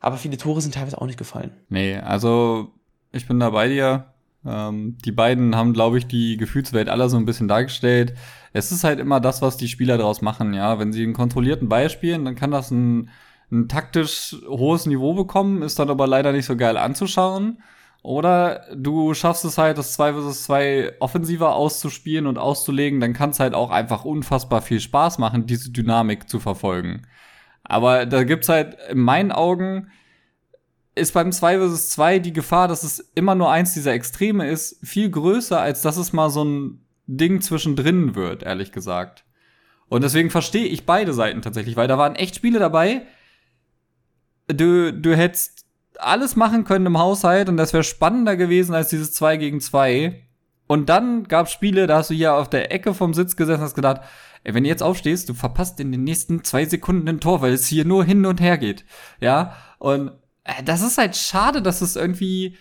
Aber 0.00 0.16
viele 0.16 0.36
Tore 0.36 0.60
sind 0.60 0.74
teilweise 0.74 1.00
auch 1.00 1.06
nicht 1.06 1.18
gefallen. 1.18 1.50
Nee, 1.68 1.96
also 1.96 2.72
ich 3.12 3.26
bin 3.26 3.40
da 3.40 3.50
bei 3.50 3.68
dir. 3.68 4.12
Ähm, 4.46 4.96
die 5.04 5.12
beiden 5.12 5.56
haben, 5.56 5.72
glaube 5.72 5.98
ich, 5.98 6.06
die 6.06 6.36
Gefühlswelt 6.36 6.88
aller 6.88 7.08
so 7.08 7.16
ein 7.16 7.24
bisschen 7.24 7.48
dargestellt. 7.48 8.14
Es 8.52 8.70
ist 8.70 8.84
halt 8.84 9.00
immer 9.00 9.20
das, 9.20 9.42
was 9.42 9.56
die 9.56 9.68
Spieler 9.68 9.98
daraus 9.98 10.22
machen, 10.22 10.54
ja. 10.54 10.78
Wenn 10.78 10.92
sie 10.92 11.02
einen 11.02 11.14
kontrollierten 11.14 11.68
Ball 11.68 11.90
spielen, 11.90 12.24
dann 12.24 12.36
kann 12.36 12.50
das 12.50 12.70
ein, 12.70 13.10
ein 13.50 13.68
taktisch 13.68 14.36
hohes 14.46 14.86
Niveau 14.86 15.14
bekommen, 15.14 15.62
ist 15.62 15.78
dann 15.78 15.90
aber 15.90 16.06
leider 16.06 16.32
nicht 16.32 16.46
so 16.46 16.56
geil 16.56 16.76
anzuschauen. 16.76 17.60
Oder 18.02 18.64
du 18.76 19.12
schaffst 19.12 19.44
es 19.44 19.58
halt, 19.58 19.76
das 19.76 19.94
2 19.94 20.14
vs 20.14 20.44
2 20.44 20.92
offensiver 21.00 21.56
auszuspielen 21.56 22.26
und 22.26 22.38
auszulegen, 22.38 23.00
dann 23.00 23.12
kann 23.12 23.30
es 23.30 23.40
halt 23.40 23.54
auch 23.54 23.70
einfach 23.70 24.04
unfassbar 24.04 24.62
viel 24.62 24.80
Spaß 24.80 25.18
machen, 25.18 25.46
diese 25.46 25.72
Dynamik 25.72 26.28
zu 26.28 26.38
verfolgen. 26.38 27.02
Aber 27.68 28.06
da 28.06 28.24
gibt's 28.24 28.48
halt, 28.48 28.76
in 28.90 28.98
meinen 28.98 29.30
Augen, 29.30 29.88
ist 30.94 31.12
beim 31.12 31.30
2 31.30 31.60
vs 31.60 31.90
2 31.90 32.18
die 32.18 32.32
Gefahr, 32.32 32.66
dass 32.66 32.82
es 32.82 32.98
immer 33.14 33.34
nur 33.34 33.50
eins 33.50 33.74
dieser 33.74 33.92
Extreme 33.92 34.48
ist, 34.48 34.84
viel 34.84 35.10
größer, 35.10 35.60
als 35.60 35.82
dass 35.82 35.96
es 35.96 36.12
mal 36.12 36.30
so 36.30 36.44
ein 36.44 36.84
Ding 37.06 37.40
zwischendrin 37.40 38.14
wird, 38.14 38.42
ehrlich 38.42 38.72
gesagt. 38.72 39.24
Und 39.88 40.02
deswegen 40.02 40.30
verstehe 40.30 40.66
ich 40.66 40.86
beide 40.86 41.14
Seiten 41.14 41.42
tatsächlich, 41.42 41.76
weil 41.76 41.88
da 41.88 41.96
waren 41.98 42.16
echt 42.16 42.34
Spiele 42.34 42.58
dabei. 42.58 43.02
Du, 44.48 44.92
du 44.92 45.16
hättest 45.16 45.66
alles 45.98 46.36
machen 46.36 46.64
können 46.64 46.86
im 46.86 46.98
Haushalt 46.98 47.48
und 47.48 47.56
das 47.56 47.72
wäre 47.72 47.84
spannender 47.84 48.36
gewesen 48.36 48.74
als 48.74 48.88
dieses 48.88 49.12
2 49.12 49.36
gegen 49.36 49.60
2. 49.60 50.22
Und 50.66 50.88
dann 50.90 51.24
gab 51.24 51.48
Spiele, 51.48 51.86
da 51.86 51.98
hast 51.98 52.10
du 52.10 52.14
hier 52.14 52.34
auf 52.34 52.50
der 52.50 52.72
Ecke 52.72 52.92
vom 52.92 53.14
Sitz 53.14 53.36
gesessen 53.36 53.60
und 53.60 53.64
hast 53.64 53.74
gedacht, 53.74 54.02
ey, 54.48 54.54
wenn 54.54 54.64
du 54.64 54.70
jetzt 54.70 54.82
aufstehst, 54.82 55.28
du 55.28 55.34
verpasst 55.34 55.78
in 55.78 55.92
den 55.92 56.04
nächsten 56.04 56.42
zwei 56.42 56.64
Sekunden 56.64 57.06
ein 57.06 57.20
Tor, 57.20 57.42
weil 57.42 57.52
es 57.52 57.66
hier 57.66 57.84
nur 57.84 58.02
hin 58.02 58.24
und 58.24 58.40
her 58.40 58.56
geht. 58.56 58.86
Ja, 59.20 59.54
und 59.78 60.12
äh, 60.44 60.62
das 60.64 60.80
ist 60.80 60.96
halt 60.96 61.16
schade, 61.16 61.60
dass 61.60 61.82
es 61.82 61.96
irgendwie 61.96 62.56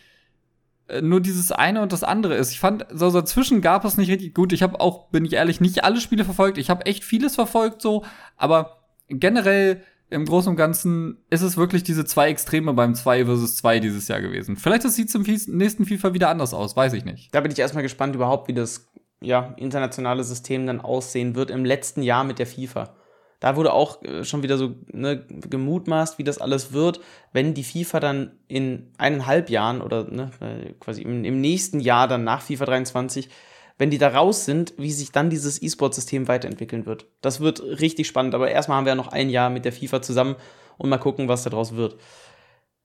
äh, 0.90 1.02
nur 1.02 1.22
dieses 1.22 1.54
eine 1.54 1.82
und 1.82 1.94
das 1.94 2.04
andere 2.04 2.36
ist. 2.36 2.52
Ich 2.52 2.60
fand, 2.60 2.86
so 2.94 3.10
dazwischen 3.10 3.62
gab 3.62 3.86
es 3.86 3.96
nicht 3.96 4.12
richtig 4.12 4.34
gut. 4.34 4.52
Ich 4.52 4.64
habe 4.64 4.82
auch, 4.82 5.08
bin 5.12 5.24
ich 5.24 5.32
ehrlich, 5.32 5.62
nicht 5.62 5.86
alle 5.86 6.02
Spiele 6.02 6.26
verfolgt. 6.26 6.58
Ich 6.58 6.70
habe 6.70 6.86
echt 6.86 7.06
vieles 7.06 7.36
verfolgt 7.36 7.82
so, 7.82 8.04
aber 8.36 8.84
generell 9.08 9.82
im 10.10 10.26
Großen 10.26 10.50
und 10.50 10.58
Ganzen 10.58 11.24
ist 11.30 11.42
es 11.42 11.56
wirklich 11.56 11.84
diese 11.84 12.04
zwei 12.04 12.28
Extreme 12.28 12.74
beim 12.74 12.96
2 12.96 13.26
versus 13.26 13.56
2 13.56 13.80
dieses 13.80 14.10
Jahr 14.10 14.20
gewesen. 14.20 14.58
Vielleicht 14.58 14.84
sieht 14.84 15.08
es 15.08 15.16
im 15.16 15.24
nächsten 15.58 15.86
FIFA 15.86 16.14
wieder 16.14 16.28
anders 16.28 16.54
aus, 16.54 16.76
weiß 16.76 16.92
ich 16.94 17.06
nicht. 17.06 17.34
Da 17.34 17.40
bin 17.40 17.52
ich 17.52 17.60
erstmal 17.60 17.84
gespannt 17.84 18.14
überhaupt, 18.14 18.50
wie 18.50 18.54
das 18.54 18.90
ja, 19.22 19.54
internationale 19.58 20.24
System 20.24 20.68
dann 20.68 20.82
aussehen 20.82 21.36
wird 21.36 21.50
im 21.50 21.66
letzten 21.66 22.04
Jahr 22.04 22.24
mit 22.24 22.40
der 22.40 22.48
FIFA. 22.48 22.96
Da 23.40 23.56
wurde 23.56 23.74
auch 23.74 24.02
äh, 24.02 24.24
schon 24.24 24.42
wieder 24.42 24.58
so 24.58 24.76
ne, 24.92 25.24
gemutmaßt, 25.28 26.18
wie 26.18 26.24
das 26.24 26.40
alles 26.40 26.74
wird, 26.74 27.00
wenn 27.34 27.54
die 27.54 27.64
FIFA 27.64 28.00
dann 28.00 28.32
in 28.48 28.92
eineinhalb 28.98 29.50
Jahren 29.50 29.82
oder 29.82 30.06
ne, 30.06 30.32
äh, 30.40 30.74
quasi 30.80 31.04
im, 31.04 31.24
im 31.24 31.40
nächsten 31.40 31.80
Jahr 31.80 32.08
dann 32.08 32.24
nach 32.24 32.42
FIFA 32.42 32.66
23, 32.66 33.30
wenn 33.78 33.92
die 33.92 34.00
da 34.00 34.10
raus 34.10 34.46
sind, 34.46 34.74
wie 34.78 34.92
sich 34.92 35.12
dann 35.12 35.30
dieses 35.30 35.62
E-Sport-System 35.62 36.28
weiterentwickeln 36.28 36.88
wird. 36.88 37.06
Das 37.22 37.40
wird 37.40 37.62
richtig 37.62 38.08
spannend, 38.08 38.34
aber 38.34 38.50
erstmal 38.50 38.78
haben 38.78 38.86
wir 38.86 38.94
ja 38.94 38.96
noch 38.96 39.10
ein 39.12 39.30
Jahr 39.30 39.52
mit 39.52 39.66
der 39.66 39.74
FIFA 39.74 40.02
zusammen 40.02 40.36
und 40.80 40.90
mal 40.90 40.98
gucken, 40.98 41.28
was 41.28 41.44
daraus 41.44 41.76
wird. 41.76 41.98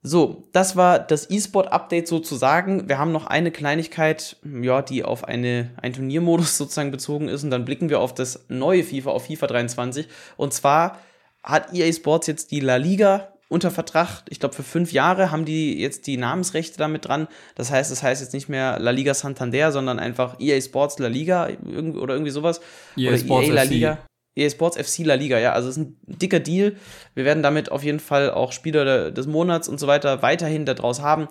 So, 0.05 0.49
das 0.53 0.75
war 0.75 0.99
das 0.99 1.31
E-Sport-Update 1.31 2.09
sozusagen. 2.09 2.89
Wir 2.89 2.99
haben 2.99 3.13
noch 3.13 3.27
eine 3.27 3.53
Kleinigkeit, 3.53 4.37
ja, 4.43 4.83
die 4.83 5.05
auf 5.05 5.25
eine, 5.25 5.71
einen 5.81 5.95
Turniermodus 5.95 6.57
sozusagen 6.59 6.91
bezogen 6.91 7.29
ist. 7.29 7.45
Und 7.45 7.51
dann 7.51 7.65
blicken 7.65 7.89
wir 7.89 8.01
auf 8.01 8.13
das 8.13 8.47
neue 8.49 8.83
FIFA, 8.83 9.11
auf 9.11 9.27
FIFA 9.27 9.47
23. 9.47 10.09
Und 10.37 10.53
zwar 10.53 10.99
hat 11.45 11.73
EA 11.73 11.93
Sports 11.93 12.27
jetzt 12.27 12.51
die 12.51 12.61
La 12.61 12.77
Liga 12.77 13.29
unter 13.49 13.71
Vertrag. 13.71 14.25
Ich 14.29 14.41
glaube, 14.41 14.55
für 14.55 14.63
fünf 14.65 14.93
Jahre 14.93 15.31
haben 15.31 15.45
die 15.45 15.79
jetzt 15.79 16.07
die 16.07 16.17
Namensrechte 16.17 16.79
damit 16.79 17.07
dran. 17.07 17.29
Das 17.55 17.71
heißt, 17.71 17.93
es 17.93 17.99
das 17.99 18.03
heißt 18.03 18.23
jetzt 18.23 18.33
nicht 18.33 18.49
mehr 18.49 18.81
La 18.81 18.91
Liga 18.91 19.15
Santander, 19.15 19.71
sondern 19.71 20.01
einfach 20.01 20.41
EA 20.41 20.61
Sports 20.61 20.99
La 20.99 21.09
Liga 21.09 21.49
oder 21.65 22.15
irgendwie 22.15 22.31
sowas. 22.31 22.61
EA 22.97 23.11
oder 23.11 23.19
Sports 23.19 23.49
EA 23.49 23.55
La 23.55 23.63
Liga. 23.63 23.99
EA 24.35 24.49
Sports 24.49 24.77
FC 24.77 25.05
La 25.05 25.15
Liga, 25.15 25.39
ja, 25.39 25.53
also 25.53 25.69
es 25.69 25.77
ist 25.77 25.83
ein 25.83 25.97
dicker 26.07 26.41
Deal. 26.41 26.77
Wir 27.15 27.25
werden 27.25 27.43
damit 27.43 27.71
auf 27.71 27.83
jeden 27.83 28.01
Fall 28.01 28.31
auch 28.31 28.53
Spieler 28.53 29.11
des 29.11 29.27
Monats 29.27 29.69
und 29.69 29.79
so 29.79 29.87
weiter 29.87 30.23
weiterhin 30.23 30.65
daraus 30.65 31.01
haben. 31.01 31.29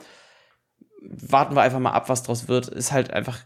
Warten 1.02 1.56
wir 1.56 1.62
einfach 1.62 1.80
mal 1.80 1.92
ab, 1.92 2.10
was 2.10 2.24
daraus 2.24 2.48
wird. 2.48 2.68
Ist 2.68 2.92
halt 2.92 3.12
einfach 3.12 3.40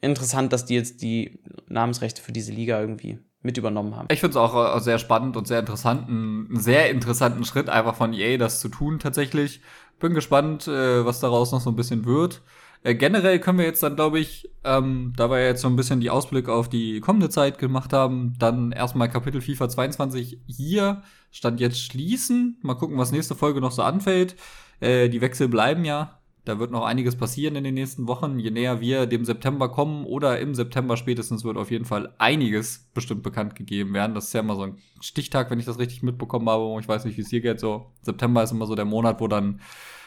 interessant, 0.00 0.52
dass 0.52 0.64
die 0.64 0.74
jetzt 0.74 1.02
die 1.02 1.40
Namensrechte 1.68 2.22
für 2.22 2.32
diese 2.32 2.52
Liga 2.52 2.80
irgendwie 2.80 3.18
mit 3.42 3.58
übernommen 3.58 3.96
haben. 3.96 4.08
Ich 4.10 4.20
finde 4.20 4.32
es 4.32 4.36
auch 4.36 4.78
sehr 4.80 4.98
spannend 4.98 5.36
und 5.36 5.46
sehr 5.46 5.60
interessant, 5.60 6.08
einen 6.08 6.60
sehr 6.60 6.90
interessanten 6.90 7.44
Schritt 7.44 7.68
einfach 7.68 7.94
von 7.94 8.12
EA 8.12 8.36
das 8.36 8.60
zu 8.60 8.68
tun 8.68 8.98
tatsächlich. 8.98 9.60
Bin 9.98 10.14
gespannt, 10.14 10.68
äh, 10.68 11.04
was 11.04 11.20
daraus 11.20 11.52
noch 11.52 11.60
so 11.60 11.70
ein 11.70 11.76
bisschen 11.76 12.04
wird. 12.04 12.42
Äh, 12.86 12.94
generell 12.94 13.40
können 13.40 13.58
wir 13.58 13.64
jetzt 13.64 13.82
dann, 13.82 13.96
glaube 13.96 14.20
ich, 14.20 14.48
ähm, 14.62 15.12
da 15.16 15.28
wir 15.28 15.44
jetzt 15.44 15.62
so 15.62 15.66
ein 15.66 15.74
bisschen 15.74 15.98
die 15.98 16.08
Ausblick 16.08 16.48
auf 16.48 16.68
die 16.68 17.00
kommende 17.00 17.28
Zeit 17.28 17.58
gemacht 17.58 17.92
haben, 17.92 18.34
dann 18.38 18.70
erstmal 18.70 19.10
Kapitel 19.10 19.40
FIFA 19.40 19.68
22 19.68 20.38
hier 20.46 21.02
stand 21.32 21.58
jetzt 21.58 21.80
schließen. 21.80 22.58
Mal 22.62 22.74
gucken, 22.74 22.96
was 22.96 23.10
nächste 23.10 23.34
Folge 23.34 23.60
noch 23.60 23.72
so 23.72 23.82
anfällt. 23.82 24.36
Äh, 24.78 25.08
die 25.08 25.20
Wechsel 25.20 25.48
bleiben 25.48 25.84
ja. 25.84 26.20
Da 26.44 26.60
wird 26.60 26.70
noch 26.70 26.84
einiges 26.84 27.16
passieren 27.16 27.56
in 27.56 27.64
den 27.64 27.74
nächsten 27.74 28.06
Wochen. 28.06 28.38
Je 28.38 28.52
näher 28.52 28.80
wir 28.80 29.06
dem 29.06 29.24
September 29.24 29.68
kommen 29.68 30.04
oder 30.04 30.38
im 30.38 30.54
September 30.54 30.96
spätestens 30.96 31.42
wird 31.42 31.56
auf 31.56 31.72
jeden 31.72 31.86
Fall 31.86 32.14
einiges 32.18 32.88
bestimmt 32.94 33.24
bekannt 33.24 33.56
gegeben 33.56 33.94
werden. 33.94 34.14
Das 34.14 34.26
ist 34.26 34.32
ja 34.32 34.42
immer 34.42 34.54
so 34.54 34.62
ein 34.62 34.78
Stichtag, 35.00 35.50
wenn 35.50 35.58
ich 35.58 35.66
das 35.66 35.80
richtig 35.80 36.04
mitbekommen 36.04 36.48
habe. 36.48 36.78
Ich 36.78 36.86
weiß 36.86 37.04
nicht, 37.04 37.16
wie 37.16 37.22
es 37.22 37.30
hier 37.30 37.40
geht. 37.40 37.58
So 37.58 37.86
September 38.02 38.44
ist 38.44 38.52
immer 38.52 38.66
so 38.66 38.76
der 38.76 38.84
Monat, 38.84 39.20
wo 39.20 39.26
dann 39.26 39.60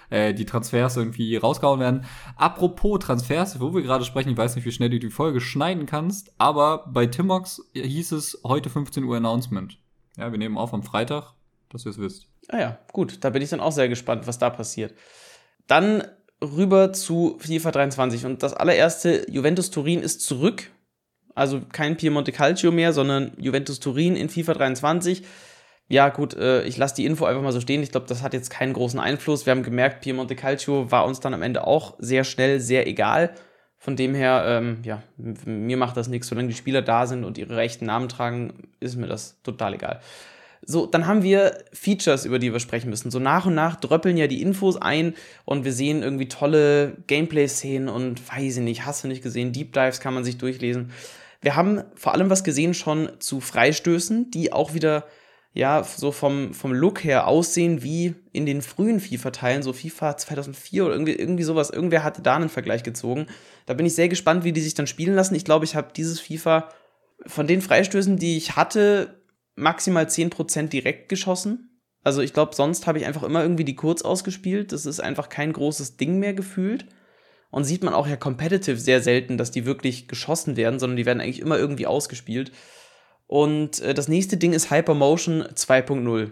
äh, 0.09 0.33
die 0.33 0.45
Transfers 0.45 0.97
irgendwie 0.97 1.35
rausgehauen 1.37 1.79
werden. 1.79 2.05
Apropos 2.35 2.99
Transfers, 2.99 3.59
wo 3.59 3.73
wir 3.73 3.81
gerade 3.81 4.05
sprechen, 4.05 4.29
ich 4.29 4.37
weiß 4.37 4.55
nicht, 4.55 4.65
wie 4.65 4.71
schnell 4.71 4.89
du 4.89 4.99
die 4.99 5.09
Folge 5.09 5.41
schneiden 5.41 5.85
kannst, 5.85 6.33
aber 6.37 6.85
bei 6.87 7.05
Timox 7.05 7.61
hieß 7.73 8.11
es 8.13 8.39
heute 8.43 8.69
15 8.69 9.03
Uhr 9.03 9.17
Announcement. 9.17 9.77
Ja, 10.17 10.31
wir 10.31 10.37
nehmen 10.37 10.57
auf 10.57 10.73
am 10.73 10.83
Freitag, 10.83 11.33
dass 11.69 11.85
ihr 11.85 11.91
es 11.91 11.99
wisst. 11.99 12.27
Ah 12.49 12.59
ja, 12.59 12.79
gut, 12.91 13.23
da 13.23 13.29
bin 13.29 13.41
ich 13.41 13.49
dann 13.49 13.59
auch 13.59 13.71
sehr 13.71 13.89
gespannt, 13.89 14.27
was 14.27 14.39
da 14.39 14.49
passiert. 14.49 14.93
Dann 15.67 16.03
rüber 16.41 16.93
zu 16.93 17.37
FIFA 17.39 17.71
23 17.71 18.25
und 18.25 18.43
das 18.43 18.53
allererste, 18.53 19.25
Juventus 19.29 19.69
Turin 19.69 20.01
ist 20.01 20.21
zurück. 20.21 20.71
Also 21.35 21.61
kein 21.71 21.95
Piemonte 21.95 22.31
Calcio 22.31 22.71
mehr, 22.71 22.91
sondern 22.91 23.31
Juventus 23.37 23.79
Turin 23.79 24.15
in 24.15 24.29
FIFA 24.29 24.53
23 24.55 25.23
ja, 25.89 26.09
gut, 26.09 26.35
äh, 26.35 26.63
ich 26.63 26.77
lasse 26.77 26.95
die 26.95 27.05
Info 27.05 27.25
einfach 27.25 27.41
mal 27.41 27.51
so 27.51 27.59
stehen. 27.59 27.81
Ich 27.81 27.91
glaube, 27.91 28.05
das 28.07 28.21
hat 28.21 28.33
jetzt 28.33 28.51
keinen 28.51 28.73
großen 28.73 28.99
Einfluss. 28.99 29.47
Wir 29.47 29.51
haben 29.51 29.63
gemerkt, 29.63 30.01
Piemonte 30.01 30.35
Calcio 30.35 30.91
war 30.91 31.05
uns 31.05 31.19
dann 31.19 31.33
am 31.33 31.41
Ende 31.41 31.65
auch 31.65 31.95
sehr 31.97 32.23
schnell 32.23 32.59
sehr 32.59 32.87
egal. 32.87 33.31
Von 33.79 33.95
dem 33.95 34.13
her, 34.13 34.43
ähm, 34.45 34.79
ja, 34.83 35.01
mir 35.17 35.77
macht 35.77 35.97
das 35.97 36.07
nichts. 36.07 36.27
Solange 36.27 36.49
die 36.49 36.53
Spieler 36.53 36.83
da 36.83 37.07
sind 37.07 37.23
und 37.23 37.39
ihre 37.39 37.55
rechten 37.55 37.85
Namen 37.85 38.07
tragen, 38.07 38.69
ist 38.79 38.97
mir 38.97 39.07
das 39.07 39.41
total 39.41 39.73
egal. 39.73 39.99
So, 40.61 40.85
dann 40.85 41.07
haben 41.07 41.23
wir 41.23 41.57
Features, 41.73 42.25
über 42.25 42.37
die 42.37 42.53
wir 42.53 42.59
sprechen 42.59 42.91
müssen. 42.91 43.09
So 43.09 43.17
nach 43.17 43.47
und 43.47 43.55
nach 43.55 43.77
dröppeln 43.77 44.17
ja 44.17 44.27
die 44.27 44.43
Infos 44.43 44.79
ein 44.79 45.15
und 45.45 45.65
wir 45.65 45.73
sehen 45.73 46.03
irgendwie 46.03 46.27
tolle 46.27 46.97
Gameplay-Szenen 47.07 47.89
und 47.89 48.21
weiß 48.31 48.57
ich 48.57 48.63
nicht, 48.63 48.85
hast 48.85 49.03
du 49.03 49.07
nicht 49.07 49.23
gesehen, 49.23 49.53
Deep 49.53 49.73
Dives 49.73 50.01
kann 50.01 50.13
man 50.13 50.23
sich 50.23 50.37
durchlesen. 50.37 50.91
Wir 51.41 51.55
haben 51.55 51.81
vor 51.95 52.13
allem 52.13 52.29
was 52.29 52.43
gesehen 52.43 52.75
schon 52.75 53.09
zu 53.19 53.39
Freistößen, 53.39 54.29
die 54.29 54.51
auch 54.53 54.73
wieder 54.73 55.05
ja, 55.53 55.83
so 55.83 56.11
vom, 56.11 56.53
vom 56.53 56.73
Look 56.73 57.03
her 57.03 57.27
aussehen 57.27 57.81
wie 57.81 58.13
in 58.31 58.45
den 58.45 58.61
frühen 58.61 58.99
FIFA-Teilen, 58.99 59.63
so 59.63 59.73
FIFA 59.73 60.17
2004 60.17 60.85
oder 60.85 60.93
irgendwie, 60.93 61.13
irgendwie 61.13 61.43
sowas. 61.43 61.71
Irgendwer 61.71 62.03
hatte 62.03 62.21
da 62.21 62.35
einen 62.35 62.49
Vergleich 62.49 62.83
gezogen. 62.83 63.27
Da 63.65 63.73
bin 63.73 63.85
ich 63.85 63.95
sehr 63.95 64.09
gespannt, 64.09 64.43
wie 64.43 64.53
die 64.53 64.61
sich 64.61 64.75
dann 64.75 64.87
spielen 64.87 65.15
lassen. 65.15 65.35
Ich 65.35 65.45
glaube, 65.45 65.65
ich 65.65 65.75
habe 65.75 65.91
dieses 65.95 66.19
FIFA 66.19 66.69
von 67.25 67.47
den 67.47 67.61
Freistößen, 67.61 68.17
die 68.17 68.37
ich 68.37 68.55
hatte, 68.55 69.21
maximal 69.55 70.05
10% 70.05 70.69
direkt 70.69 71.09
geschossen. 71.09 71.81
Also 72.03 72.21
ich 72.21 72.33
glaube, 72.33 72.55
sonst 72.55 72.87
habe 72.87 72.99
ich 72.99 73.05
einfach 73.05 73.23
immer 73.23 73.41
irgendwie 73.41 73.65
die 73.65 73.75
kurz 73.75 74.03
ausgespielt. 74.03 74.71
Das 74.71 74.85
ist 74.85 74.99
einfach 74.99 75.29
kein 75.29 75.51
großes 75.51 75.97
Ding 75.97 76.19
mehr 76.19 76.33
gefühlt. 76.33 76.85
Und 77.51 77.63
sieht 77.63 77.83
man 77.83 77.95
auch 77.95 78.07
ja 78.07 78.15
competitive 78.15 78.77
sehr 78.77 79.01
selten, 79.01 79.37
dass 79.37 79.51
die 79.51 79.65
wirklich 79.65 80.07
geschossen 80.07 80.55
werden, 80.55 80.79
sondern 80.79 80.97
die 80.97 81.05
werden 81.07 81.19
eigentlich 81.19 81.41
immer 81.41 81.57
irgendwie 81.57 81.87
ausgespielt. 81.87 82.51
Und 83.29 83.79
äh, 83.81 83.93
das 83.93 84.07
nächste 84.07 84.37
Ding 84.37 84.53
ist 84.53 84.71
Hypermotion 84.71 85.43
2.0. 85.43 86.31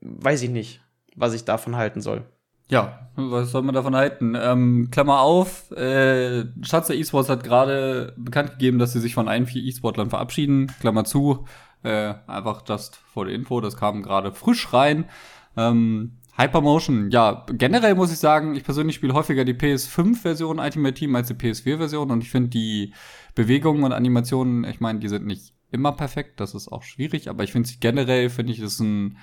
Weiß 0.00 0.40
ich 0.40 0.48
nicht, 0.48 0.80
was 1.14 1.34
ich 1.34 1.44
davon 1.44 1.76
halten 1.76 2.00
soll. 2.00 2.24
Ja, 2.70 3.10
was 3.14 3.50
soll 3.50 3.60
man 3.60 3.74
davon 3.74 3.94
halten? 3.94 4.34
Ähm, 4.40 4.88
Klammer 4.90 5.20
auf, 5.20 5.70
äh, 5.72 6.46
Schatzer 6.62 6.94
Esports 6.94 7.28
hat 7.28 7.44
gerade 7.44 8.14
bekannt 8.16 8.52
gegeben, 8.52 8.78
dass 8.78 8.94
sie 8.94 9.00
sich 9.00 9.12
von 9.12 9.28
allen 9.28 9.44
vier 9.44 9.62
E-Sportlern 9.62 10.08
verabschieden. 10.08 10.72
Klammer 10.80 11.04
zu, 11.04 11.44
äh, 11.82 12.14
einfach 12.26 12.62
just 12.66 12.96
vor 12.96 13.26
der 13.26 13.34
Info, 13.34 13.60
das 13.60 13.76
kam 13.76 14.02
gerade 14.02 14.32
frisch 14.32 14.72
rein. 14.72 15.10
Ähm, 15.58 16.20
Hypermotion, 16.38 17.10
ja, 17.10 17.44
generell 17.52 17.96
muss 17.96 18.12
ich 18.12 18.18
sagen, 18.18 18.54
ich 18.54 18.64
persönlich 18.64 18.96
spiele 18.96 19.12
häufiger 19.12 19.44
die 19.44 19.52
PS5-Version 19.52 20.58
Ultimate 20.58 20.94
Team 20.94 21.14
als 21.16 21.28
die 21.28 21.34
PS4-Version 21.34 22.10
und 22.10 22.22
ich 22.22 22.30
finde 22.30 22.48
die 22.48 22.94
Bewegungen 23.34 23.84
und 23.84 23.92
Animationen, 23.92 24.64
ich 24.64 24.80
meine, 24.80 25.00
die 25.00 25.08
sind 25.08 25.26
nicht 25.26 25.52
immer 25.70 25.92
perfekt, 25.92 26.40
das 26.40 26.54
ist 26.54 26.68
auch 26.68 26.82
schwierig, 26.82 27.28
aber 27.28 27.44
ich 27.44 27.52
finde 27.52 27.68
sie 27.68 27.78
generell, 27.80 28.30
finde 28.30 28.52
ich, 28.52 28.60
das 28.60 28.80
ein 28.80 29.18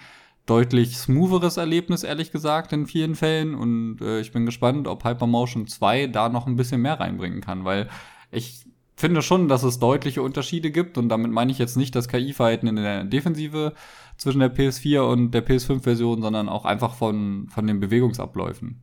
deutlich 0.46 0.98
smootheres 0.98 1.58
Erlebnis, 1.58 2.04
ehrlich 2.04 2.32
gesagt, 2.32 2.72
in 2.74 2.88
vielen 2.88 3.16
Fällen 3.16 3.54
und 3.54 4.00
äh, 4.02 4.22
ich 4.22 4.32
bin 4.32 4.46
gespannt, 4.46 4.88
ob 4.88 5.04
Hypermotion 5.04 5.68
2 5.68 6.08
da 6.08 6.30
noch 6.30 6.48
ein 6.48 6.56
bisschen 6.56 6.82
mehr 6.82 7.00
reinbringen 7.00 7.42
kann, 7.42 7.66
weil 7.66 7.90
ich 8.32 8.66
finde 8.96 9.22
schon, 9.22 9.48
dass 9.48 9.64
es 9.64 9.80
deutliche 9.80 10.22
Unterschiede 10.22 10.72
gibt 10.72 10.98
und 10.98 11.10
damit 11.10 11.32
meine 11.32 11.52
ich 11.52 11.60
jetzt 11.60 11.78
nicht 11.78 11.96
das 11.96 12.08
KI-Verhalten 12.08 12.68
in 12.68 12.78
der 12.78 13.04
Defensive 13.04 13.74
zwischen 14.18 14.40
der 14.40 14.54
PS4 14.54 15.02
und 15.02 15.32
der 15.32 15.46
PS5-Version, 15.46 16.22
sondern 16.22 16.50
auch 16.50 16.66
einfach 16.66 16.96
von, 16.96 17.48
von 17.50 17.68
den 17.68 17.80
Bewegungsabläufen. 17.80 18.82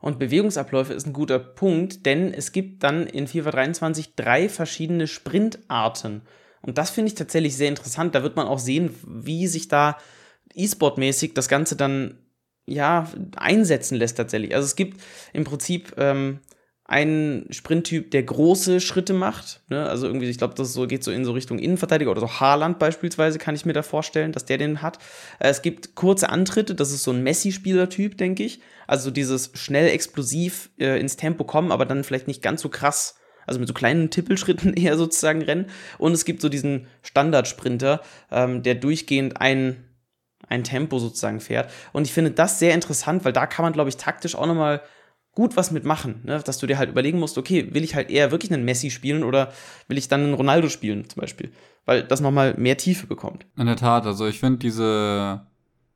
Und 0.00 0.18
Bewegungsabläufe 0.18 0.94
ist 0.94 1.06
ein 1.06 1.12
guter 1.12 1.38
Punkt, 1.38 2.06
denn 2.06 2.32
es 2.32 2.52
gibt 2.52 2.82
dann 2.82 3.06
in 3.06 3.26
FIFA 3.26 3.50
23 3.50 4.14
drei 4.16 4.48
verschiedene 4.48 5.06
Sprintarten. 5.06 6.22
Und 6.62 6.78
das 6.78 6.90
finde 6.90 7.08
ich 7.08 7.14
tatsächlich 7.14 7.56
sehr 7.56 7.68
interessant. 7.68 8.14
Da 8.14 8.22
wird 8.22 8.36
man 8.36 8.46
auch 8.46 8.58
sehen, 8.58 8.94
wie 9.06 9.46
sich 9.46 9.68
da 9.68 9.96
E-Sport-mäßig 10.54 11.34
das 11.34 11.48
Ganze 11.48 11.76
dann 11.76 12.18
ja 12.66 13.10
einsetzen 13.36 13.96
lässt 13.96 14.16
tatsächlich. 14.16 14.54
Also 14.54 14.66
es 14.66 14.76
gibt 14.76 15.00
im 15.32 15.44
Prinzip 15.44 15.94
ähm, 15.96 16.40
ein 16.90 17.46
Sprinttyp, 17.50 18.10
der 18.10 18.24
große 18.24 18.80
Schritte 18.80 19.12
macht. 19.12 19.62
Ne? 19.68 19.88
Also 19.88 20.08
irgendwie, 20.08 20.28
ich 20.28 20.38
glaube, 20.38 20.54
das 20.54 20.72
so, 20.72 20.88
geht 20.88 21.04
so 21.04 21.12
in 21.12 21.24
so 21.24 21.30
Richtung 21.30 21.60
Innenverteidiger 21.60 22.10
oder 22.10 22.20
so 22.20 22.40
Haaland 22.40 22.80
beispielsweise, 22.80 23.38
kann 23.38 23.54
ich 23.54 23.64
mir 23.64 23.72
da 23.72 23.82
vorstellen, 23.82 24.32
dass 24.32 24.44
der 24.44 24.58
den 24.58 24.82
hat. 24.82 24.98
Äh, 25.38 25.50
es 25.50 25.62
gibt 25.62 25.94
kurze 25.94 26.30
Antritte, 26.30 26.74
das 26.74 26.90
ist 26.90 27.04
so 27.04 27.12
ein 27.12 27.22
Messi-Spieler-Typ, 27.22 28.18
denke 28.18 28.42
ich. 28.42 28.60
Also 28.88 29.12
dieses 29.12 29.52
schnell 29.54 29.88
explosiv 29.88 30.70
äh, 30.80 30.98
ins 30.98 31.16
Tempo 31.16 31.44
kommen, 31.44 31.70
aber 31.70 31.86
dann 31.86 32.02
vielleicht 32.02 32.26
nicht 32.26 32.42
ganz 32.42 32.60
so 32.60 32.68
krass. 32.68 33.19
Also 33.50 33.58
mit 33.58 33.68
so 33.68 33.74
kleinen 33.74 34.10
Tippelschritten 34.10 34.74
eher 34.74 34.96
sozusagen 34.96 35.42
rennen. 35.42 35.66
Und 35.98 36.12
es 36.12 36.24
gibt 36.24 36.40
so 36.40 36.48
diesen 36.48 36.86
Standardsprinter, 37.02 38.00
ähm, 38.30 38.62
der 38.62 38.76
durchgehend 38.76 39.40
ein, 39.40 39.84
ein 40.46 40.62
Tempo 40.62 41.00
sozusagen 41.00 41.40
fährt. 41.40 41.70
Und 41.92 42.06
ich 42.06 42.12
finde 42.12 42.30
das 42.30 42.60
sehr 42.60 42.74
interessant, 42.74 43.24
weil 43.24 43.32
da 43.32 43.46
kann 43.46 43.64
man, 43.64 43.72
glaube 43.72 43.90
ich, 43.90 43.96
taktisch 43.96 44.36
auch 44.36 44.46
nochmal 44.46 44.80
gut 45.32 45.56
was 45.56 45.72
mitmachen, 45.72 46.20
ne? 46.24 46.40
dass 46.44 46.58
du 46.58 46.66
dir 46.66 46.78
halt 46.78 46.90
überlegen 46.90 47.18
musst, 47.18 47.38
okay, 47.38 47.72
will 47.72 47.84
ich 47.84 47.94
halt 47.94 48.10
eher 48.10 48.30
wirklich 48.30 48.52
einen 48.52 48.64
Messi 48.64 48.90
spielen 48.90 49.22
oder 49.24 49.52
will 49.88 49.98
ich 49.98 50.08
dann 50.08 50.22
einen 50.22 50.34
Ronaldo 50.34 50.68
spielen 50.68 51.08
zum 51.08 51.20
Beispiel, 51.20 51.50
weil 51.86 52.02
das 52.04 52.20
nochmal 52.20 52.54
mehr 52.56 52.76
Tiefe 52.76 53.06
bekommt. 53.06 53.46
In 53.56 53.66
der 53.66 53.76
Tat, 53.76 54.06
also 54.06 54.26
ich 54.26 54.40
finde 54.40 54.58
diese 54.58 55.46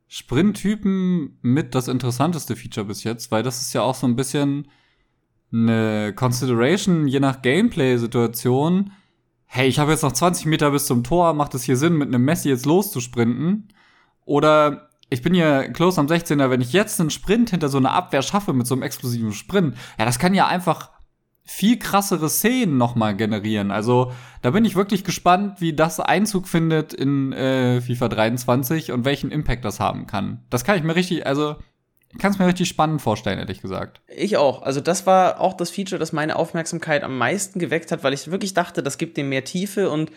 Sprinttypen 0.09 1.39
mit 1.43 1.75
das 1.75 1.89
interessanteste 1.89 2.57
Feature 2.57 2.87
bis 2.87 3.05
jetzt, 3.05 3.31
weil 3.31 3.43
das 3.43 3.61
ist 3.61 3.73
ja 3.73 3.83
auch 3.83 3.95
so 3.95 4.07
ein 4.07 4.17
bisschen 4.17 4.69
eine 5.55 6.13
Consideration, 6.15 7.07
je 7.07 7.21
nach 7.21 7.43
Gameplay-Situation. 7.43 8.93
Hey, 9.47 9.69
ich 9.69 9.79
habe 9.79 9.93
jetzt 9.93 10.03
noch 10.03 10.13
20 10.13 10.47
Meter 10.47 10.71
bis 10.73 10.87
zum 10.87 11.05
Tor, 11.05 11.33
macht 11.33 11.55
es 11.55 11.63
hier 11.63 11.77
Sinn, 11.77 11.97
mit 11.97 12.09
einem 12.09 12.25
Messi 12.25 12.49
jetzt 12.49 12.67
loszusprinten? 12.67 13.69
Oder 14.25 14.91
ich 15.11 15.23
bin 15.23 15.35
ja 15.35 15.69
close 15.69 16.01
am 16.01 16.07
16er, 16.07 16.51
wenn 16.51 16.61
ich 16.61 16.73
jetzt 16.73 17.01
einen 17.01 17.11
Sprint 17.11 17.51
hinter 17.51 17.69
so 17.69 17.79
einer 17.79 17.93
Abwehr 17.93 18.23
schaffe 18.23 18.53
mit 18.53 18.67
so 18.67 18.75
einem 18.75 18.83
explosiven 18.83 19.33
Sprint, 19.33 19.77
ja, 19.99 20.05
das 20.05 20.19
kann 20.19 20.35
ja 20.35 20.47
einfach 20.47 20.91
viel 21.47 21.79
krassere 21.79 22.31
Szenen 22.31 22.79
nochmal 22.79 23.15
generieren. 23.15 23.71
Also 23.71 24.13
da 24.41 24.51
bin 24.51 24.65
ich 24.65 24.77
wirklich 24.77 25.05
gespannt, 25.05 25.61
wie 25.61 25.75
das 25.75 26.01
Einzug 26.01 26.49
findet 26.49 26.95
in 26.95 27.33
äh, 27.33 27.83
FIFA 27.83 28.09
23 28.09 28.93
und 28.93 29.05
welchen 29.05 29.31
Impact 29.31 29.65
das 29.65 29.79
haben 29.79 30.07
kann. 30.07 30.43
Das 30.49 30.65
kann 30.65 30.79
ich 30.79 30.83
mir 30.85 30.97
richtig, 30.97 31.27
also 31.27 31.57
kann 32.19 32.33
es 32.33 32.39
mir 32.39 32.47
richtig 32.47 32.69
spannend 32.69 33.03
vorstellen, 33.03 33.39
ehrlich 33.39 33.61
gesagt. 33.61 34.01
Ich 34.09 34.37
auch. 34.37 34.63
Also 34.63 34.81
das 34.81 35.07
war 35.07 35.41
auch 35.41 35.55
das 35.55 35.71
Feature, 35.71 35.99
das 35.99 36.13
meine 36.13 36.37
Aufmerksamkeit 36.37 37.03
am 37.03 37.19
meisten 37.19 37.59
geweckt 37.59 37.93
hat, 37.93 38.05
weil 38.05 38.13
ich 38.13 38.31
wirklich 38.31 38.55
dachte, 38.55 38.83
das 38.83 38.99
gibt 38.99 39.17
dem 39.17 39.29
mehr 39.29 39.45
Tiefe 39.45 39.91
und 39.91 40.11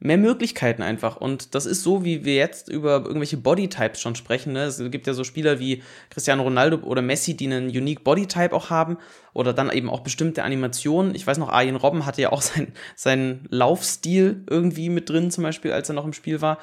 mehr 0.00 0.16
Möglichkeiten 0.16 0.82
einfach. 0.82 1.16
Und 1.16 1.54
das 1.54 1.66
ist 1.66 1.82
so, 1.82 2.04
wie 2.04 2.24
wir 2.24 2.34
jetzt 2.34 2.68
über 2.68 3.02
irgendwelche 3.04 3.36
Bodytypes 3.36 4.00
schon 4.00 4.16
sprechen. 4.16 4.54
Ne? 4.54 4.64
Es 4.64 4.78
gibt 4.90 5.06
ja 5.06 5.12
so 5.12 5.24
Spieler 5.24 5.60
wie 5.60 5.82
Cristiano 6.08 6.42
Ronaldo 6.42 6.78
oder 6.78 7.02
Messi, 7.02 7.36
die 7.36 7.46
einen 7.46 7.68
unique 7.68 8.02
Bodytype 8.02 8.54
auch 8.54 8.70
haben. 8.70 8.96
Oder 9.34 9.52
dann 9.52 9.70
eben 9.70 9.90
auch 9.90 10.00
bestimmte 10.00 10.42
Animationen. 10.42 11.14
Ich 11.14 11.26
weiß 11.26 11.38
noch, 11.38 11.50
Arjen 11.50 11.76
Robben 11.76 12.06
hatte 12.06 12.22
ja 12.22 12.32
auch 12.32 12.42
sein, 12.42 12.72
seinen 12.96 13.46
Laufstil 13.50 14.44
irgendwie 14.48 14.88
mit 14.88 15.10
drin, 15.10 15.30
zum 15.30 15.44
Beispiel, 15.44 15.72
als 15.72 15.90
er 15.90 15.94
noch 15.94 16.06
im 16.06 16.14
Spiel 16.14 16.40
war 16.40 16.58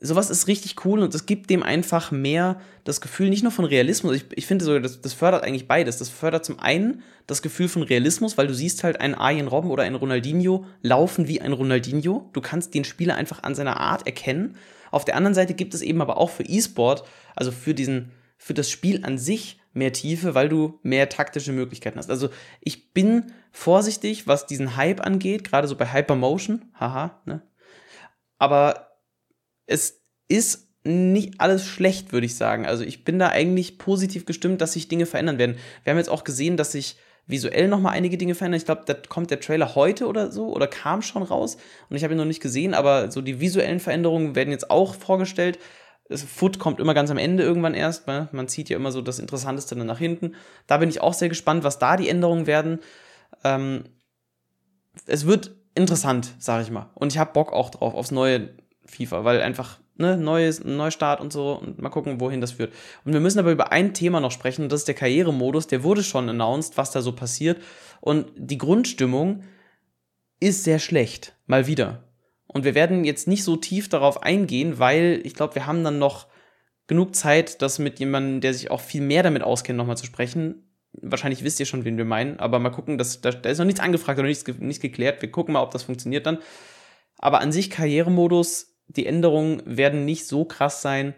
sowas 0.00 0.30
ist 0.30 0.46
richtig 0.46 0.84
cool 0.84 1.00
und 1.00 1.14
es 1.14 1.26
gibt 1.26 1.50
dem 1.50 1.62
einfach 1.62 2.10
mehr 2.10 2.60
das 2.84 3.00
Gefühl, 3.00 3.30
nicht 3.30 3.42
nur 3.42 3.52
von 3.52 3.64
Realismus, 3.64 4.16
ich, 4.16 4.24
ich 4.34 4.46
finde 4.46 4.64
sogar, 4.64 4.80
das, 4.80 5.00
das 5.00 5.12
fördert 5.12 5.44
eigentlich 5.44 5.66
beides. 5.66 5.98
Das 5.98 6.08
fördert 6.08 6.44
zum 6.44 6.58
einen 6.60 7.02
das 7.26 7.42
Gefühl 7.42 7.68
von 7.68 7.82
Realismus, 7.82 8.38
weil 8.38 8.46
du 8.46 8.54
siehst 8.54 8.84
halt 8.84 9.00
einen 9.00 9.14
Arjen 9.14 9.48
Robben 9.48 9.70
oder 9.70 9.82
einen 9.82 9.96
Ronaldinho 9.96 10.66
laufen 10.82 11.28
wie 11.28 11.40
ein 11.40 11.52
Ronaldinho. 11.52 12.30
Du 12.32 12.40
kannst 12.40 12.74
den 12.74 12.84
Spieler 12.84 13.16
einfach 13.16 13.42
an 13.42 13.54
seiner 13.54 13.80
Art 13.80 14.06
erkennen. 14.06 14.56
Auf 14.90 15.04
der 15.04 15.16
anderen 15.16 15.34
Seite 15.34 15.54
gibt 15.54 15.74
es 15.74 15.82
eben 15.82 16.00
aber 16.00 16.16
auch 16.16 16.30
für 16.30 16.44
E-Sport, 16.44 17.04
also 17.34 17.50
für 17.50 17.74
diesen, 17.74 18.12
für 18.36 18.54
das 18.54 18.70
Spiel 18.70 19.04
an 19.04 19.18
sich 19.18 19.60
mehr 19.74 19.92
Tiefe, 19.92 20.34
weil 20.34 20.48
du 20.48 20.78
mehr 20.82 21.08
taktische 21.08 21.52
Möglichkeiten 21.52 21.98
hast. 21.98 22.10
Also 22.10 22.30
ich 22.60 22.92
bin 22.92 23.32
vorsichtig, 23.52 24.26
was 24.26 24.46
diesen 24.46 24.76
Hype 24.76 25.04
angeht, 25.04 25.44
gerade 25.44 25.68
so 25.68 25.76
bei 25.76 25.92
Hypermotion, 25.92 26.64
haha, 26.78 27.20
ne? 27.26 27.42
Aber 28.40 28.87
es 29.68 30.02
ist 30.26 30.66
nicht 30.82 31.40
alles 31.40 31.64
schlecht, 31.64 32.12
würde 32.12 32.26
ich 32.26 32.36
sagen. 32.36 32.66
Also 32.66 32.82
ich 32.82 33.04
bin 33.04 33.18
da 33.18 33.28
eigentlich 33.28 33.78
positiv 33.78 34.26
gestimmt, 34.26 34.60
dass 34.60 34.72
sich 34.72 34.88
Dinge 34.88 35.06
verändern 35.06 35.38
werden. 35.38 35.56
Wir 35.84 35.92
haben 35.92 35.98
jetzt 35.98 36.10
auch 36.10 36.24
gesehen, 36.24 36.56
dass 36.56 36.72
sich 36.72 36.96
visuell 37.26 37.68
noch 37.68 37.80
mal 37.80 37.90
einige 37.90 38.16
Dinge 38.16 38.34
verändern. 38.34 38.58
Ich 38.58 38.64
glaube, 38.64 38.82
da 38.86 38.94
kommt 38.94 39.30
der 39.30 39.40
Trailer 39.40 39.74
heute 39.74 40.06
oder 40.06 40.32
so 40.32 40.48
oder 40.48 40.66
kam 40.66 41.02
schon 41.02 41.22
raus 41.22 41.58
und 41.90 41.96
ich 41.96 42.02
habe 42.02 42.14
ihn 42.14 42.18
noch 42.18 42.24
nicht 42.24 42.40
gesehen, 42.40 42.72
aber 42.72 43.10
so 43.10 43.20
die 43.20 43.38
visuellen 43.38 43.80
Veränderungen 43.80 44.34
werden 44.34 44.50
jetzt 44.50 44.70
auch 44.70 44.94
vorgestellt. 44.94 45.58
Foot 46.10 46.58
kommt 46.58 46.80
immer 46.80 46.94
ganz 46.94 47.10
am 47.10 47.18
Ende 47.18 47.42
irgendwann 47.42 47.74
erst. 47.74 48.06
Ne? 48.06 48.28
Man 48.32 48.48
zieht 48.48 48.70
ja 48.70 48.76
immer 48.76 48.92
so 48.92 49.02
das 49.02 49.18
Interessanteste 49.18 49.76
dann 49.76 49.86
nach 49.86 49.98
hinten. 49.98 50.36
Da 50.66 50.78
bin 50.78 50.88
ich 50.88 51.02
auch 51.02 51.12
sehr 51.12 51.28
gespannt, 51.28 51.64
was 51.64 51.78
da 51.78 51.98
die 51.98 52.08
Änderungen 52.08 52.46
werden. 52.46 52.78
Ähm, 53.44 53.84
es 55.06 55.26
wird 55.26 55.54
interessant, 55.74 56.32
sage 56.38 56.62
ich 56.62 56.70
mal. 56.70 56.88
Und 56.94 57.12
ich 57.12 57.18
habe 57.18 57.34
Bock 57.34 57.52
auch 57.52 57.68
drauf, 57.68 57.92
aufs 57.92 58.10
neue 58.10 58.48
FIFA, 58.88 59.24
weil 59.24 59.42
einfach 59.42 59.78
ne, 59.96 60.16
neues, 60.16 60.64
Neustart 60.64 61.20
und 61.20 61.32
so 61.32 61.54
und 61.54 61.80
mal 61.80 61.90
gucken, 61.90 62.20
wohin 62.20 62.40
das 62.40 62.52
führt. 62.52 62.72
Und 63.04 63.12
wir 63.12 63.20
müssen 63.20 63.38
aber 63.38 63.52
über 63.52 63.72
ein 63.72 63.94
Thema 63.94 64.20
noch 64.20 64.32
sprechen 64.32 64.62
und 64.62 64.72
das 64.72 64.80
ist 64.80 64.88
der 64.88 64.94
Karrieremodus. 64.94 65.66
Der 65.66 65.82
wurde 65.82 66.02
schon 66.02 66.28
announced, 66.28 66.76
was 66.76 66.90
da 66.90 67.02
so 67.02 67.12
passiert 67.12 67.60
und 68.00 68.26
die 68.36 68.58
Grundstimmung 68.58 69.42
ist 70.40 70.64
sehr 70.64 70.78
schlecht, 70.78 71.36
mal 71.46 71.66
wieder. 71.66 72.04
Und 72.46 72.64
wir 72.64 72.74
werden 72.74 73.04
jetzt 73.04 73.28
nicht 73.28 73.44
so 73.44 73.56
tief 73.56 73.88
darauf 73.88 74.22
eingehen, 74.22 74.78
weil 74.78 75.20
ich 75.24 75.34
glaube, 75.34 75.54
wir 75.54 75.66
haben 75.66 75.84
dann 75.84 75.98
noch 75.98 76.28
genug 76.86 77.14
Zeit, 77.14 77.60
das 77.60 77.78
mit 77.78 77.98
jemandem, 77.98 78.40
der 78.40 78.54
sich 78.54 78.70
auch 78.70 78.80
viel 78.80 79.02
mehr 79.02 79.22
damit 79.22 79.42
auskennt, 79.42 79.76
nochmal 79.76 79.98
zu 79.98 80.06
sprechen. 80.06 80.64
Wahrscheinlich 80.92 81.44
wisst 81.44 81.60
ihr 81.60 81.66
schon, 81.66 81.84
wen 81.84 81.98
wir 81.98 82.06
meinen, 82.06 82.40
aber 82.40 82.58
mal 82.58 82.70
gucken, 82.70 82.96
dass, 82.96 83.20
da, 83.20 83.30
da 83.30 83.50
ist 83.50 83.58
noch 83.58 83.66
nichts 83.66 83.80
angefragt 83.80 84.18
oder 84.18 84.28
nichts, 84.28 84.44
nichts 84.58 84.80
geklärt. 84.80 85.20
Wir 85.20 85.30
gucken 85.30 85.52
mal, 85.52 85.62
ob 85.62 85.72
das 85.72 85.82
funktioniert 85.82 86.24
dann. 86.24 86.38
Aber 87.18 87.40
an 87.40 87.52
sich 87.52 87.68
Karrieremodus 87.68 88.67
die 88.88 89.06
Änderungen 89.06 89.62
werden 89.64 90.04
nicht 90.04 90.26
so 90.26 90.44
krass 90.44 90.82
sein, 90.82 91.14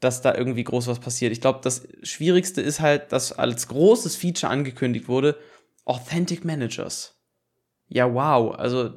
dass 0.00 0.20
da 0.20 0.34
irgendwie 0.34 0.64
groß 0.64 0.88
was 0.88 0.98
passiert. 0.98 1.32
Ich 1.32 1.40
glaube, 1.40 1.60
das 1.62 1.86
Schwierigste 2.02 2.60
ist 2.60 2.80
halt, 2.80 3.12
dass 3.12 3.32
als 3.32 3.68
großes 3.68 4.16
Feature 4.16 4.50
angekündigt 4.52 5.08
wurde, 5.08 5.36
Authentic 5.84 6.44
Managers. 6.44 7.16
Ja, 7.88 8.12
wow. 8.12 8.54
Also 8.54 8.90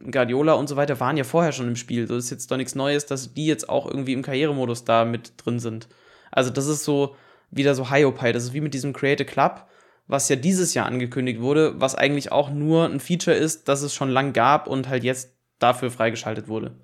Guardiola 0.00 0.54
und 0.54 0.68
so 0.68 0.76
weiter 0.76 0.98
waren 1.00 1.16
ja 1.16 1.24
vorher 1.24 1.52
schon 1.52 1.68
im 1.68 1.76
Spiel. 1.76 2.06
Das 2.06 2.24
ist 2.24 2.30
jetzt 2.30 2.50
doch 2.50 2.56
nichts 2.56 2.74
Neues, 2.74 3.06
dass 3.06 3.34
die 3.34 3.46
jetzt 3.46 3.68
auch 3.68 3.86
irgendwie 3.86 4.12
im 4.12 4.22
Karrieremodus 4.22 4.84
da 4.84 5.04
mit 5.04 5.32
drin 5.36 5.58
sind. 5.58 5.88
Also 6.30 6.50
das 6.50 6.66
ist 6.66 6.84
so 6.84 7.16
wieder 7.50 7.74
so 7.74 7.90
Hiopai. 7.90 8.32
Das 8.32 8.44
ist 8.44 8.52
wie 8.52 8.60
mit 8.60 8.74
diesem 8.74 8.92
Create 8.92 9.22
a 9.22 9.24
Club, 9.24 9.66
was 10.06 10.28
ja 10.28 10.36
dieses 10.36 10.74
Jahr 10.74 10.86
angekündigt 10.86 11.40
wurde, 11.40 11.80
was 11.80 11.94
eigentlich 11.94 12.32
auch 12.32 12.50
nur 12.50 12.84
ein 12.86 13.00
Feature 13.00 13.36
ist, 13.36 13.68
das 13.68 13.82
es 13.82 13.94
schon 13.94 14.10
lang 14.10 14.32
gab 14.32 14.66
und 14.66 14.88
halt 14.88 15.04
jetzt 15.04 15.34
dafür 15.58 15.90
freigeschaltet 15.90 16.48
wurde. 16.48 16.74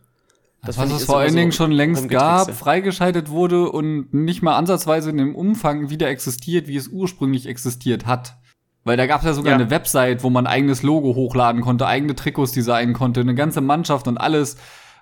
Das 0.66 0.78
was 0.78 0.90
es 0.92 1.04
vor 1.04 1.18
allen 1.18 1.34
Dingen 1.34 1.52
so 1.52 1.58
schon 1.58 1.72
längst 1.72 2.08
gab, 2.08 2.50
freigeschaltet 2.52 3.30
wurde 3.30 3.70
und 3.70 4.12
nicht 4.12 4.42
mal 4.42 4.56
ansatzweise 4.56 5.10
in 5.10 5.18
dem 5.18 5.34
Umfang 5.34 5.90
wieder 5.90 6.08
existiert, 6.08 6.68
wie 6.68 6.76
es 6.76 6.88
ursprünglich 6.88 7.46
existiert 7.46 8.06
hat. 8.06 8.36
Weil 8.84 8.96
da 8.96 9.06
gab 9.06 9.20
es 9.20 9.26
ja 9.26 9.32
sogar 9.32 9.52
Ja. 9.52 9.58
eine 9.58 9.70
Website, 9.70 10.22
wo 10.22 10.30
man 10.30 10.46
eigenes 10.46 10.82
Logo 10.82 11.14
hochladen 11.14 11.60
konnte, 11.60 11.86
eigene 11.86 12.14
Trikots 12.14 12.52
designen 12.52 12.94
konnte, 12.94 13.20
eine 13.20 13.34
ganze 13.34 13.60
Mannschaft 13.60 14.06
und 14.06 14.18
alles. 14.18 14.56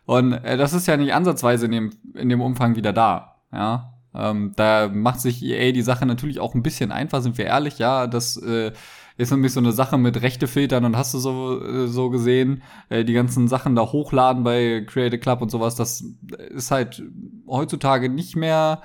Und 0.06 0.32
äh, 0.32 0.56
das 0.56 0.72
ist 0.72 0.86
ja 0.86 0.96
nicht 0.96 1.12
ansatzweise 1.12 1.66
in 1.66 1.72
dem, 1.72 1.90
in 2.14 2.28
dem 2.28 2.40
Umfang 2.40 2.76
wieder 2.76 2.92
da. 2.92 3.36
Ja. 3.52 3.94
Ähm, 4.14 4.52
da 4.56 4.88
macht 4.92 5.20
sich 5.20 5.42
EA 5.42 5.72
die 5.72 5.82
Sache 5.82 6.06
natürlich 6.06 6.40
auch 6.40 6.54
ein 6.54 6.62
bisschen 6.62 6.92
einfach, 6.92 7.20
sind 7.20 7.36
wir 7.36 7.46
ehrlich, 7.46 7.78
ja. 7.78 8.06
Das 8.06 8.36
äh, 8.36 8.72
ist 9.16 9.30
nämlich 9.30 9.52
so 9.52 9.60
eine 9.60 9.72
Sache 9.72 9.98
mit 9.98 10.22
Rechtefiltern 10.22 10.84
und 10.84 10.96
hast 10.96 11.14
du 11.14 11.18
so, 11.18 11.62
äh, 11.62 11.86
so 11.86 12.10
gesehen, 12.10 12.62
äh, 12.88 13.04
die 13.04 13.12
ganzen 13.12 13.48
Sachen 13.48 13.74
da 13.74 13.82
hochladen 13.82 14.44
bei 14.44 14.84
Creative 14.86 15.20
Club 15.20 15.42
und 15.42 15.50
sowas, 15.50 15.76
das 15.76 16.04
ist 16.50 16.70
halt 16.70 17.02
heutzutage 17.46 18.08
nicht 18.08 18.36
mehr 18.36 18.82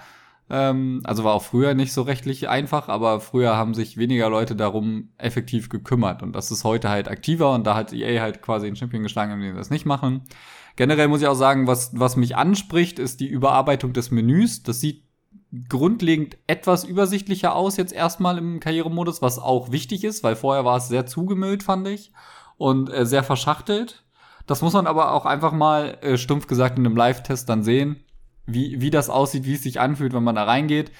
ähm, 0.49 1.01
also 1.03 1.23
war 1.23 1.33
auch 1.33 1.43
früher 1.43 1.73
nicht 1.73 1.93
so 1.93 2.01
rechtlich 2.01 2.49
einfach, 2.49 2.89
aber 2.89 3.19
früher 3.19 3.55
haben 3.55 3.73
sich 3.73 3.97
weniger 3.97 4.29
Leute 4.29 4.55
darum 4.55 5.09
effektiv 5.17 5.69
gekümmert. 5.69 6.23
Und 6.23 6.33
das 6.33 6.51
ist 6.51 6.63
heute 6.63 6.89
halt 6.89 7.07
aktiver 7.07 7.53
und 7.53 7.67
da 7.67 7.75
hat 7.75 7.93
EA 7.93 8.21
halt 8.21 8.41
quasi 8.41 8.65
den 8.65 8.75
Champion 8.75 9.03
geschlagen, 9.03 9.31
indem 9.33 9.53
sie 9.53 9.57
das 9.57 9.69
nicht 9.69 9.85
machen. 9.85 10.21
Generell 10.75 11.07
muss 11.07 11.21
ich 11.21 11.27
auch 11.27 11.35
sagen, 11.35 11.67
was, 11.67 11.91
was 11.93 12.15
mich 12.15 12.35
anspricht, 12.35 12.99
ist 12.99 13.19
die 13.19 13.27
Überarbeitung 13.27 13.93
des 13.93 14.11
Menüs. 14.11 14.63
Das 14.63 14.79
sieht 14.79 15.03
grundlegend 15.67 16.37
etwas 16.47 16.83
übersichtlicher 16.83 17.55
aus 17.55 17.77
jetzt 17.77 17.93
erstmal 17.93 18.37
im 18.37 18.59
Karrieremodus, 18.59 19.21
was 19.21 19.39
auch 19.39 19.71
wichtig 19.71 20.03
ist, 20.03 20.23
weil 20.23 20.35
vorher 20.35 20.65
war 20.65 20.77
es 20.77 20.87
sehr 20.87 21.05
zugemüllt, 21.05 21.63
fand 21.63 21.87
ich, 21.87 22.11
und 22.57 22.91
äh, 22.91 23.05
sehr 23.05 23.23
verschachtelt. 23.23 24.03
Das 24.45 24.61
muss 24.61 24.73
man 24.73 24.87
aber 24.87 25.13
auch 25.13 25.25
einfach 25.25 25.51
mal 25.51 25.97
äh, 26.01 26.17
stumpf 26.17 26.47
gesagt 26.47 26.77
in 26.77 26.85
einem 26.85 26.95
Live-Test 26.95 27.49
dann 27.49 27.63
sehen 27.63 28.03
wie, 28.53 28.81
wie 28.81 28.89
das 28.89 29.09
aussieht, 29.09 29.45
wie 29.45 29.53
es 29.53 29.63
sich 29.63 29.79
anfühlt, 29.79 30.13
wenn 30.13 30.23
man 30.23 30.35
da 30.35 30.43
reingeht. 30.43 30.91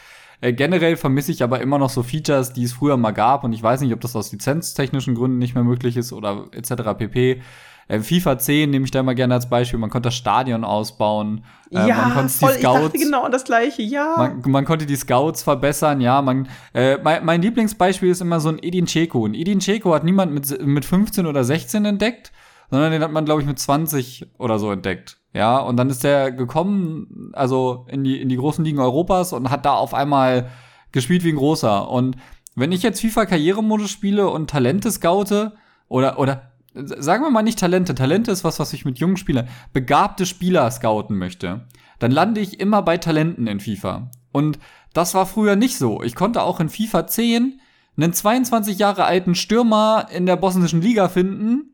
Äh, 0.41 0.54
generell 0.54 0.95
vermisse 0.95 1.32
ich 1.32 1.43
aber 1.43 1.62
immer 1.62 1.78
noch 1.78 1.89
so 1.89 2.04
Features, 2.04 2.54
die 2.54 2.64
es 2.64 2.74
früher 2.74 2.97
mal 2.97 3.12
gab 3.12 3.43
und 3.43 3.54
ich 3.54 3.62
weiß 3.62 3.82
nicht, 3.82 3.93
ob 3.93 4.02
das 4.02 4.16
aus 4.16 4.32
lizenztechnischen 4.32 5.16
Gründen 5.16 5.38
nicht 5.38 5.56
mehr 5.56 5.64
möglich 5.64 5.97
ist 5.97 6.14
oder 6.14 6.47
etc. 6.54 6.97
pp. 6.97 7.41
Äh, 7.89 7.99
FIFA 8.01 8.37
10 8.37 8.69
nehme 8.69 8.85
ich 8.85 8.91
da 8.91 9.01
immer 9.01 9.15
gerne 9.15 9.33
als 9.33 9.49
Beispiel. 9.49 9.79
Man 9.79 9.89
konnte 9.89 10.07
das 10.07 10.15
Stadion 10.15 10.63
ausbauen. 10.63 11.43
Äh, 11.71 11.87
ja, 11.87 11.97
man 11.97 12.13
konnte 12.13 12.29
voll, 12.29 12.51
die 12.51 12.57
ich 12.57 12.61
Scouts, 12.61 12.93
genau 12.93 13.23
an 13.23 13.31
das 13.31 13.43
gleiche, 13.43 13.81
ja. 13.81 14.13
man, 14.15 14.41
man 14.45 14.63
konnte 14.63 14.85
die 14.85 14.95
Scouts 14.95 15.43
verbessern, 15.43 15.99
ja. 15.99 16.21
Man, 16.21 16.47
äh, 16.73 16.97
mein, 17.03 17.25
mein 17.25 17.41
Lieblingsbeispiel 17.41 18.09
ist 18.09 18.21
immer 18.21 18.39
so 18.39 18.49
ein 18.49 18.59
Edin 18.61 18.85
Dzeko. 18.85 19.25
Ein 19.25 19.33
Edin 19.33 19.59
Dzeko 19.59 19.93
hat 19.93 20.03
niemand 20.03 20.31
mit, 20.31 20.65
mit 20.65 20.85
15 20.85 21.25
oder 21.25 21.43
16 21.43 21.83
entdeckt, 21.83 22.31
sondern 22.69 22.91
den 22.91 23.01
hat 23.01 23.11
man, 23.11 23.25
glaube 23.25 23.41
ich, 23.41 23.47
mit 23.47 23.57
20 23.57 24.27
oder 24.37 24.59
so 24.59 24.71
entdeckt. 24.71 25.17
Ja, 25.33 25.57
und 25.57 25.77
dann 25.77 25.89
ist 25.89 26.03
der 26.03 26.31
gekommen, 26.31 27.31
also 27.33 27.87
in 27.89 28.03
die, 28.03 28.21
in 28.21 28.29
die 28.29 28.37
großen 28.37 28.63
Ligen 28.63 28.79
Europas 28.79 29.33
und 29.33 29.49
hat 29.49 29.65
da 29.65 29.73
auf 29.73 29.95
einmal 29.95 30.49
gespielt 30.91 31.23
wie 31.23 31.29
ein 31.29 31.35
großer. 31.35 31.89
Und 31.89 32.17
wenn 32.55 32.71
ich 32.71 32.83
jetzt 32.83 33.01
FIFA 33.01 33.25
Karrieremodus 33.25 33.89
spiele 33.89 34.29
und 34.29 34.49
Talente 34.49 34.91
scoute, 34.91 35.53
oder, 35.87 36.19
oder 36.19 36.51
sagen 36.86 37.23
wir 37.23 37.30
mal 37.30 37.43
nicht 37.43 37.59
Talente, 37.59 37.95
Talente 37.95 38.32
ist 38.32 38.43
was, 38.43 38.59
was 38.59 38.73
ich 38.73 38.86
mit 38.86 38.99
jungen 38.99 39.17
Spielern, 39.17 39.47
begabte 39.73 40.25
Spieler 40.25 40.69
scouten 40.71 41.17
möchte, 41.17 41.67
dann 41.99 42.11
lande 42.11 42.41
ich 42.41 42.59
immer 42.59 42.82
bei 42.82 42.97
Talenten 42.97 43.47
in 43.47 43.59
FIFA. 43.59 44.11
Und 44.32 44.59
das 44.93 45.13
war 45.13 45.25
früher 45.25 45.55
nicht 45.55 45.77
so. 45.77 46.01
Ich 46.03 46.15
konnte 46.15 46.41
auch 46.41 46.59
in 46.59 46.69
FIFA 46.69 47.07
10 47.07 47.59
einen 47.97 48.13
22 48.13 48.80
Jahre 48.80 49.05
alten 49.05 49.36
Stürmer 49.36 50.07
in 50.11 50.25
der 50.25 50.38
bosnischen 50.38 50.82
Liga 50.82 51.09
finden, 51.09 51.73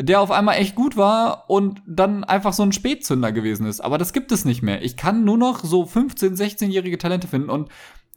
der 0.00 0.20
auf 0.20 0.30
einmal 0.30 0.56
echt 0.56 0.74
gut 0.74 0.96
war 0.96 1.50
und 1.50 1.82
dann 1.86 2.24
einfach 2.24 2.52
so 2.52 2.62
ein 2.62 2.72
Spätzünder 2.72 3.32
gewesen 3.32 3.66
ist. 3.66 3.80
Aber 3.80 3.98
das 3.98 4.12
gibt 4.12 4.32
es 4.32 4.44
nicht 4.44 4.62
mehr. 4.62 4.82
Ich 4.82 4.96
kann 4.96 5.24
nur 5.24 5.36
noch 5.36 5.64
so 5.64 5.82
15-, 5.82 6.36
16-jährige 6.36 6.98
Talente 6.98 7.26
finden 7.26 7.50
und 7.50 7.68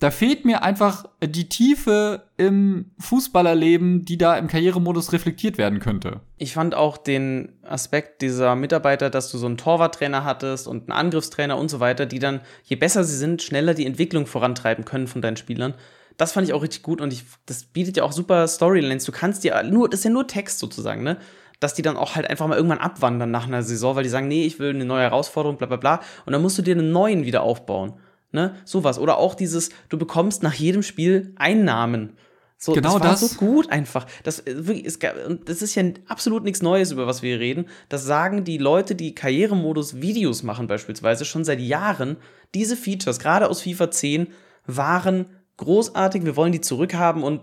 da 0.01 0.09
fehlt 0.09 0.45
mir 0.45 0.63
einfach 0.63 1.05
die 1.23 1.47
Tiefe 1.47 2.23
im 2.35 2.89
Fußballerleben, 2.97 4.03
die 4.03 4.17
da 4.17 4.35
im 4.35 4.47
Karrieremodus 4.47 5.13
reflektiert 5.13 5.59
werden 5.59 5.79
könnte. 5.79 6.21
Ich 6.39 6.55
fand 6.55 6.73
auch 6.73 6.97
den 6.97 7.59
Aspekt 7.61 8.23
dieser 8.23 8.55
Mitarbeiter, 8.55 9.11
dass 9.11 9.31
du 9.31 9.37
so 9.37 9.45
einen 9.45 9.57
Torwarttrainer 9.57 10.23
hattest 10.23 10.67
und 10.67 10.89
einen 10.89 10.97
Angriffstrainer 10.97 11.55
und 11.55 11.69
so 11.69 11.79
weiter, 11.79 12.07
die 12.07 12.17
dann, 12.17 12.41
je 12.63 12.77
besser 12.77 13.03
sie 13.03 13.15
sind, 13.15 13.43
schneller 13.43 13.75
die 13.75 13.85
Entwicklung 13.85 14.25
vorantreiben 14.25 14.85
können 14.85 15.05
von 15.05 15.21
deinen 15.21 15.37
Spielern. 15.37 15.75
Das 16.17 16.31
fand 16.31 16.47
ich 16.47 16.53
auch 16.53 16.63
richtig 16.63 16.81
gut 16.81 16.99
und 16.99 17.13
ich, 17.13 17.23
das 17.45 17.65
bietet 17.65 17.97
ja 17.97 18.03
auch 18.03 18.11
super 18.11 18.47
Storylines. 18.47 19.05
Du 19.05 19.11
kannst 19.11 19.43
dir 19.43 19.61
nur, 19.61 19.87
das 19.87 19.99
ist 19.99 20.05
ja 20.05 20.09
nur 20.09 20.25
Text 20.25 20.57
sozusagen, 20.57 21.03
ne? 21.03 21.17
Dass 21.59 21.75
die 21.75 21.83
dann 21.83 21.95
auch 21.95 22.15
halt 22.15 22.27
einfach 22.27 22.47
mal 22.47 22.55
irgendwann 22.55 22.79
abwandern 22.79 23.29
nach 23.29 23.45
einer 23.45 23.61
Saison, 23.61 23.95
weil 23.95 24.03
die 24.03 24.09
sagen, 24.09 24.27
nee, 24.27 24.45
ich 24.45 24.57
will 24.57 24.71
eine 24.71 24.83
neue 24.83 25.03
Herausforderung, 25.03 25.57
bla 25.57 25.67
bla 25.67 25.77
bla. 25.77 26.01
Und 26.25 26.33
dann 26.33 26.41
musst 26.41 26.57
du 26.57 26.63
dir 26.63 26.73
einen 26.73 26.91
neuen 26.91 27.23
wieder 27.23 27.43
aufbauen. 27.43 27.93
Ne? 28.31 28.55
Sowas. 28.65 28.99
Oder 28.99 29.17
auch 29.17 29.35
dieses, 29.35 29.69
du 29.89 29.97
bekommst 29.97 30.43
nach 30.43 30.53
jedem 30.53 30.83
Spiel 30.83 31.33
Einnahmen. 31.35 32.13
So, 32.57 32.73
Genau 32.73 32.99
das 32.99 33.01
war 33.01 33.11
das. 33.11 33.19
so 33.21 33.37
gut 33.39 33.71
einfach. 33.71 34.05
Das, 34.23 34.39
äh, 34.41 34.67
wirklich, 34.67 34.85
es 34.85 34.99
das 34.99 35.61
ist 35.63 35.73
ja 35.73 35.83
absolut 36.07 36.43
nichts 36.43 36.61
Neues, 36.61 36.91
über 36.91 37.07
was 37.07 37.23
wir 37.23 37.31
hier 37.31 37.39
reden. 37.39 37.65
Das 37.89 38.05
sagen 38.05 38.43
die 38.43 38.59
Leute, 38.59 38.93
die 38.93 39.15
Karrieremodus 39.15 39.99
Videos 39.99 40.43
machen 40.43 40.67
beispielsweise 40.67 41.25
schon 41.25 41.43
seit 41.43 41.59
Jahren. 41.59 42.17
Diese 42.53 42.77
Features, 42.77 43.17
gerade 43.17 43.49
aus 43.49 43.63
FIFA 43.63 43.89
10, 43.89 44.27
waren 44.67 45.25
großartig. 45.57 46.23
Wir 46.23 46.35
wollen 46.35 46.51
die 46.51 46.61
zurückhaben 46.61 47.23
und 47.23 47.41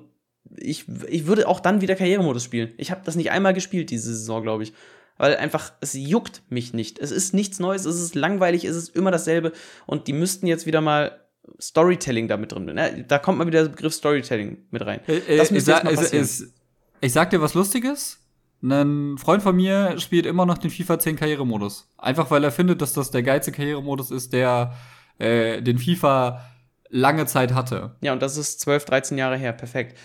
ich, 0.56 0.86
ich 1.08 1.26
würde 1.26 1.48
auch 1.48 1.58
dann 1.58 1.80
wieder 1.80 1.96
Karrieremodus 1.96 2.44
spielen. 2.44 2.72
Ich 2.76 2.92
habe 2.92 3.00
das 3.04 3.16
nicht 3.16 3.32
einmal 3.32 3.54
gespielt 3.54 3.90
diese 3.90 4.14
Saison, 4.14 4.42
glaube 4.42 4.62
ich. 4.62 4.72
Weil 5.18 5.36
einfach, 5.36 5.72
es 5.80 5.94
juckt 5.94 6.42
mich 6.48 6.72
nicht. 6.72 6.98
Es 6.98 7.10
ist 7.10 7.34
nichts 7.34 7.58
Neues, 7.58 7.84
es 7.84 8.00
ist 8.00 8.14
langweilig, 8.14 8.64
es 8.64 8.76
ist 8.76 8.94
immer 8.96 9.10
dasselbe. 9.10 9.52
Und 9.86 10.06
die 10.06 10.12
müssten 10.12 10.46
jetzt 10.46 10.64
wieder 10.64 10.80
mal 10.80 11.20
Storytelling 11.60 12.28
da 12.28 12.36
mit 12.36 12.52
drin. 12.52 12.64
Ne? 12.66 13.04
Da 13.06 13.18
kommt 13.18 13.38
mal 13.38 13.46
wieder 13.46 13.64
der 13.64 13.70
Begriff 13.70 13.94
Storytelling 13.94 14.58
mit 14.70 14.84
rein. 14.86 15.00
Das 15.06 15.16
Äh, 15.28 15.42
ich, 15.42 15.50
müsste 15.50 15.54
jetzt 15.54 15.66
sag, 15.66 15.84
mal 15.84 15.94
passieren. 15.94 16.24
es, 16.24 16.52
ich 17.00 17.12
sag 17.12 17.30
dir 17.30 17.40
was 17.40 17.54
Lustiges. 17.54 18.18
Ein 18.62 19.18
Freund 19.18 19.42
von 19.42 19.54
mir 19.54 19.98
spielt 19.98 20.26
immer 20.26 20.44
noch 20.44 20.58
den 20.58 20.70
FIFA 20.70 20.98
10 20.98 21.16
Karrieremodus. 21.16 21.88
Einfach 21.96 22.30
weil 22.30 22.42
er 22.42 22.50
findet, 22.50 22.82
dass 22.82 22.92
das 22.92 23.10
der 23.10 23.22
geilste 23.22 23.52
Karrieremodus 23.52 24.10
ist, 24.10 24.32
der 24.32 24.74
äh, 25.18 25.62
den 25.62 25.78
FIFA 25.78 26.44
lange 26.90 27.26
Zeit 27.26 27.54
hatte. 27.54 27.96
Ja, 28.00 28.12
und 28.12 28.22
das 28.22 28.36
ist 28.36 28.60
12, 28.60 28.84
13 28.86 29.18
Jahre 29.18 29.36
her. 29.36 29.52
Perfekt. 29.52 29.96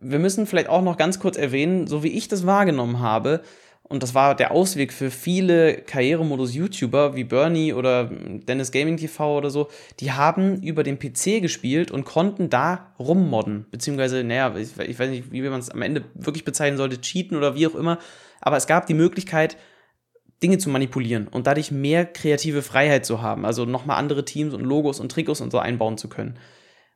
Wir 0.00 0.18
müssen 0.18 0.46
vielleicht 0.46 0.68
auch 0.68 0.82
noch 0.82 0.96
ganz 0.96 1.20
kurz 1.20 1.36
erwähnen, 1.36 1.86
so 1.86 2.02
wie 2.02 2.08
ich 2.08 2.26
das 2.28 2.46
wahrgenommen 2.46 3.00
habe, 3.00 3.42
und 3.90 4.04
das 4.04 4.14
war 4.14 4.36
der 4.36 4.52
Ausweg 4.52 4.92
für 4.92 5.10
viele 5.10 5.82
Karrieremodus-YouTuber 5.82 7.16
wie 7.16 7.24
Bernie 7.24 7.72
oder 7.74 8.04
Dennis 8.04 8.70
Gaming 8.70 8.96
TV 8.96 9.36
oder 9.36 9.50
so, 9.50 9.68
die 9.98 10.12
haben 10.12 10.62
über 10.62 10.84
den 10.84 11.00
PC 11.00 11.42
gespielt 11.42 11.90
und 11.90 12.04
konnten 12.04 12.48
da 12.50 12.94
rummodden. 13.00 13.66
Beziehungsweise, 13.72 14.22
naja, 14.22 14.54
ich, 14.56 14.78
ich 14.78 14.96
weiß 14.96 15.10
nicht, 15.10 15.32
wie 15.32 15.42
man 15.42 15.58
es 15.58 15.70
am 15.70 15.82
Ende 15.82 16.04
wirklich 16.14 16.44
bezeichnen 16.44 16.78
sollte, 16.78 17.00
cheaten 17.00 17.36
oder 17.36 17.56
wie 17.56 17.66
auch 17.66 17.74
immer. 17.74 17.98
Aber 18.40 18.56
es 18.56 18.68
gab 18.68 18.86
die 18.86 18.94
Möglichkeit, 18.94 19.56
Dinge 20.40 20.58
zu 20.58 20.70
manipulieren 20.70 21.26
und 21.26 21.48
dadurch 21.48 21.72
mehr 21.72 22.06
kreative 22.06 22.62
Freiheit 22.62 23.04
zu 23.04 23.22
haben. 23.22 23.44
Also 23.44 23.64
nochmal 23.64 23.98
andere 23.98 24.24
Teams 24.24 24.54
und 24.54 24.62
Logos 24.62 25.00
und 25.00 25.10
Trikots 25.10 25.40
und 25.40 25.50
so 25.50 25.58
einbauen 25.58 25.98
zu 25.98 26.08
können. 26.08 26.38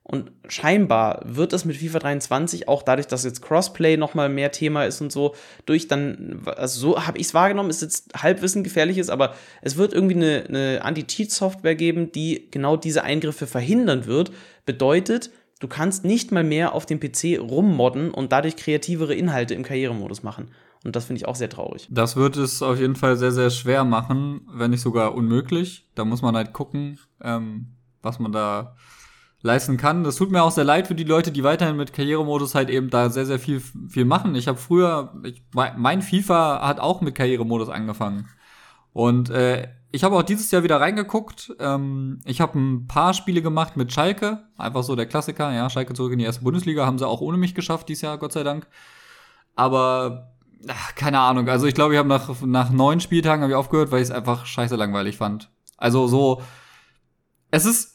Und 0.06 0.30
scheinbar 0.48 1.22
wird 1.24 1.54
das 1.54 1.64
mit 1.64 1.78
FIFA 1.78 1.98
23 1.98 2.68
auch 2.68 2.82
dadurch, 2.82 3.06
dass 3.06 3.24
jetzt 3.24 3.40
Crossplay 3.40 3.96
nochmal 3.96 4.28
mehr 4.28 4.52
Thema 4.52 4.84
ist 4.84 5.00
und 5.00 5.10
so, 5.10 5.34
durch 5.64 5.88
dann, 5.88 6.42
also 6.56 6.78
so 6.78 7.06
habe 7.06 7.16
ich 7.16 7.28
es 7.28 7.34
wahrgenommen, 7.34 7.70
ist 7.70 7.80
jetzt 7.80 8.22
Halbwissen 8.22 8.62
gefährlich 8.62 8.98
ist, 8.98 9.08
aber 9.08 9.34
es 9.62 9.78
wird 9.78 9.94
irgendwie 9.94 10.16
eine, 10.16 10.44
eine 10.46 10.84
Anti-Cheat-Software 10.84 11.74
geben, 11.74 12.12
die 12.12 12.48
genau 12.50 12.76
diese 12.76 13.02
Eingriffe 13.02 13.46
verhindern 13.46 14.04
wird. 14.04 14.30
Bedeutet, 14.66 15.30
du 15.60 15.68
kannst 15.68 16.04
nicht 16.04 16.32
mal 16.32 16.44
mehr 16.44 16.74
auf 16.74 16.84
dem 16.84 17.00
PC 17.00 17.38
rummodden 17.40 18.10
und 18.10 18.30
dadurch 18.30 18.56
kreativere 18.56 19.14
Inhalte 19.14 19.54
im 19.54 19.62
Karrieremodus 19.62 20.22
machen. 20.22 20.50
Und 20.84 20.96
das 20.96 21.06
finde 21.06 21.20
ich 21.20 21.26
auch 21.26 21.34
sehr 21.34 21.48
traurig. 21.48 21.88
Das 21.90 22.14
wird 22.14 22.36
es 22.36 22.60
auf 22.60 22.78
jeden 22.78 22.94
Fall 22.94 23.16
sehr, 23.16 23.32
sehr 23.32 23.48
schwer 23.48 23.84
machen, 23.84 24.42
wenn 24.52 24.70
nicht 24.70 24.82
sogar 24.82 25.14
unmöglich. 25.14 25.88
Da 25.94 26.04
muss 26.04 26.20
man 26.20 26.36
halt 26.36 26.52
gucken, 26.52 26.98
ähm, 27.22 27.68
was 28.02 28.18
man 28.18 28.32
da 28.32 28.76
leisten 29.44 29.76
kann. 29.76 30.04
Das 30.04 30.16
tut 30.16 30.30
mir 30.30 30.42
auch 30.42 30.50
sehr 30.50 30.64
leid 30.64 30.88
für 30.88 30.94
die 30.94 31.04
Leute, 31.04 31.30
die 31.30 31.44
weiterhin 31.44 31.76
mit 31.76 31.92
Karrieremodus 31.92 32.54
halt 32.54 32.70
eben 32.70 32.88
da 32.88 33.10
sehr, 33.10 33.26
sehr 33.26 33.38
viel, 33.38 33.60
viel 33.60 34.06
machen. 34.06 34.34
Ich 34.34 34.48
habe 34.48 34.58
früher, 34.58 35.14
ich, 35.22 35.42
mein 35.52 36.02
FIFA 36.02 36.66
hat 36.66 36.80
auch 36.80 37.02
mit 37.02 37.14
Karrieremodus 37.14 37.68
angefangen. 37.68 38.28
Und 38.94 39.28
äh, 39.28 39.68
ich 39.92 40.02
habe 40.02 40.16
auch 40.16 40.22
dieses 40.22 40.50
Jahr 40.50 40.62
wieder 40.62 40.80
reingeguckt. 40.80 41.54
Ähm, 41.60 42.20
ich 42.24 42.40
habe 42.40 42.58
ein 42.58 42.86
paar 42.86 43.12
Spiele 43.12 43.42
gemacht 43.42 43.76
mit 43.76 43.92
Schalke. 43.92 44.44
Einfach 44.56 44.82
so 44.82 44.96
der 44.96 45.06
Klassiker. 45.06 45.52
Ja, 45.52 45.68
Schalke 45.68 45.92
zurück 45.92 46.12
in 46.12 46.18
die 46.18 46.24
erste 46.24 46.42
Bundesliga. 46.42 46.86
Haben 46.86 46.98
sie 46.98 47.06
auch 47.06 47.20
ohne 47.20 47.36
mich 47.36 47.54
geschafft 47.54 47.88
dieses 47.90 48.02
Jahr, 48.02 48.16
Gott 48.16 48.32
sei 48.32 48.44
Dank. 48.44 48.66
Aber 49.56 50.32
ach, 50.68 50.94
keine 50.94 51.20
Ahnung. 51.20 51.48
Also 51.50 51.66
ich 51.66 51.74
glaube, 51.74 51.92
ich 51.92 51.98
habe 51.98 52.08
nach, 52.08 52.40
nach 52.40 52.70
neun 52.70 53.00
Spieltagen 53.00 53.42
hab 53.42 53.50
ich 53.50 53.56
aufgehört, 53.56 53.90
weil 53.90 54.00
ich 54.00 54.08
es 54.08 54.14
einfach 54.14 54.46
scheiße 54.46 54.76
langweilig 54.76 55.18
fand. 55.18 55.50
Also 55.76 56.06
so, 56.06 56.40
es 57.50 57.66
ist, 57.66 57.93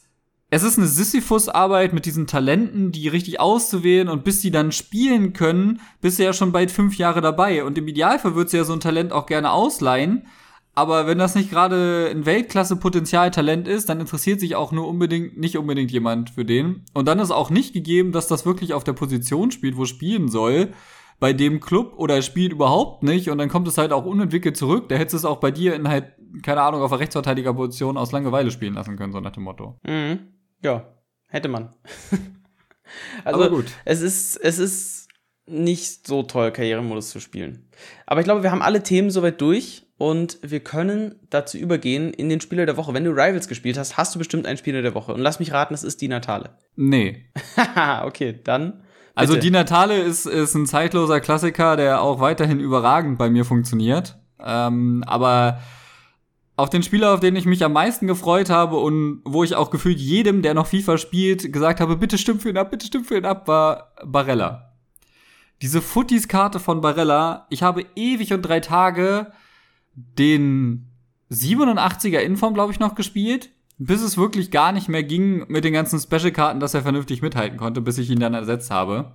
es 0.50 0.64
ist 0.64 0.78
eine 0.78 0.88
Sisyphus-Arbeit 0.88 1.92
mit 1.92 2.06
diesen 2.06 2.26
Talenten, 2.26 2.90
die 2.90 3.06
richtig 3.06 3.38
auszuwählen 3.38 4.08
und 4.08 4.24
bis 4.24 4.40
die 4.40 4.50
dann 4.50 4.72
spielen 4.72 5.32
können, 5.32 5.80
bist 6.00 6.18
du 6.18 6.24
ja 6.24 6.32
schon 6.32 6.50
bald 6.50 6.72
fünf 6.72 6.98
Jahre 6.98 7.20
dabei. 7.20 7.64
Und 7.64 7.78
im 7.78 7.86
Idealfall 7.86 8.34
würdest 8.34 8.52
du 8.52 8.58
ja 8.58 8.64
so 8.64 8.72
ein 8.72 8.80
Talent 8.80 9.12
auch 9.12 9.26
gerne 9.26 9.52
ausleihen. 9.52 10.26
Aber 10.74 11.06
wenn 11.06 11.18
das 11.18 11.34
nicht 11.34 11.50
gerade 11.50 12.10
ein 12.10 12.26
Weltklasse-Potenzial-Talent 12.26 13.68
ist, 13.68 13.88
dann 13.88 14.00
interessiert 14.00 14.40
sich 14.40 14.56
auch 14.56 14.72
nur 14.72 14.88
unbedingt, 14.88 15.38
nicht 15.38 15.56
unbedingt 15.56 15.92
jemand 15.92 16.30
für 16.30 16.44
den. 16.44 16.84
Und 16.94 17.06
dann 17.06 17.18
ist 17.20 17.30
auch 17.30 17.50
nicht 17.50 17.72
gegeben, 17.72 18.12
dass 18.12 18.26
das 18.26 18.46
wirklich 18.46 18.74
auf 18.74 18.82
der 18.82 18.92
Position 18.92 19.52
spielt, 19.52 19.76
wo 19.76 19.84
spielen 19.84 20.28
soll, 20.28 20.72
bei 21.20 21.32
dem 21.32 21.60
Club 21.60 21.94
oder 21.96 22.16
er 22.16 22.22
spielt 22.22 22.52
überhaupt 22.52 23.02
nicht 23.02 23.28
und 23.28 23.38
dann 23.38 23.50
kommt 23.50 23.68
es 23.68 23.76
halt 23.76 23.92
auch 23.92 24.06
unentwickelt 24.06 24.56
zurück. 24.56 24.88
Da 24.88 24.96
hättest 24.96 25.12
du 25.12 25.16
es 25.18 25.24
auch 25.26 25.36
bei 25.36 25.50
dir 25.50 25.74
in 25.74 25.86
halt, 25.86 26.14
keine 26.42 26.62
Ahnung, 26.62 26.80
auf 26.80 26.90
der 26.90 27.00
Rechtsverteidigerposition 27.00 27.98
aus 27.98 28.10
Langeweile 28.10 28.50
spielen 28.50 28.74
lassen 28.74 28.96
können, 28.96 29.12
so 29.12 29.20
nach 29.20 29.32
dem 29.32 29.42
Motto. 29.42 29.78
Mhm. 29.84 30.39
Ja, 30.62 30.86
hätte 31.28 31.48
man. 31.48 31.74
also, 33.24 33.40
Aber 33.40 33.50
gut. 33.50 33.66
es 33.84 34.00
ist, 34.00 34.36
es 34.36 34.58
ist 34.58 35.08
nicht 35.46 36.06
so 36.06 36.22
toll, 36.22 36.52
Karrieremodus 36.52 37.10
zu 37.10 37.20
spielen. 37.20 37.68
Aber 38.06 38.20
ich 38.20 38.24
glaube, 38.24 38.42
wir 38.42 38.50
haben 38.50 38.62
alle 38.62 38.82
Themen 38.82 39.10
soweit 39.10 39.40
durch 39.40 39.86
und 39.98 40.38
wir 40.42 40.60
können 40.60 41.16
dazu 41.28 41.58
übergehen 41.58 42.12
in 42.12 42.28
den 42.28 42.40
Spieler 42.40 42.66
der 42.66 42.76
Woche. 42.76 42.94
Wenn 42.94 43.04
du 43.04 43.10
Rivals 43.10 43.48
gespielt 43.48 43.76
hast, 43.76 43.96
hast 43.96 44.14
du 44.14 44.18
bestimmt 44.18 44.46
einen 44.46 44.56
Spieler 44.56 44.82
der 44.82 44.94
Woche. 44.94 45.12
Und 45.12 45.20
lass 45.20 45.40
mich 45.40 45.52
raten, 45.52 45.74
es 45.74 45.82
ist 45.82 46.00
die 46.00 46.08
Natale. 46.08 46.56
Nee. 46.76 47.26
okay, 48.02 48.40
dann. 48.42 48.84
Also 49.14 49.36
die 49.36 49.50
Natale 49.50 50.00
ist, 50.00 50.24
ist 50.24 50.54
ein 50.54 50.66
zeitloser 50.66 51.20
Klassiker, 51.20 51.76
der 51.76 52.00
auch 52.00 52.20
weiterhin 52.20 52.60
überragend 52.60 53.18
bei 53.18 53.28
mir 53.28 53.44
funktioniert. 53.44 54.18
Ähm, 54.42 55.04
aber 55.06 55.60
auf 56.60 56.70
den 56.70 56.82
Spieler, 56.82 57.14
auf 57.14 57.20
den 57.20 57.36
ich 57.36 57.46
mich 57.46 57.64
am 57.64 57.72
meisten 57.72 58.06
gefreut 58.06 58.50
habe 58.50 58.76
und 58.76 59.22
wo 59.24 59.42
ich 59.42 59.54
auch 59.54 59.70
gefühlt 59.70 59.98
jedem, 59.98 60.42
der 60.42 60.54
noch 60.54 60.66
FIFA 60.66 60.98
spielt, 60.98 61.52
gesagt 61.52 61.80
habe, 61.80 61.96
bitte 61.96 62.18
stimmt 62.18 62.42
für 62.42 62.50
ihn 62.50 62.58
ab, 62.58 62.70
bitte 62.70 62.86
stimmt 62.86 63.06
für 63.06 63.16
ihn 63.16 63.24
ab, 63.24 63.48
war 63.48 63.92
Barella. 64.04 64.72
Diese 65.62 65.82
Footies-Karte 65.82 66.60
von 66.60 66.80
Barella, 66.80 67.46
ich 67.50 67.62
habe 67.62 67.84
ewig 67.96 68.32
und 68.32 68.42
drei 68.42 68.60
Tage 68.60 69.32
den 69.94 70.90
87er 71.30 72.18
Inform, 72.18 72.54
glaube 72.54 72.72
ich, 72.72 72.80
noch 72.80 72.94
gespielt, 72.94 73.50
bis 73.78 74.02
es 74.02 74.18
wirklich 74.18 74.50
gar 74.50 74.72
nicht 74.72 74.88
mehr 74.88 75.02
ging 75.02 75.44
mit 75.48 75.64
den 75.64 75.72
ganzen 75.72 75.98
Special-Karten, 75.98 76.60
dass 76.60 76.74
er 76.74 76.82
vernünftig 76.82 77.22
mithalten 77.22 77.58
konnte, 77.58 77.80
bis 77.80 77.98
ich 77.98 78.10
ihn 78.10 78.20
dann 78.20 78.34
ersetzt 78.34 78.70
habe. 78.70 79.14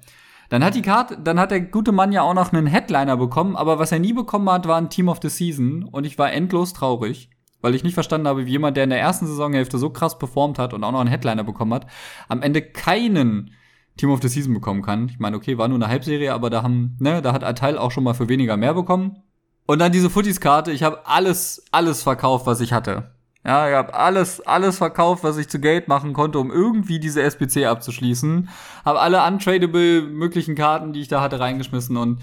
Dann 0.49 0.63
hat 0.63 0.75
die 0.75 0.81
Karte, 0.81 1.17
dann 1.17 1.39
hat 1.39 1.51
der 1.51 1.61
gute 1.61 1.91
Mann 1.91 2.11
ja 2.11 2.21
auch 2.21 2.33
noch 2.33 2.53
einen 2.53 2.67
Headliner 2.67 3.17
bekommen, 3.17 3.55
aber 3.55 3.79
was 3.79 3.91
er 3.91 3.99
nie 3.99 4.13
bekommen 4.13 4.49
hat, 4.49 4.67
war 4.67 4.77
ein 4.77 4.89
Team 4.89 5.09
of 5.09 5.19
the 5.21 5.29
Season 5.29 5.83
und 5.83 6.05
ich 6.05 6.17
war 6.17 6.31
endlos 6.31 6.73
traurig, 6.73 7.29
weil 7.66 7.74
ich 7.74 7.84
nicht 7.84 7.95
verstanden 7.95 8.28
habe, 8.28 8.45
wie 8.45 8.51
jemand, 8.51 8.78
der 8.78 8.84
in 8.84 8.91
der 8.91 8.99
ersten 8.99 9.26
Saisonhälfte 9.26 9.80
so 9.80 9.89
krass 9.89 10.20
performt 10.20 10.59
hat 10.59 10.76
und 10.76 10.84
auch 10.84 10.91
noch 10.91 10.99
einen 10.99 11.09
Headliner 11.09 11.43
bekommen 11.43 11.74
hat, 11.74 11.88
am 12.28 12.43
Ende 12.43 12.61
keinen 12.61 13.55
Team 13.97 14.11
of 14.11 14.22
the 14.22 14.28
Season 14.28 14.53
bekommen 14.53 14.84
kann. 14.84 15.09
Ich 15.09 15.18
meine, 15.18 15.36
okay, 15.36 15.57
war 15.57 15.68
nur 15.68 15.80
eine 15.80 15.88
Halbserie, 15.88 16.32
aber 16.32 16.51
da 16.51 16.61
haben, 16.61 16.95
ne, 16.99 17.24
da 17.24 17.34
hat 17.34 17.43
Alteil 17.43 17.80
auch 17.80 17.89
schon 17.89 18.03
mal 18.03 18.13
für 18.13 18.30
weniger 18.30 18.55
mehr 18.55 18.76
bekommen. 18.76 19.24
Und 19.66 19.80
dann 19.80 19.91
diese 19.91 20.11
Footies-Karte, 20.11 20.72
ich 20.72 20.84
habe 20.84 21.07
alles, 21.07 21.66
alles 21.72 22.03
verkauft, 22.03 22.45
was 22.45 22.61
ich 22.61 22.72
hatte. 22.72 23.16
Ja, 23.43 23.68
ich 23.68 23.74
habe 23.74 23.95
alles, 23.95 24.41
alles 24.41 24.78
verkauft, 24.78 25.24
was 25.24 25.38
ich 25.38 25.49
zu 25.49 25.59
Geld 25.59 25.88
machen 25.88 26.13
konnte, 26.13 26.38
um 26.38 26.51
irgendwie 26.51 26.99
diese 26.99 27.24
SPC 27.24 27.66
abzuschließen. 27.66 28.47
Habe 28.86 28.99
alle 28.99 29.26
untradable 29.26 30.03
möglichen 30.03 30.53
Karten, 30.53 30.93
die 30.93 31.01
ich 31.01 31.07
da 31.07 31.20
hatte, 31.20 31.39
reingeschmissen 31.39 31.97
und 31.97 32.22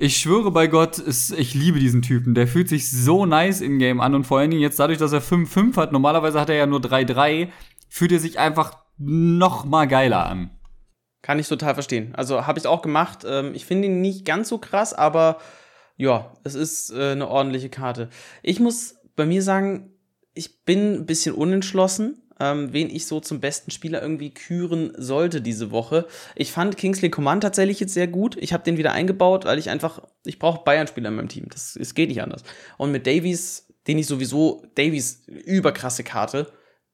ich 0.00 0.16
schwöre 0.16 0.50
bei 0.50 0.66
Gott, 0.66 0.98
ist, 0.98 1.30
ich 1.32 1.52
liebe 1.52 1.78
diesen 1.78 2.00
Typen. 2.00 2.34
Der 2.34 2.48
fühlt 2.48 2.70
sich 2.70 2.90
so 2.90 3.26
nice 3.26 3.60
in 3.60 3.78
Game 3.78 4.00
an 4.00 4.14
und 4.14 4.24
vor 4.24 4.38
allen 4.38 4.50
Dingen 4.50 4.62
jetzt 4.62 4.80
dadurch, 4.80 4.98
dass 4.98 5.12
er 5.12 5.20
5-5 5.20 5.76
hat, 5.76 5.92
normalerweise 5.92 6.40
hat 6.40 6.48
er 6.48 6.56
ja 6.56 6.66
nur 6.66 6.80
3-3, 6.80 7.48
fühlt 7.90 8.10
er 8.10 8.18
sich 8.18 8.38
einfach 8.38 8.78
noch 8.96 9.66
mal 9.66 9.86
geiler 9.86 10.24
an. 10.24 10.58
Kann 11.20 11.38
ich 11.38 11.48
total 11.48 11.74
verstehen. 11.74 12.14
Also 12.14 12.46
habe 12.46 12.58
ich 12.58 12.66
auch 12.66 12.80
gemacht. 12.80 13.26
Ähm, 13.28 13.54
ich 13.54 13.66
finde 13.66 13.88
ihn 13.88 14.00
nicht 14.00 14.24
ganz 14.24 14.48
so 14.48 14.56
krass, 14.56 14.94
aber 14.94 15.36
ja, 15.98 16.32
es 16.44 16.54
ist 16.54 16.90
äh, 16.92 17.12
eine 17.12 17.28
ordentliche 17.28 17.68
Karte. 17.68 18.08
Ich 18.42 18.58
muss 18.58 18.94
bei 19.16 19.26
mir 19.26 19.42
sagen, 19.42 19.92
ich 20.32 20.64
bin 20.64 20.94
ein 20.94 21.06
bisschen 21.06 21.34
unentschlossen, 21.34 22.22
ähm, 22.40 22.72
wen 22.72 22.90
ich 22.90 23.06
so 23.06 23.20
zum 23.20 23.40
besten 23.40 23.70
Spieler 23.70 24.02
irgendwie 24.02 24.32
küren 24.32 24.92
sollte 24.96 25.42
diese 25.42 25.70
Woche. 25.70 26.06
Ich 26.34 26.50
fand 26.50 26.76
Kingsley 26.76 27.10
Coman 27.10 27.40
tatsächlich 27.40 27.78
jetzt 27.78 27.94
sehr 27.94 28.08
gut. 28.08 28.36
Ich 28.40 28.52
habe 28.52 28.64
den 28.64 28.78
wieder 28.78 28.92
eingebaut, 28.92 29.44
weil 29.44 29.58
ich 29.58 29.70
einfach, 29.70 30.02
ich 30.24 30.38
brauche 30.38 30.64
Bayern-Spieler 30.64 31.10
in 31.10 31.16
meinem 31.16 31.28
Team. 31.28 31.46
Das, 31.50 31.76
es 31.76 31.94
geht 31.94 32.08
nicht 32.08 32.22
anders. 32.22 32.42
Und 32.78 32.90
mit 32.90 33.06
Davies, 33.06 33.68
den 33.86 33.98
ich 33.98 34.06
sowieso, 34.06 34.64
Davies, 34.74 35.22
überkrasse 35.26 36.02
Karte, 36.02 36.50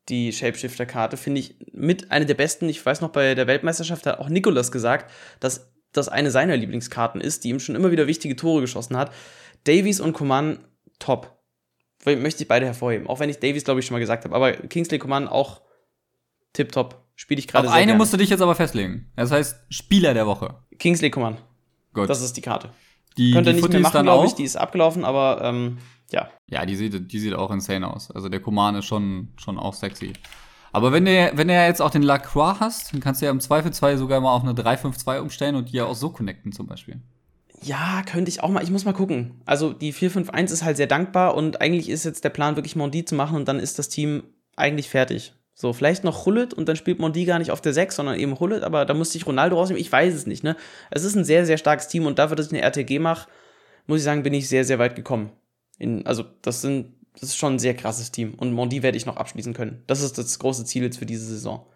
die 0.08 0.32
Shapeshifter-Karte, 0.32 1.16
finde 1.16 1.40
ich 1.40 1.56
mit 1.72 2.10
einer 2.10 2.24
der 2.24 2.34
besten. 2.34 2.68
Ich 2.68 2.84
weiß 2.84 3.00
noch, 3.00 3.10
bei 3.10 3.34
der 3.34 3.46
Weltmeisterschaft 3.46 4.06
hat 4.06 4.18
auch 4.18 4.28
Nikolas 4.28 4.72
gesagt, 4.72 5.10
dass 5.40 5.72
das 5.92 6.08
eine 6.08 6.30
seiner 6.30 6.56
Lieblingskarten 6.56 7.20
ist, 7.20 7.44
die 7.44 7.50
ihm 7.50 7.60
schon 7.60 7.74
immer 7.74 7.90
wieder 7.90 8.06
wichtige 8.06 8.36
Tore 8.36 8.60
geschossen 8.60 8.96
hat. 8.96 9.12
Davies 9.64 10.00
und 10.00 10.12
Coman 10.12 10.58
top. 10.98 11.35
Möchte 12.06 12.42
ich 12.42 12.48
beide 12.48 12.66
hervorheben. 12.66 13.08
Auch 13.08 13.18
wenn 13.20 13.28
ich 13.28 13.38
Davies, 13.38 13.64
glaube 13.64 13.80
ich, 13.80 13.86
schon 13.86 13.94
mal 13.94 14.00
gesagt 14.00 14.24
habe. 14.24 14.34
Aber 14.34 14.52
Kingsley 14.52 14.98
Coman 14.98 15.26
auch 15.28 15.62
tipptopp. 16.52 17.04
Spiele 17.16 17.38
ich 17.38 17.48
gerade 17.48 17.68
sehr 17.68 17.74
eine 17.74 17.86
gerne. 17.86 17.98
musst 17.98 18.12
du 18.12 18.18
dich 18.18 18.28
jetzt 18.28 18.42
aber 18.42 18.54
festlegen. 18.54 19.10
Das 19.16 19.30
heißt, 19.30 19.56
Spieler 19.70 20.14
der 20.14 20.26
Woche. 20.26 20.62
Kingsley 20.78 21.10
Coman. 21.10 21.38
Gut. 21.94 22.10
Das 22.10 22.20
ist 22.20 22.36
die 22.36 22.42
Karte. 22.42 22.70
Die, 23.16 23.32
Könnte 23.32 23.54
die 23.54 23.60
nicht 23.60 23.72
mehr 23.72 23.80
machen, 23.80 24.02
glaube 24.02 24.26
ich. 24.26 24.34
Die 24.34 24.44
ist 24.44 24.56
abgelaufen, 24.56 25.04
aber 25.04 25.40
ähm, 25.42 25.78
ja. 26.10 26.28
Ja, 26.48 26.66
die 26.66 26.76
sieht, 26.76 27.10
die 27.10 27.18
sieht 27.18 27.34
auch 27.34 27.50
insane 27.50 27.90
aus. 27.90 28.10
Also 28.10 28.28
der 28.28 28.40
Coman 28.40 28.76
ist 28.76 28.84
schon, 28.84 29.32
schon 29.36 29.58
auch 29.58 29.74
sexy. 29.74 30.12
Aber 30.72 30.92
wenn 30.92 31.06
du, 31.06 31.30
wenn 31.34 31.48
du 31.48 31.54
ja 31.54 31.64
jetzt 31.64 31.80
auch 31.80 31.90
den 31.90 32.02
Lacroix 32.02 32.60
hast, 32.60 32.92
dann 32.92 33.00
kannst 33.00 33.22
du 33.22 33.24
ja 33.24 33.30
im 33.30 33.40
Zweifelsfall 33.40 33.96
sogar 33.96 34.20
mal 34.20 34.34
auf 34.34 34.42
eine 34.42 34.52
3-5-2 34.52 35.20
umstellen 35.20 35.56
und 35.56 35.72
die 35.72 35.78
ja 35.78 35.86
auch 35.86 35.94
so 35.94 36.10
connecten 36.10 36.52
zum 36.52 36.66
Beispiel. 36.66 37.00
Ja, 37.66 38.02
könnte 38.04 38.28
ich 38.28 38.42
auch 38.42 38.48
mal. 38.48 38.62
Ich 38.62 38.70
muss 38.70 38.84
mal 38.84 38.92
gucken. 38.92 39.40
Also 39.44 39.72
die 39.72 39.92
4-5-1 39.92 40.52
ist 40.52 40.64
halt 40.64 40.76
sehr 40.76 40.86
dankbar 40.86 41.34
und 41.34 41.60
eigentlich 41.60 41.88
ist 41.88 42.04
jetzt 42.04 42.24
der 42.24 42.30
Plan, 42.30 42.56
wirklich 42.56 42.76
Mondi 42.76 43.04
zu 43.04 43.14
machen 43.14 43.36
und 43.36 43.48
dann 43.48 43.58
ist 43.58 43.78
das 43.78 43.88
Team 43.88 44.22
eigentlich 44.56 44.88
fertig. 44.88 45.34
So, 45.54 45.72
vielleicht 45.72 46.04
noch 46.04 46.26
Hullet 46.26 46.52
und 46.54 46.68
dann 46.68 46.76
spielt 46.76 46.98
Mondi 46.98 47.24
gar 47.24 47.38
nicht 47.38 47.50
auf 47.50 47.60
der 47.60 47.72
6, 47.72 47.96
sondern 47.96 48.18
eben 48.18 48.38
Hullet, 48.38 48.62
aber 48.62 48.84
da 48.84 48.94
musste 48.94 49.16
ich 49.16 49.26
Ronaldo 49.26 49.56
rausnehmen. 49.56 49.80
Ich 49.80 49.90
weiß 49.90 50.14
es 50.14 50.26
nicht, 50.26 50.44
ne? 50.44 50.54
Es 50.90 51.02
ist 51.02 51.16
ein 51.16 51.24
sehr, 51.24 51.46
sehr 51.46 51.56
starkes 51.56 51.88
Team 51.88 52.06
und 52.06 52.18
dafür, 52.18 52.36
dass 52.36 52.46
ich 52.46 52.52
eine 52.52 52.62
RTG 52.62 52.98
mache, 52.98 53.28
muss 53.86 53.98
ich 53.98 54.04
sagen, 54.04 54.22
bin 54.22 54.34
ich 54.34 54.48
sehr, 54.48 54.64
sehr 54.64 54.78
weit 54.78 54.94
gekommen. 54.94 55.32
In, 55.78 56.06
also, 56.06 56.24
das 56.42 56.60
sind 56.60 56.96
das 57.20 57.30
ist 57.30 57.36
schon 57.36 57.54
ein 57.54 57.58
sehr 57.58 57.74
krasses 57.74 58.12
Team. 58.12 58.34
Und 58.34 58.52
Mondi 58.52 58.82
werde 58.82 58.96
ich 58.96 59.06
noch 59.06 59.16
abschließen 59.16 59.54
können. 59.54 59.82
Das 59.86 60.02
ist 60.02 60.18
das 60.18 60.38
große 60.38 60.64
Ziel 60.64 60.82
jetzt 60.82 60.98
für 60.98 61.06
diese 61.06 61.24
Saison. 61.24 61.66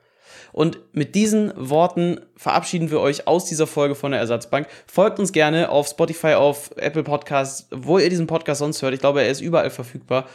Und 0.52 0.78
mit 0.92 1.14
diesen 1.14 1.52
Worten 1.56 2.20
verabschieden 2.36 2.90
wir 2.90 3.00
euch 3.00 3.26
aus 3.26 3.44
dieser 3.44 3.66
Folge 3.66 3.94
von 3.94 4.12
der 4.12 4.20
Ersatzbank. 4.20 4.68
Folgt 4.86 5.18
uns 5.18 5.32
gerne 5.32 5.70
auf 5.70 5.88
Spotify, 5.88 6.34
auf 6.34 6.70
Apple 6.76 7.02
Podcasts, 7.02 7.68
wo 7.70 7.98
ihr 7.98 8.10
diesen 8.10 8.26
Podcast 8.26 8.58
sonst 8.58 8.82
hört. 8.82 8.94
Ich 8.94 9.00
glaube, 9.00 9.22
er 9.22 9.30
ist 9.30 9.40
überall 9.40 9.70
verfügbar. 9.70 10.26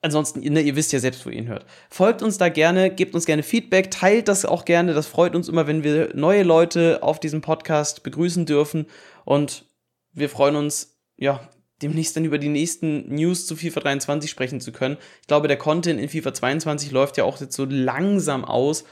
Ansonsten, 0.00 0.40
ne, 0.40 0.60
ihr 0.60 0.76
wisst 0.76 0.92
ja 0.92 1.00
selbst, 1.00 1.26
wo 1.26 1.30
ihr 1.30 1.38
ihn 1.38 1.48
hört. 1.48 1.66
Folgt 1.90 2.22
uns 2.22 2.38
da 2.38 2.48
gerne, 2.48 2.90
gebt 2.90 3.14
uns 3.14 3.26
gerne 3.26 3.42
Feedback, 3.42 3.90
teilt 3.90 4.28
das 4.28 4.44
auch 4.44 4.64
gerne. 4.64 4.94
Das 4.94 5.08
freut 5.08 5.34
uns 5.34 5.48
immer, 5.48 5.66
wenn 5.66 5.82
wir 5.82 6.10
neue 6.14 6.44
Leute 6.44 7.02
auf 7.02 7.18
diesem 7.18 7.40
Podcast 7.40 8.04
begrüßen 8.04 8.46
dürfen. 8.46 8.86
Und 9.24 9.64
wir 10.12 10.28
freuen 10.28 10.54
uns, 10.54 11.00
ja, 11.16 11.48
demnächst 11.82 12.16
dann 12.16 12.24
über 12.24 12.38
die 12.38 12.48
nächsten 12.48 13.12
News 13.12 13.46
zu 13.46 13.56
FIFA 13.56 13.80
23 13.80 14.30
sprechen 14.30 14.60
zu 14.60 14.72
können. 14.72 14.96
Ich 15.20 15.26
glaube, 15.26 15.48
der 15.48 15.58
Content 15.58 16.00
in 16.00 16.08
FIFA 16.08 16.34
22 16.34 16.90
läuft 16.90 17.16
ja 17.16 17.24
auch 17.24 17.40
jetzt 17.40 17.56
so 17.56 17.64
langsam 17.68 18.44
aus. 18.44 18.84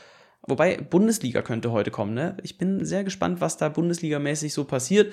Wobei 0.47 0.77
Bundesliga 0.77 1.43
könnte 1.43 1.73
heute 1.73 1.91
kommen, 1.91 2.15
ne? 2.15 2.37
Ich 2.43 2.59
bin 2.59 2.85
sehr 2.85 3.05
gespannt, 3.05 3.41
was 3.41 3.57
da 3.57 3.69
Bundesligamäßig 3.69 4.53
so 4.53 4.65
passiert. 4.65 5.13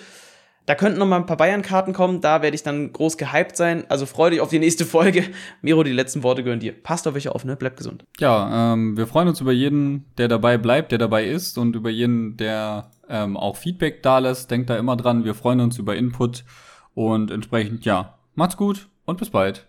Da 0.65 0.75
könnten 0.75 0.99
noch 0.99 1.05
mal 1.05 1.17
ein 1.17 1.25
paar 1.25 1.35
Bayern-Karten 1.35 1.91
kommen, 1.91 2.21
da 2.21 2.41
werde 2.41 2.55
ich 2.55 2.63
dann 2.63 2.93
groß 2.93 3.17
gehypt 3.17 3.57
sein. 3.57 3.83
Also 3.89 4.05
freue 4.05 4.31
dich 4.31 4.39
auf 4.39 4.49
die 4.49 4.59
nächste 4.59 4.85
Folge. 4.85 5.25
Miro, 5.61 5.83
die 5.83 5.91
letzten 5.91 6.23
Worte 6.23 6.41
gehören 6.43 6.61
dir. 6.61 6.71
Passt 6.71 7.05
auf 7.05 7.15
euch 7.15 7.27
auf, 7.27 7.43
ne? 7.43 7.57
Bleibt 7.57 7.77
gesund. 7.77 8.05
Ja, 8.19 8.73
ähm, 8.73 8.95
wir 8.95 9.07
freuen 9.07 9.27
uns 9.27 9.41
über 9.41 9.51
jeden, 9.51 10.05
der 10.17 10.29
dabei 10.29 10.57
bleibt, 10.57 10.91
der 10.93 10.99
dabei 10.99 11.25
ist 11.25 11.57
und 11.57 11.75
über 11.75 11.89
jeden, 11.89 12.37
der 12.37 12.91
ähm, 13.09 13.35
auch 13.35 13.57
Feedback 13.57 14.03
da 14.03 14.19
lässt. 14.19 14.51
Denkt 14.51 14.69
da 14.69 14.77
immer 14.77 14.95
dran, 14.95 15.25
wir 15.25 15.33
freuen 15.33 15.59
uns 15.59 15.77
über 15.77 15.97
Input 15.97 16.45
und 16.93 17.29
entsprechend, 17.29 17.83
ja, 17.83 18.17
macht's 18.35 18.55
gut 18.55 18.87
und 19.03 19.17
bis 19.17 19.31
bald. 19.31 19.67